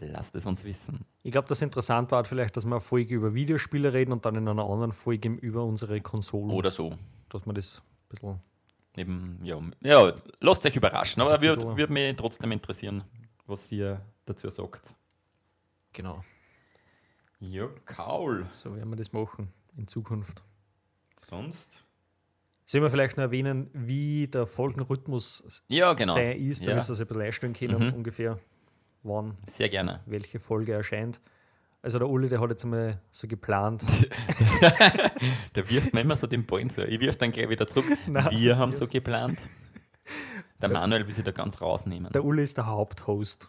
[0.00, 1.04] Lasst es uns wissen.
[1.24, 4.36] Ich glaube, das interessant war vielleicht, dass wir eine Folge über Videospiele reden und dann
[4.36, 6.50] in einer anderen Folge über unsere Konsolen.
[6.50, 6.92] Oder so.
[7.28, 8.40] Dass man das ein bisschen.
[8.96, 13.04] Eben, ja, ja, lasst euch überraschen, aber würde würd mich trotzdem interessieren,
[13.48, 14.94] was ihr dazu sagt.
[15.92, 16.22] Genau.
[17.40, 18.46] Ja, Kaul.
[18.48, 20.44] So werden wir das machen in Zukunft.
[21.28, 21.68] Sonst?
[22.64, 26.12] Sollen wir vielleicht noch erwähnen, wie der Folgenrhythmus Ja, genau.
[26.14, 26.82] sein ist, damit Ja.
[26.84, 27.94] Sie das ein bisschen einstellen können, Mhm.
[27.94, 28.38] ungefähr,
[29.02, 30.00] wann Sehr gerne.
[30.06, 31.20] welche Folge erscheint.
[31.80, 33.82] Also der Uli, der hat jetzt einmal so geplant.
[35.54, 36.82] Der wirft mir immer so den Ball so.
[36.82, 37.84] Ich wirf dann gleich wieder zurück.
[38.08, 39.38] Nein, Wir haben so geplant.
[40.60, 42.10] Der Manuel will sich da ganz rausnehmen.
[42.12, 43.48] Der Uli ist der Haupthost.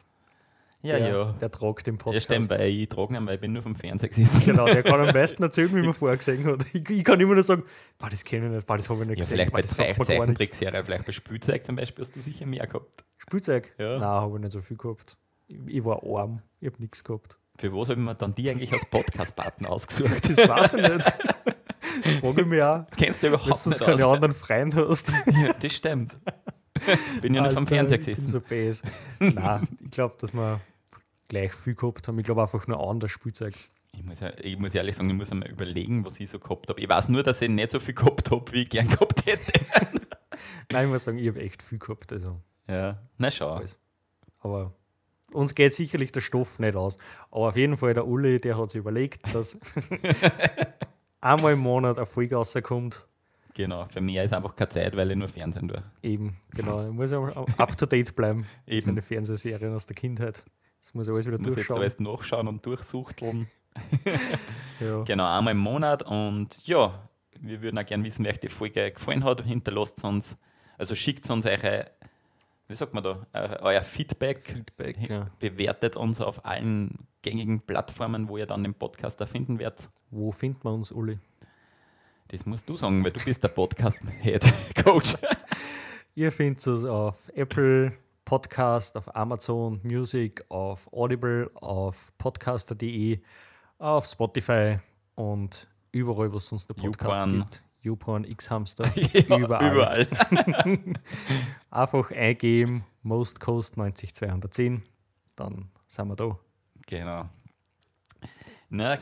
[0.81, 1.31] ja, der, ja.
[1.41, 2.25] Der tragt den Ja, Podcast.
[2.25, 4.45] stimmt, weil ich trage ihn, weil ich bin nur vom Fernseher gesessen.
[4.45, 6.63] Genau, der kann am besten erzählen, wie man vorher gesehen hat.
[6.73, 7.63] Ich, ich kann immer nur sagen,
[7.97, 9.35] boah, das kenne ich nicht, boah, das habe ich nicht Ja, gesehen.
[9.37, 10.07] vielleicht bei das nichts.
[10.07, 13.03] Zeichentrickserie, vielleicht bei Spielzeug zum Beispiel hast du sicher mehr gehabt.
[13.17, 13.73] Spielzeug?
[13.77, 13.93] Ja.
[13.97, 15.17] Nein, habe ich nicht so viel gehabt.
[15.47, 17.37] Ich, ich war arm, ich habe nichts gehabt.
[17.57, 20.29] Für was habe ich mir dann die eigentlich als Podcast-Partner ausgesucht?
[20.29, 21.13] Das weiß ich nicht.
[22.21, 24.13] Frage ich mich auch, Kennst du überhaupt dass du keine aus.
[24.15, 25.11] anderen Freunde hast.
[25.25, 26.15] Ja, das stimmt.
[27.21, 28.27] Bin ja nur vom Fernseher gesessen.
[28.27, 28.83] so bäs.
[29.19, 30.61] Nein, ich glaube, dass wir
[31.27, 32.19] gleich viel gehabt haben.
[32.19, 33.55] Ich glaube einfach nur anders Spielzeug.
[33.91, 36.69] Ich muss, ja, ich muss ehrlich sagen, ich muss einmal überlegen, was ich so gehabt
[36.69, 36.79] habe.
[36.79, 39.51] Ich weiß nur, dass ich nicht so viel gehabt habe, wie ich gern gehabt hätte.
[40.71, 42.11] Nein, ich muss sagen, ich habe echt viel gehabt.
[42.13, 42.39] Also.
[42.67, 43.61] Ja, na schau.
[44.39, 44.73] Aber
[45.33, 46.97] uns geht sicherlich der Stoff nicht aus.
[47.31, 49.59] Aber auf jeden Fall, der Uli, der hat sich überlegt, dass
[51.21, 53.07] einmal im Monat eine Folge rauskommt.
[53.59, 55.83] Genau, für mich ist einfach keine Zeit, weil ich nur Fernsehen tue.
[56.01, 56.79] Eben, genau.
[56.79, 57.19] Er muss ja
[57.57, 58.45] up to date bleiben.
[58.65, 58.79] Eben.
[58.79, 60.45] Seine Fernsehserien aus der Kindheit.
[60.79, 61.81] Das muss er alles wieder Ich muss jetzt durchschauen.
[61.81, 63.47] alles nachschauen und durchsuchteln.
[64.79, 65.03] Ja.
[65.03, 66.03] Genau, einmal im Monat.
[66.03, 67.09] Und ja,
[67.41, 69.41] wir würden auch gerne wissen, wie euch die Folge gefallen hat.
[69.43, 70.37] Hinterlasst uns,
[70.77, 71.91] also schickt uns eure,
[72.69, 74.39] wie sagt man da, äh, euer Feedback.
[74.39, 75.27] Feedback, ja.
[75.39, 79.89] Bewertet uns auf allen gängigen Plattformen, wo ihr dann den Podcast erfinden werdet.
[80.11, 81.19] Wo findet man uns, Uli?
[82.29, 85.15] Das musst du sagen, weil du bist der Podcast-Head-Coach.
[86.15, 87.93] Ihr findet es auf Apple
[88.25, 93.19] Podcast, auf Amazon Music, auf Audible, auf podcaster.de,
[93.79, 94.77] auf Spotify
[95.15, 97.39] und überall, wo es sonst der Podcast YouPorn.
[97.39, 97.63] gibt.
[97.81, 99.73] YouPorn, X-Hamster, Ja, überall.
[99.73, 100.07] überall.
[101.71, 104.83] Einfach eingeben, Most Coast 90210,
[105.35, 106.37] dann sind wir da.
[106.85, 107.29] Genau.
[108.69, 108.99] Na,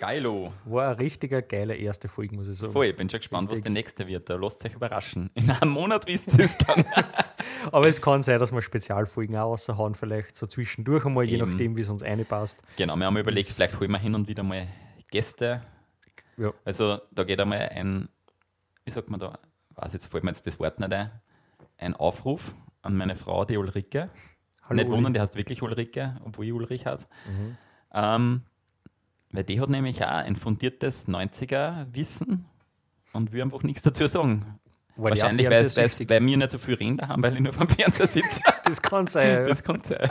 [0.00, 0.52] geilo.
[0.64, 2.72] War eine richtiger geile erste Folge, muss ich sagen.
[2.72, 3.64] Voll, ich bin schon gespannt, was Richtig.
[3.64, 4.28] der nächste wird.
[4.28, 5.30] Da lasst euch überraschen.
[5.34, 6.84] In einem Monat wisst ihr es dann.
[7.72, 11.50] Aber es kann sein, dass wir Spezialfolgen auch raushauen, vielleicht so zwischendurch einmal, je Eben.
[11.50, 12.60] nachdem, wie es uns einpasst.
[12.76, 14.66] genau, wir haben überlegt, Das- vielleicht holen wir hin und wieder mal
[15.10, 15.62] Gäste.
[16.36, 16.52] Ja.
[16.64, 18.08] Also da geht einmal ein,
[18.84, 19.38] wie sagt man da,
[19.74, 21.10] weiß jetzt fällt mir jetzt das Wort nicht ein,
[21.76, 24.08] ein Aufruf an meine Frau, die Ulrike.
[24.62, 24.96] Hallo, nicht Uli.
[24.96, 27.06] wundern, die heißt wirklich Ulrike, obwohl ich Ulrich heiße.
[27.26, 27.56] Mhm.
[27.92, 28.42] Ähm,
[29.32, 32.46] weil die hat nämlich auch ein fundiertes 90er-Wissen
[33.12, 34.58] und will einfach nichts dazu sagen.
[34.96, 37.68] Auch Wahrscheinlich, weil, weil, weil wir nicht so viel reden haben, weil ich nur vom
[37.68, 38.42] Fernseher sitze.
[38.64, 39.44] Das kann sein, ja.
[39.46, 40.10] Das kann sein.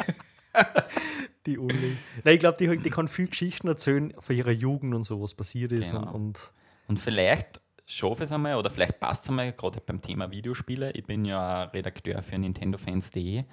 [1.46, 1.98] die Uli.
[2.24, 5.34] Nein, ich glaube, die, die kann viel Geschichten erzählen von ihrer Jugend und so, was
[5.34, 5.92] passiert ist.
[5.92, 6.08] Genau.
[6.08, 6.54] Und, und
[6.88, 10.92] Und vielleicht schaffe ich es einmal oder vielleicht passt es einmal, gerade beim Thema Videospiele.
[10.92, 13.46] Ich bin ja Redakteur für nintendofans.de,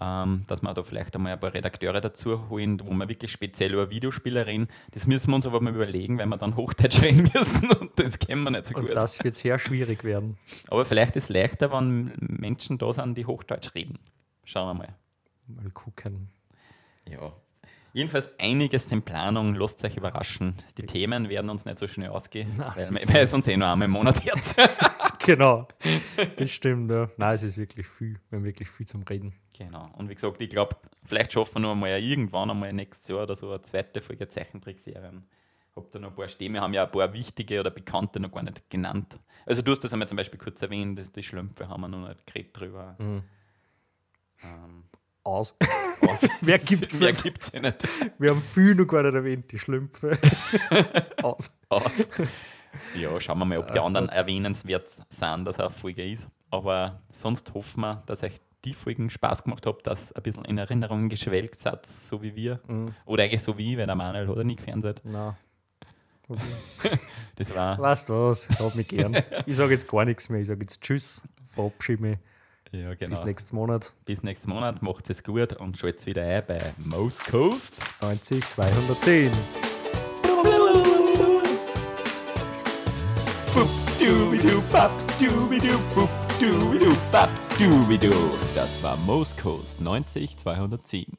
[0.00, 3.74] ähm, dass wir da vielleicht einmal ein paar Redakteure dazu holen, wo wir wirklich speziell
[3.74, 4.68] über Videospiele reden.
[4.92, 8.18] Das müssen wir uns aber mal überlegen, weil wir dann Hochdeutsch reden müssen und das
[8.18, 8.96] kennen wir nicht so und gut.
[8.96, 10.38] das wird sehr schwierig werden.
[10.68, 13.98] Aber vielleicht ist es leichter, wenn Menschen da sind, die Hochdeutsch reden.
[14.44, 14.94] Schauen wir mal.
[15.46, 16.30] Mal gucken.
[17.08, 17.32] Ja.
[17.92, 20.54] Jedenfalls einiges in Planung, lasst euch überraschen.
[20.78, 23.68] Die Themen werden uns nicht so schnell ausgehen, Na, weil, weil es uns eh nur
[23.68, 24.56] einmal im Monat jetzt.
[25.24, 25.68] Genau.
[26.36, 27.10] Das stimmt, ja.
[27.16, 28.18] Nein, es ist wirklich viel.
[28.28, 29.34] Wir haben wirklich viel zum Reden.
[29.56, 29.90] Genau.
[29.96, 33.36] Und wie gesagt, ich glaube, vielleicht schaffen wir noch mal irgendwann einmal nächstes Jahr oder
[33.36, 35.28] so eine zweite Folge Zeichentrickserien.
[35.76, 36.54] Hab da noch ein paar Stehen.
[36.54, 39.18] Wir haben ja ein paar wichtige oder bekannte noch gar nicht genannt.
[39.46, 42.08] Also du hast das einmal zum Beispiel kurz erwähnt, dass die Schlümpfe haben wir noch
[42.08, 42.96] nicht geredet drüber.
[42.98, 43.22] Mhm.
[44.42, 44.84] Ähm,
[45.22, 45.56] Aus.
[46.00, 46.28] was?
[46.40, 47.52] Wer gibt's Wer nicht?
[47.54, 47.88] nicht?
[48.18, 50.18] Wir haben viel noch gar nicht erwähnt, die Schlümpfe.
[51.22, 51.60] Aus.
[51.68, 52.08] aus.
[52.96, 56.28] Ja, schauen wir mal, ob die Ach anderen erwähnenswert sind, dass er eine Folge ist.
[56.50, 60.58] Aber sonst hoffen wir, dass euch die Folgen Spaß gemacht hat, dass ein bisschen in
[60.58, 62.60] Erinnerung geschwelgt seid, so wie wir.
[62.66, 62.94] Mhm.
[63.06, 65.00] Oder eigentlich so wie, weil der Manuel hat er nie gefernseht.
[66.28, 66.40] Okay.
[67.36, 68.48] Das war, Weißt du was?
[68.50, 69.16] Ich hab mich gern.
[69.46, 70.40] Ich sage jetzt gar nichts mehr.
[70.42, 72.18] Ich sage jetzt Tschüss, verabschiede mich.
[72.70, 73.10] ja, genau.
[73.10, 73.94] Bis nächsten Monat.
[74.04, 77.80] Bis nächsten Monat, macht es gut und schaut wieder ein bei Most Coast.
[78.02, 79.32] 90, 210.
[84.00, 84.90] Doobidu, bap,
[85.20, 86.08] doobidu, boop,
[86.40, 87.28] doobidu, bap,
[87.58, 88.10] doobidu.
[88.54, 91.18] Das war Most Coast 90 207.